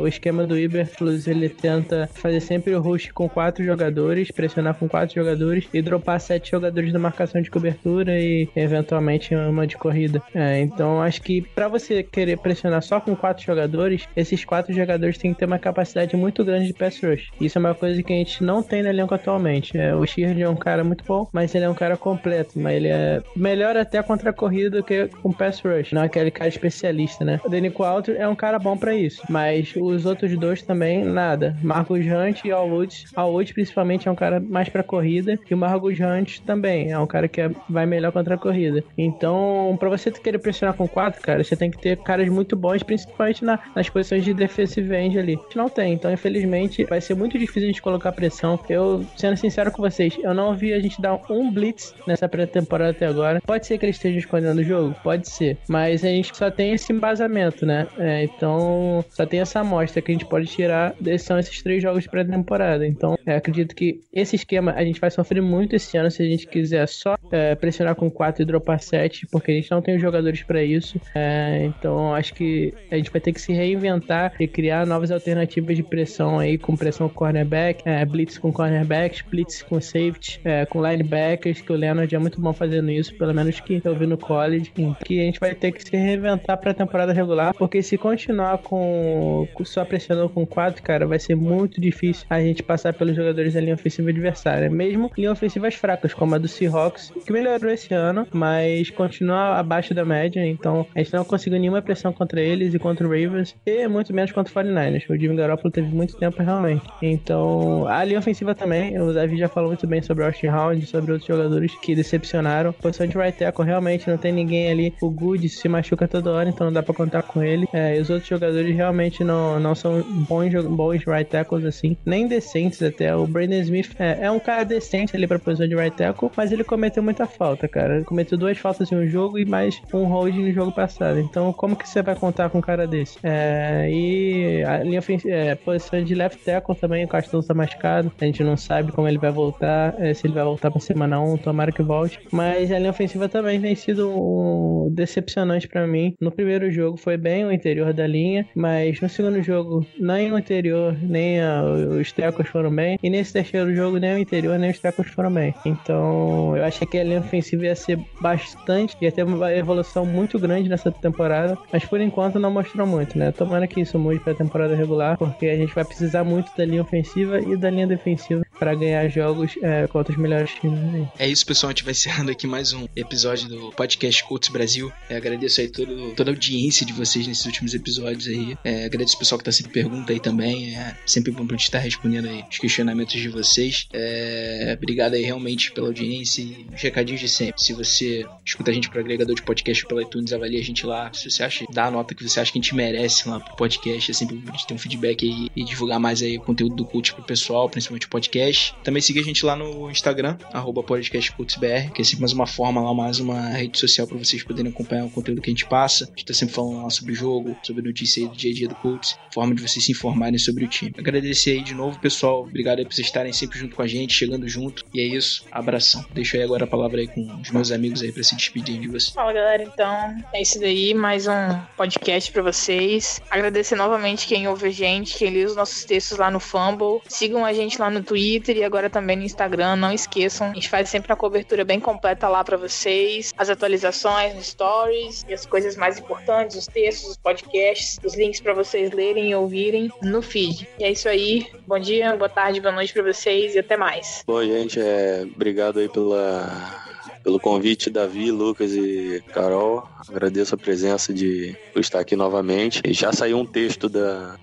o 0.00 0.06
esquema 0.06 0.46
do 0.46 0.58
Iberflus 0.58 1.26
ele 1.26 1.48
tenta 1.48 2.08
fazer 2.12 2.40
sempre 2.40 2.74
o 2.74 2.80
rush 2.80 3.10
com 3.12 3.28
quatro 3.28 3.64
jogadores, 3.64 4.30
pressionar 4.30 4.74
com 4.74 4.88
quatro 4.88 5.14
jogadores 5.14 5.66
e 5.72 5.80
dropar 5.80 6.20
sete 6.20 6.50
jogadores 6.50 6.92
na 6.92 6.98
marcação 6.98 7.40
de 7.40 7.50
cobertura 7.50 8.18
e 8.18 8.48
eventualmente 8.54 9.34
uma 9.34 9.66
de 9.66 9.76
corrida. 9.76 10.22
É, 10.34 10.60
então, 10.60 11.00
acho 11.00 11.22
que 11.22 11.42
para 11.42 11.68
você 11.68 12.02
querer 12.02 12.38
pressionar 12.38 12.82
só 12.82 13.00
com 13.00 13.16
quatro 13.16 13.44
jogadores, 13.44 14.06
esses 14.14 14.44
quatro 14.44 14.72
jogadores 14.72 15.16
têm 15.16 15.32
que 15.32 15.38
ter 15.38 15.46
uma 15.46 15.58
capacidade 15.58 16.16
muito 16.16 16.44
grande 16.44 16.66
de 16.66 16.74
pass 16.74 17.00
rush. 17.02 17.30
Isso 17.40 17.58
é 17.58 17.60
uma 17.60 17.74
coisa 17.74 18.02
que 18.02 18.12
a 18.12 18.16
gente 18.16 18.44
não 18.44 18.62
tem 18.62 18.82
no 18.82 18.88
elenco 18.88 19.14
atualmente. 19.14 19.76
É, 19.76 19.94
o 19.94 20.06
Sheard 20.06 20.40
é 20.42 20.48
um 20.48 20.56
cara 20.56 20.84
muito 20.84 21.04
bom, 21.04 21.28
mas 21.32 21.54
ele 21.54 21.64
é 21.64 21.70
um 21.70 21.74
cara 21.74 21.96
completo, 21.96 22.58
mas 22.58 22.76
ele 22.76 22.88
é 22.88 23.22
melhor 23.34 23.76
até 23.76 24.02
contra 24.02 24.30
a 24.30 24.32
corrida 24.32 24.81
do 24.82 24.84
que 24.84 25.08
com 25.22 25.32
pass 25.32 25.60
rush, 25.60 25.92
não 25.92 26.02
aquele 26.02 26.30
cara 26.30 26.48
especialista, 26.48 27.24
né? 27.24 27.40
O 27.44 27.48
Denico 27.48 27.84
Alter 27.84 28.16
é 28.18 28.28
um 28.28 28.34
cara 28.34 28.58
bom 28.58 28.76
para 28.76 28.94
isso, 28.94 29.22
mas 29.30 29.72
os 29.76 30.04
outros 30.04 30.36
dois 30.36 30.62
também, 30.62 31.04
nada. 31.04 31.56
Marcus 31.62 32.04
Hunt 32.04 32.44
e 32.44 32.50
Al 32.50 32.68
Woods. 32.68 33.04
Al 33.14 33.32
Woods, 33.32 33.52
principalmente, 33.52 34.08
é 34.08 34.10
um 34.10 34.16
cara 34.16 34.40
mais 34.40 34.68
para 34.68 34.82
corrida, 34.82 35.38
e 35.48 35.54
o 35.54 35.56
Marcus 35.56 35.98
Hunt 36.00 36.40
também 36.40 36.90
é 36.90 36.98
um 36.98 37.06
cara 37.06 37.28
que 37.28 37.40
é, 37.40 37.50
vai 37.68 37.86
melhor 37.86 38.12
contra 38.12 38.34
a 38.34 38.38
corrida. 38.38 38.82
Então, 38.98 39.76
para 39.78 39.88
você 39.88 40.10
querer 40.10 40.38
pressionar 40.38 40.74
com 40.74 40.88
quatro, 40.88 41.22
cara, 41.22 41.42
você 41.42 41.54
tem 41.54 41.70
que 41.70 41.78
ter 41.78 41.96
caras 41.98 42.28
muito 42.28 42.56
bons, 42.56 42.82
principalmente 42.82 43.44
na, 43.44 43.58
nas 43.74 43.88
posições 43.88 44.24
de 44.24 44.34
defensive 44.34 44.94
end 44.94 45.18
ali. 45.18 45.34
A 45.34 45.42
gente 45.44 45.56
não 45.56 45.68
tem, 45.68 45.92
então, 45.92 46.12
infelizmente, 46.12 46.84
vai 46.84 47.00
ser 47.00 47.14
muito 47.14 47.38
difícil 47.38 47.64
a 47.64 47.66
gente 47.66 47.82
colocar 47.82 48.12
pressão. 48.12 48.58
Eu, 48.68 49.04
sendo 49.16 49.36
sincero 49.36 49.70
com 49.70 49.82
vocês, 49.82 50.18
eu 50.22 50.34
não 50.34 50.54
vi 50.54 50.72
a 50.72 50.80
gente 50.80 51.00
dar 51.00 51.18
um 51.30 51.50
blitz 51.50 51.94
nessa 52.06 52.28
pré-temporada 52.28 52.90
até 52.90 53.06
agora. 53.06 53.40
Pode 53.46 53.66
ser 53.66 53.78
que 53.78 53.84
ele 53.84 53.92
esteja 53.92 54.18
escondendo 54.18 54.58
o 54.58 54.64
jogo? 54.72 54.96
Pode 55.02 55.28
ser. 55.28 55.58
Mas 55.68 56.04
a 56.04 56.08
gente 56.08 56.36
só 56.36 56.50
tem 56.50 56.72
esse 56.72 56.92
embasamento, 56.92 57.66
né? 57.66 57.86
É, 57.98 58.24
então, 58.24 59.04
só 59.10 59.26
tem 59.26 59.40
essa 59.40 59.60
amostra 59.60 60.00
que 60.00 60.10
a 60.10 60.14
gente 60.14 60.24
pode 60.24 60.46
tirar. 60.46 60.94
São 61.18 61.38
esses 61.38 61.62
três 61.62 61.82
jogos 61.82 62.04
de 62.04 62.08
pré-temporada. 62.08 62.86
Então, 62.86 63.18
é, 63.26 63.36
acredito 63.36 63.74
que 63.74 64.00
esse 64.12 64.36
esquema 64.36 64.72
a 64.72 64.84
gente 64.84 65.00
vai 65.00 65.10
sofrer 65.10 65.42
muito 65.42 65.76
esse 65.76 65.96
ano 65.96 66.10
se 66.10 66.22
a 66.22 66.26
gente 66.26 66.46
quiser 66.46 66.86
só 66.88 67.16
é, 67.30 67.54
pressionar 67.54 67.94
com 67.94 68.10
4 68.10 68.42
e 68.42 68.44
dropar 68.44 68.80
7, 68.80 69.26
porque 69.30 69.50
a 69.50 69.54
gente 69.54 69.70
não 69.70 69.82
tem 69.82 69.96
os 69.96 70.02
jogadores 70.02 70.42
para 70.42 70.62
isso. 70.62 71.00
É, 71.14 71.64
então, 71.64 72.14
acho 72.14 72.34
que 72.34 72.72
a 72.90 72.96
gente 72.96 73.10
vai 73.10 73.20
ter 73.20 73.32
que 73.32 73.40
se 73.40 73.52
reinventar 73.52 74.34
e 74.40 74.46
criar 74.46 74.86
novas 74.86 75.10
alternativas 75.10 75.76
de 75.76 75.82
pressão 75.82 76.38
aí, 76.38 76.56
com 76.58 76.76
pressão 76.76 77.08
cornerback, 77.08 77.82
é, 77.84 78.04
blitz 78.04 78.38
com 78.38 78.52
cornerbacks, 78.52 79.22
blitz 79.22 79.62
com 79.62 79.80
safety, 79.80 80.40
é, 80.44 80.64
com 80.66 80.82
linebackers, 80.86 81.60
que 81.60 81.72
o 81.72 81.76
Leonard 81.76 82.14
é 82.14 82.18
muito 82.18 82.40
bom 82.40 82.52
fazendo 82.52 82.90
isso, 82.90 83.14
pelo 83.14 83.34
menos 83.34 83.60
que 83.60 83.80
eu 83.84 83.94
vi 83.94 84.06
no 84.06 84.16
college 84.16 84.61
que 84.70 85.20
a 85.20 85.24
gente 85.24 85.40
vai 85.40 85.54
ter 85.54 85.72
que 85.72 85.82
se 85.82 85.96
reinventar 85.96 86.58
pra 86.58 86.74
temporada 86.74 87.12
regular, 87.12 87.54
porque 87.54 87.82
se 87.82 87.96
continuar 87.96 88.58
com, 88.58 89.46
só 89.64 89.84
pressionando 89.84 90.28
com 90.28 90.46
quatro, 90.46 90.82
cara, 90.82 91.06
vai 91.06 91.18
ser 91.18 91.34
muito 91.34 91.80
difícil 91.80 92.26
a 92.28 92.40
gente 92.40 92.62
passar 92.62 92.92
pelos 92.92 93.16
jogadores 93.16 93.54
da 93.54 93.60
linha 93.60 93.74
ofensiva 93.74 94.10
adversária, 94.10 94.70
mesmo 94.70 95.10
linha 95.16 95.32
ofensivas 95.32 95.74
fracas, 95.74 96.14
como 96.14 96.34
a 96.34 96.38
do 96.38 96.48
Seahawks, 96.48 97.12
que 97.24 97.32
melhorou 97.32 97.70
esse 97.70 97.92
ano, 97.94 98.26
mas 98.32 98.90
continua 98.90 99.58
abaixo 99.58 99.94
da 99.94 100.04
média, 100.04 100.44
então 100.46 100.86
a 100.94 100.98
gente 100.98 101.12
não 101.12 101.24
conseguiu 101.24 101.58
nenhuma 101.58 101.82
pressão 101.82 102.12
contra 102.12 102.40
eles 102.40 102.74
e 102.74 102.78
contra 102.78 103.06
o 103.06 103.10
Ravens, 103.10 103.54
e 103.64 103.86
muito 103.88 104.14
menos 104.14 104.32
contra 104.32 104.52
o 104.52 104.64
49ers. 104.64 105.04
O 105.08 105.16
Jimmy 105.16 105.36
Garoppolo 105.36 105.70
teve 105.70 105.88
muito 105.94 106.16
tempo 106.16 106.42
realmente. 106.42 106.82
Então, 107.00 107.86
a 107.88 108.04
linha 108.04 108.18
ofensiva 108.18 108.54
também, 108.54 108.98
o 109.00 109.12
Davi 109.12 109.36
já 109.36 109.48
falou 109.48 109.70
muito 109.70 109.86
bem 109.86 110.02
sobre 110.02 110.22
o 110.22 110.26
Austin 110.26 110.48
Round, 110.48 110.86
sobre 110.86 111.12
outros 111.12 111.26
jogadores 111.26 111.74
que 111.80 111.94
decepcionaram. 111.94 112.72
Posição 112.72 113.06
de 113.06 113.16
right 113.16 113.36
tackle 113.38 113.64
realmente 113.64 114.08
não 114.08 114.16
tem 114.16 114.32
ninguém 114.32 114.51
ninguém 114.52 114.70
ali. 114.70 114.94
O 115.00 115.10
Good 115.10 115.48
se 115.48 115.68
machuca 115.68 116.06
toda 116.06 116.30
hora, 116.30 116.48
então 116.48 116.66
não 116.66 116.72
dá 116.72 116.82
pra 116.82 116.94
contar 116.94 117.22
com 117.22 117.42
ele. 117.42 117.66
É, 117.72 117.96
e 117.96 118.00
os 118.00 118.10
outros 118.10 118.28
jogadores 118.28 118.74
realmente 118.74 119.24
não, 119.24 119.58
não 119.58 119.74
são 119.74 120.02
bons, 120.28 120.52
bons 120.64 121.04
right 121.06 121.28
tackles 121.28 121.64
assim, 121.64 121.96
nem 122.04 122.26
decentes 122.26 122.82
até. 122.82 123.14
O 123.16 123.26
Brandon 123.26 123.60
Smith 123.60 123.94
é, 123.98 124.26
é 124.26 124.30
um 124.30 124.38
cara 124.38 124.64
decente 124.64 125.16
ali 125.16 125.26
pra 125.26 125.38
posição 125.38 125.66
de 125.66 125.74
right 125.74 125.96
tackle, 125.96 126.30
mas 126.36 126.52
ele 126.52 126.64
cometeu 126.64 127.02
muita 127.02 127.26
falta, 127.26 127.66
cara. 127.66 127.96
Ele 127.96 128.04
cometeu 128.04 128.36
duas 128.36 128.58
faltas 128.58 128.90
em 128.92 128.96
um 128.96 129.06
jogo 129.06 129.38
e 129.38 129.44
mais 129.44 129.80
um 129.92 130.04
holding 130.04 130.46
no 130.46 130.52
jogo 130.52 130.72
passado. 130.72 131.18
Então, 131.18 131.52
como 131.52 131.76
que 131.76 131.88
você 131.88 132.02
vai 132.02 132.14
contar 132.14 132.50
com 132.50 132.58
um 132.58 132.62
cara 132.62 132.86
desse? 132.86 133.18
É, 133.22 133.88
e 133.90 134.62
a 134.64 134.82
linha 134.82 135.02
é, 135.26 135.54
posição 135.54 136.02
de 136.02 136.14
left 136.14 136.44
tackle 136.44 136.76
também, 136.76 137.04
o 137.04 137.08
Castelo 137.08 137.42
tá 137.42 137.54
machucado. 137.54 138.12
A 138.20 138.24
gente 138.24 138.42
não 138.42 138.56
sabe 138.56 138.92
como 138.92 139.08
ele 139.08 139.18
vai 139.18 139.30
voltar, 139.30 139.94
é, 139.98 140.12
se 140.12 140.26
ele 140.26 140.34
vai 140.34 140.44
voltar 140.44 140.70
pra 140.70 140.80
semana 140.80 141.20
1, 141.20 141.38
tomara 141.38 141.72
que 141.72 141.82
volte. 141.82 142.20
Mas 142.30 142.70
a 142.70 142.78
linha 142.78 142.90
ofensiva 142.90 143.28
também 143.28 143.60
tem 143.60 143.74
sido 143.74 144.10
um, 144.10 144.41
decepcionante 144.90 145.68
para 145.68 145.86
mim. 145.86 146.14
No 146.20 146.30
primeiro 146.30 146.70
jogo 146.70 146.96
foi 146.96 147.16
bem 147.16 147.44
o 147.44 147.52
interior 147.52 147.92
da 147.92 148.06
linha, 148.06 148.46
mas 148.54 149.00
no 149.00 149.08
segundo 149.08 149.42
jogo 149.42 149.86
nem 149.98 150.32
o 150.32 150.38
interior, 150.38 150.96
nem 151.02 151.40
a, 151.40 151.62
os 151.62 152.12
tecos 152.12 152.48
foram 152.48 152.74
bem. 152.74 152.98
E 153.02 153.10
nesse 153.10 153.32
terceiro 153.32 153.74
jogo 153.74 153.98
nem 153.98 154.14
o 154.14 154.18
interior, 154.18 154.58
nem 154.58 154.70
os 154.70 154.78
tecos 154.78 155.08
foram 155.08 155.32
bem. 155.32 155.54
Então 155.64 156.56
eu 156.56 156.64
achei 156.64 156.86
que 156.86 156.98
a 156.98 157.04
linha 157.04 157.20
ofensiva 157.20 157.64
ia 157.64 157.74
ser 157.74 157.98
bastante, 158.20 158.96
ia 159.00 159.12
ter 159.12 159.24
uma 159.24 159.52
evolução 159.54 160.04
muito 160.04 160.38
grande 160.38 160.68
nessa 160.68 160.90
temporada, 160.90 161.56
mas 161.72 161.84
por 161.84 162.00
enquanto 162.00 162.38
não 162.38 162.50
mostrou 162.50 162.86
muito, 162.86 163.18
né? 163.18 163.32
Tomara 163.32 163.66
que 163.66 163.80
isso 163.80 163.98
mude 163.98 164.20
pra 164.20 164.34
temporada 164.34 164.74
regular, 164.74 165.16
porque 165.16 165.46
a 165.46 165.56
gente 165.56 165.74
vai 165.74 165.84
precisar 165.84 166.24
muito 166.24 166.50
da 166.56 166.64
linha 166.64 166.82
ofensiva 166.82 167.40
e 167.40 167.56
da 167.56 167.70
linha 167.70 167.86
defensiva 167.86 168.42
para 168.58 168.74
ganhar 168.74 169.08
jogos 169.08 169.54
é, 169.60 169.86
contra 169.88 170.12
os 170.12 170.18
melhores 170.18 170.54
times. 170.54 171.08
É 171.18 171.26
isso, 171.26 171.44
pessoal. 171.44 171.70
A 171.70 171.72
gente 171.72 171.84
vai 171.84 171.92
encerrando 171.92 172.30
aqui 172.30 172.46
mais 172.46 172.72
um 172.72 172.86
episódio 172.94 173.48
do 173.48 173.72
podcast 173.72 174.21
Colts 174.22 174.48
Brasil. 174.48 174.92
É, 175.08 175.16
agradeço 175.16 175.60
aí 175.60 175.68
todo, 175.68 176.12
toda 176.14 176.30
a 176.30 176.34
audiência 176.34 176.84
de 176.86 176.92
vocês 176.92 177.26
nesses 177.26 177.44
últimos 177.44 177.74
episódios 177.74 178.28
aí. 178.28 178.56
É, 178.64 178.84
agradeço 178.84 179.16
o 179.16 179.18
pessoal 179.18 179.38
que 179.38 179.44
tá 179.44 179.52
sempre 179.52 179.72
pergunta 179.72 180.12
aí 180.12 180.20
também. 180.20 180.76
É 180.76 180.96
sempre 181.06 181.32
bom 181.32 181.46
pra 181.46 181.56
gente 181.56 181.64
estar 181.64 181.78
respondendo 181.78 182.28
aí 182.28 182.44
os 182.50 182.58
questionamentos 182.58 183.20
de 183.20 183.28
vocês. 183.28 183.88
É, 183.92 184.76
obrigado 184.76 185.14
aí 185.14 185.22
realmente 185.22 185.72
pela 185.72 185.88
audiência 185.88 186.42
e 186.42 186.66
os 186.72 186.80
recadinhos 186.80 187.20
de 187.20 187.28
sempre. 187.28 187.62
Se 187.62 187.72
você 187.72 188.24
escuta 188.44 188.70
a 188.70 188.74
gente 188.74 188.88
pro 188.88 189.00
agregador 189.00 189.34
de 189.34 189.42
podcast 189.42 189.86
pela 189.86 190.02
iTunes, 190.02 190.32
avalie 190.32 190.58
a 190.58 190.64
gente 190.64 190.86
lá. 190.86 191.12
Se 191.12 191.30
você 191.30 191.42
acha, 191.42 191.64
dá 191.72 191.86
a 191.86 191.90
nota 191.90 192.14
que 192.14 192.26
você 192.26 192.40
acha 192.40 192.52
que 192.52 192.58
a 192.58 192.62
gente 192.62 192.74
merece 192.74 193.28
lá 193.28 193.40
pro 193.40 193.56
podcast. 193.56 194.10
É 194.10 194.14
sempre 194.14 194.36
bom 194.36 194.50
a 194.50 194.52
gente 194.52 194.66
ter 194.66 194.74
um 194.74 194.78
feedback 194.78 195.26
aí 195.26 195.50
e 195.54 195.64
divulgar 195.64 195.98
mais 195.98 196.22
aí 196.22 196.38
o 196.38 196.40
conteúdo 196.40 196.76
do 196.76 196.84
Cult 196.84 197.14
pro 197.14 197.22
pessoal, 197.22 197.68
principalmente 197.68 198.06
o 198.06 198.10
podcast. 198.10 198.74
Também 198.82 199.00
siga 199.02 199.20
a 199.20 199.24
gente 199.24 199.44
lá 199.44 199.56
no 199.56 199.90
Instagram, 199.90 200.36
arroba 200.52 200.82
podcastcultsbr, 200.82 201.92
que 201.92 202.02
é 202.02 202.04
sempre 202.04 202.20
mais 202.20 202.32
uma 202.32 202.46
forma 202.46 202.80
lá, 202.80 202.94
mais 202.94 203.20
uma 203.20 203.48
rede 203.50 203.78
social 203.78 204.06
para 204.12 204.22
vocês 204.24 204.42
poderem 204.42 204.70
acompanhar 204.70 205.06
o 205.06 205.10
conteúdo 205.10 205.40
que 205.40 205.48
a 205.48 205.52
gente 205.52 205.66
passa. 205.66 206.04
A 206.04 206.08
gente 206.08 206.26
tá 206.26 206.34
sempre 206.34 206.54
falando 206.54 206.82
lá 206.82 206.90
sobre 206.90 207.12
o 207.12 207.14
jogo, 207.14 207.56
sobre 207.62 207.82
notícia 207.82 208.22
aí 208.22 208.28
do 208.28 208.36
dia 208.36 208.50
a 208.50 208.54
dia 208.54 208.68
do 208.68 208.74
Colts, 208.74 209.18
forma 209.32 209.54
de 209.54 209.62
vocês 209.62 209.84
se 209.84 209.92
informarem 209.92 210.38
sobre 210.38 210.64
o 210.64 210.68
time. 210.68 210.94
Agradecer 210.98 211.52
aí 211.52 211.62
de 211.62 211.74
novo, 211.74 211.98
pessoal. 211.98 212.42
Obrigado 212.42 212.80
aí 212.80 212.84
por 212.84 212.92
vocês 212.92 213.06
estarem 213.06 213.32
sempre 213.32 213.58
junto 213.58 213.74
com 213.74 213.82
a 213.82 213.86
gente, 213.86 214.12
chegando 214.12 214.46
junto. 214.46 214.84
E 214.92 215.00
é 215.00 215.04
isso, 215.04 215.46
abração. 215.50 216.04
Deixo 216.12 216.36
aí 216.36 216.42
agora 216.42 216.64
a 216.64 216.66
palavra 216.66 217.00
aí 217.00 217.08
com 217.08 217.40
os 217.40 217.50
meus 217.50 217.72
amigos 217.72 218.02
aí 218.02 218.12
para 218.12 218.22
se 218.22 218.36
despedirem 218.36 218.82
de 218.82 218.88
vocês. 218.88 219.14
Fala 219.14 219.32
galera, 219.32 219.62
então 219.62 220.22
é 220.34 220.42
isso 220.42 220.60
daí, 220.60 220.92
mais 220.92 221.26
um 221.26 221.58
podcast 221.76 222.30
para 222.30 222.42
vocês. 222.42 223.20
Agradecer 223.30 223.76
novamente 223.76 224.26
quem 224.26 224.46
ouve 224.46 224.66
a 224.66 224.70
gente, 224.70 225.16
quem 225.16 225.30
lê 225.30 225.44
os 225.44 225.56
nossos 225.56 225.84
textos 225.84 226.18
lá 226.18 226.30
no 226.30 226.38
Fumble. 226.38 227.00
Sigam 227.08 227.44
a 227.44 227.52
gente 227.52 227.78
lá 227.78 227.88
no 227.88 228.02
Twitter 228.02 228.56
e 228.58 228.64
agora 228.64 228.90
também 228.90 229.16
no 229.16 229.22
Instagram, 229.22 229.76
não 229.76 229.92
esqueçam. 229.92 230.50
A 230.50 230.54
gente 230.54 230.68
faz 230.68 230.88
sempre 230.90 231.10
uma 231.10 231.16
cobertura 231.16 231.64
bem 231.64 231.80
completa 231.80 232.28
lá 232.28 232.44
para 232.44 232.56
vocês, 232.56 233.32
as 233.36 233.48
atualizações 233.48 234.01
nos 234.34 234.46
stories 234.46 235.24
e 235.28 235.34
as 235.34 235.46
coisas 235.46 235.76
mais 235.76 235.98
importantes, 235.98 236.56
os 236.56 236.66
textos, 236.66 237.10
os 237.10 237.16
podcasts, 237.16 237.98
os 238.04 238.16
links 238.16 238.40
para 238.40 238.52
vocês 238.52 238.90
lerem 238.92 239.30
e 239.30 239.34
ouvirem 239.34 239.90
no 240.02 240.20
feed. 240.20 240.68
E 240.78 240.84
é 240.84 240.90
isso 240.90 241.08
aí. 241.08 241.46
Bom 241.66 241.78
dia, 241.78 242.16
boa 242.16 242.28
tarde, 242.28 242.60
boa 242.60 242.74
noite 242.74 242.92
para 242.92 243.02
vocês 243.02 243.54
e 243.54 243.58
até 243.58 243.76
mais. 243.76 244.22
Bom, 244.26 244.42
gente, 244.42 244.80
é... 244.80 245.22
obrigado 245.22 245.78
aí 245.78 245.88
pela 245.88 246.91
pelo 247.22 247.38
convite, 247.38 247.90
Davi, 247.90 248.30
Lucas 248.30 248.72
e 248.72 249.22
Carol. 249.32 249.86
Agradeço 250.08 250.54
a 250.54 250.58
presença 250.58 251.12
de 251.12 251.56
estar 251.76 252.00
aqui 252.00 252.16
novamente. 252.16 252.82
E 252.84 252.92
já 252.92 253.12
saiu 253.12 253.38
um 253.38 253.46
texto 253.46 253.88
da, 253.88 254.36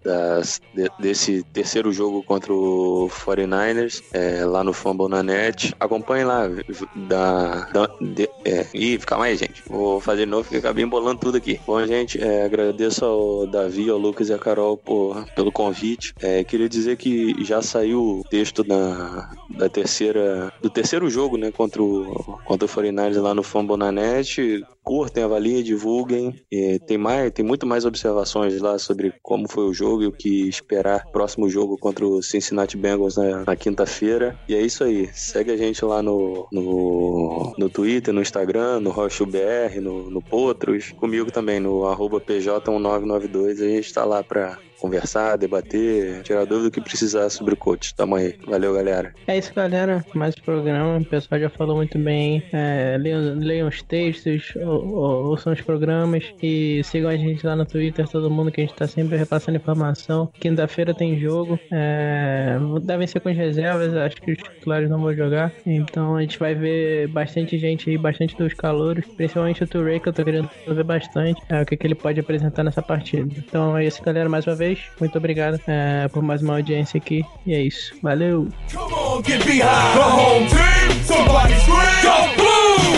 de, 0.73 0.89
desse 0.99 1.43
terceiro 1.51 1.91
jogo 1.91 2.23
contra 2.23 2.53
o 2.53 3.09
49ers, 3.09 4.01
é, 4.13 4.45
lá 4.45 4.63
no 4.63 4.73
Fumble 4.73 5.09
na 5.09 5.21
Net. 5.21 5.75
Acompanhe 5.79 6.23
lá. 6.23 6.47
Da, 6.95 7.65
da, 7.71 7.87
de, 7.99 8.29
é, 8.45 8.65
ih, 8.73 8.97
calma 8.99 9.25
aí, 9.25 9.35
gente. 9.35 9.61
Vou 9.67 9.99
fazer 9.99 10.25
de 10.25 10.31
novo, 10.31 10.43
porque 10.43 10.57
acabei 10.57 10.83
embolando 10.83 11.19
tudo 11.19 11.37
aqui. 11.37 11.59
Bom, 11.65 11.85
gente, 11.85 12.21
é, 12.21 12.43
agradeço 12.43 13.03
ao 13.03 13.47
Davi, 13.47 13.89
ao 13.89 13.97
Lucas 13.97 14.29
e 14.29 14.33
a 14.33 14.37
Carol 14.37 14.77
por, 14.77 15.25
pelo 15.35 15.51
convite. 15.51 16.13
É, 16.21 16.43
queria 16.43 16.69
dizer 16.69 16.97
que 16.97 17.43
já 17.43 17.61
saiu 17.61 18.19
o 18.19 18.23
texto 18.29 18.63
da, 18.63 19.31
da 19.49 19.69
terceira, 19.69 20.51
do 20.61 20.69
terceiro 20.69 21.09
jogo, 21.09 21.37
né, 21.37 21.51
contra 21.51 21.81
o, 21.81 22.39
contra 22.45 22.67
49ers 22.69 23.21
lá 23.21 23.33
no 23.33 23.43
Fambonanet. 23.43 24.63
Curtem, 24.83 25.23
avaliem, 25.23 25.63
divulguem. 25.63 26.35
E 26.51 26.79
tem, 26.79 26.97
mais, 26.97 27.31
tem 27.31 27.45
muito 27.45 27.65
mais 27.65 27.85
observações 27.85 28.59
lá 28.61 28.77
sobre 28.77 29.13
como 29.21 29.47
foi 29.49 29.65
o 29.65 29.73
jogo 29.73 30.03
e 30.03 30.07
o 30.07 30.11
que 30.11 30.47
esperar 30.47 31.05
próximo 31.11 31.49
jogo 31.49 31.77
contra 31.77 32.05
o 32.05 32.21
Cincinnati 32.21 32.77
Bengals 32.77 33.17
na, 33.17 33.43
na 33.45 33.55
quinta-feira. 33.55 34.37
E 34.47 34.55
é 34.55 34.61
isso 34.61 34.83
aí. 34.83 35.09
Segue 35.13 35.51
a 35.51 35.57
gente 35.57 35.83
lá 35.85 36.01
no, 36.01 36.47
no, 36.51 37.53
no 37.57 37.69
Twitter, 37.69 38.13
no 38.13 38.21
Instagram, 38.21 38.79
no 38.79 38.89
RochoBR, 38.89 39.79
no, 39.79 40.09
no 40.09 40.21
Potros. 40.21 40.91
Comigo 40.93 41.31
também, 41.31 41.59
no 41.59 41.85
arroba 41.85 42.19
PJ1992. 42.19 43.61
A 43.61 43.69
gente 43.69 43.93
tá 43.93 44.05
lá 44.05 44.23
pra 44.23 44.57
conversar, 44.79 45.37
debater, 45.37 46.23
tirar 46.23 46.45
dúvida 46.45 46.71
que 46.71 46.81
precisar 46.81 47.29
sobre 47.29 47.53
o 47.53 47.57
coach. 47.57 47.93
Tamo 47.93 48.15
aí. 48.15 48.35
Valeu, 48.45 48.73
galera. 48.73 49.13
É 49.27 49.37
isso, 49.37 49.53
galera. 49.53 50.03
Mais 50.15 50.35
programa. 50.35 50.97
O 50.97 51.05
pessoal 51.05 51.39
já 51.39 51.49
falou 51.49 51.75
muito 51.75 51.99
bem. 51.99 52.41
É, 52.51 52.97
leiam, 52.99 53.35
leiam, 53.35 53.67
os 53.67 53.81
textos, 53.81 54.53
ouçam 54.85 55.53
os 55.53 55.61
programas 55.61 56.23
e 56.41 56.81
sigam 56.83 57.09
a 57.09 57.17
gente 57.17 57.45
lá 57.45 57.55
no 57.55 57.65
Twitter, 57.65 58.07
todo 58.07 58.29
mundo 58.29 58.51
que 58.51 58.61
a 58.61 58.65
gente 58.65 58.75
tá 58.75 58.87
sempre 58.87 59.17
repassando 59.17 59.57
informação. 59.57 60.29
Quinta-feira 60.39 60.93
tem 60.93 61.19
jogo. 61.19 61.59
É, 61.71 62.57
devem 62.81 63.07
ser 63.07 63.19
com 63.19 63.29
as 63.29 63.37
reservas, 63.37 63.95
acho 63.95 64.17
que 64.17 64.31
os 64.31 64.37
titulares 64.37 64.89
não 64.89 65.01
vão 65.01 65.13
jogar. 65.13 65.51
Então 65.65 66.15
a 66.15 66.21
gente 66.21 66.39
vai 66.39 66.55
ver 66.55 67.07
bastante 67.07 67.57
gente 67.57 67.89
aí, 67.89 67.97
bastante 67.97 68.35
dos 68.35 68.53
calouros, 68.53 69.05
principalmente 69.15 69.63
o 69.63 69.67
Touré, 69.67 69.99
que 69.99 70.09
eu 70.09 70.13
tô 70.13 70.23
querendo 70.23 70.49
ver 70.67 70.83
bastante. 70.83 71.41
É, 71.49 71.61
o 71.61 71.65
que, 71.65 71.77
que 71.77 71.87
ele 71.87 71.95
pode 71.95 72.19
apresentar 72.19 72.63
nessa 72.63 72.81
partida. 72.81 73.29
Então 73.37 73.77
é 73.77 73.85
isso, 73.85 74.03
galera. 74.03 74.29
Mais 74.29 74.45
uma 74.45 74.55
vez. 74.55 74.79
Muito 74.99 75.17
obrigado 75.17 75.59
é, 75.67 76.07
por 76.07 76.21
mais 76.21 76.41
uma 76.41 76.55
audiência 76.55 76.97
aqui. 76.97 77.23
E 77.45 77.53
é 77.53 77.61
isso. 77.61 77.95
Valeu! 78.01 78.47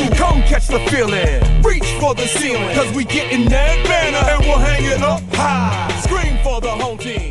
Come 0.10 0.42
catch 0.44 0.68
the 0.68 0.80
feeling, 0.90 1.62
reach 1.62 1.86
for 2.00 2.16
the 2.16 2.26
ceiling, 2.28 2.76
cause 2.76 2.92
we 2.96 3.04
getting 3.06 3.48
that 3.50 3.86
banner 3.86 4.32
and 4.32 4.42
we'll 4.46 4.58
hang 4.58 4.86
it 4.86 5.02
up 5.02 5.22
high. 5.34 6.02
Scream 6.02 6.38
for 6.44 6.60
the 6.62 6.70
home 6.70 6.98
team. 6.98 7.31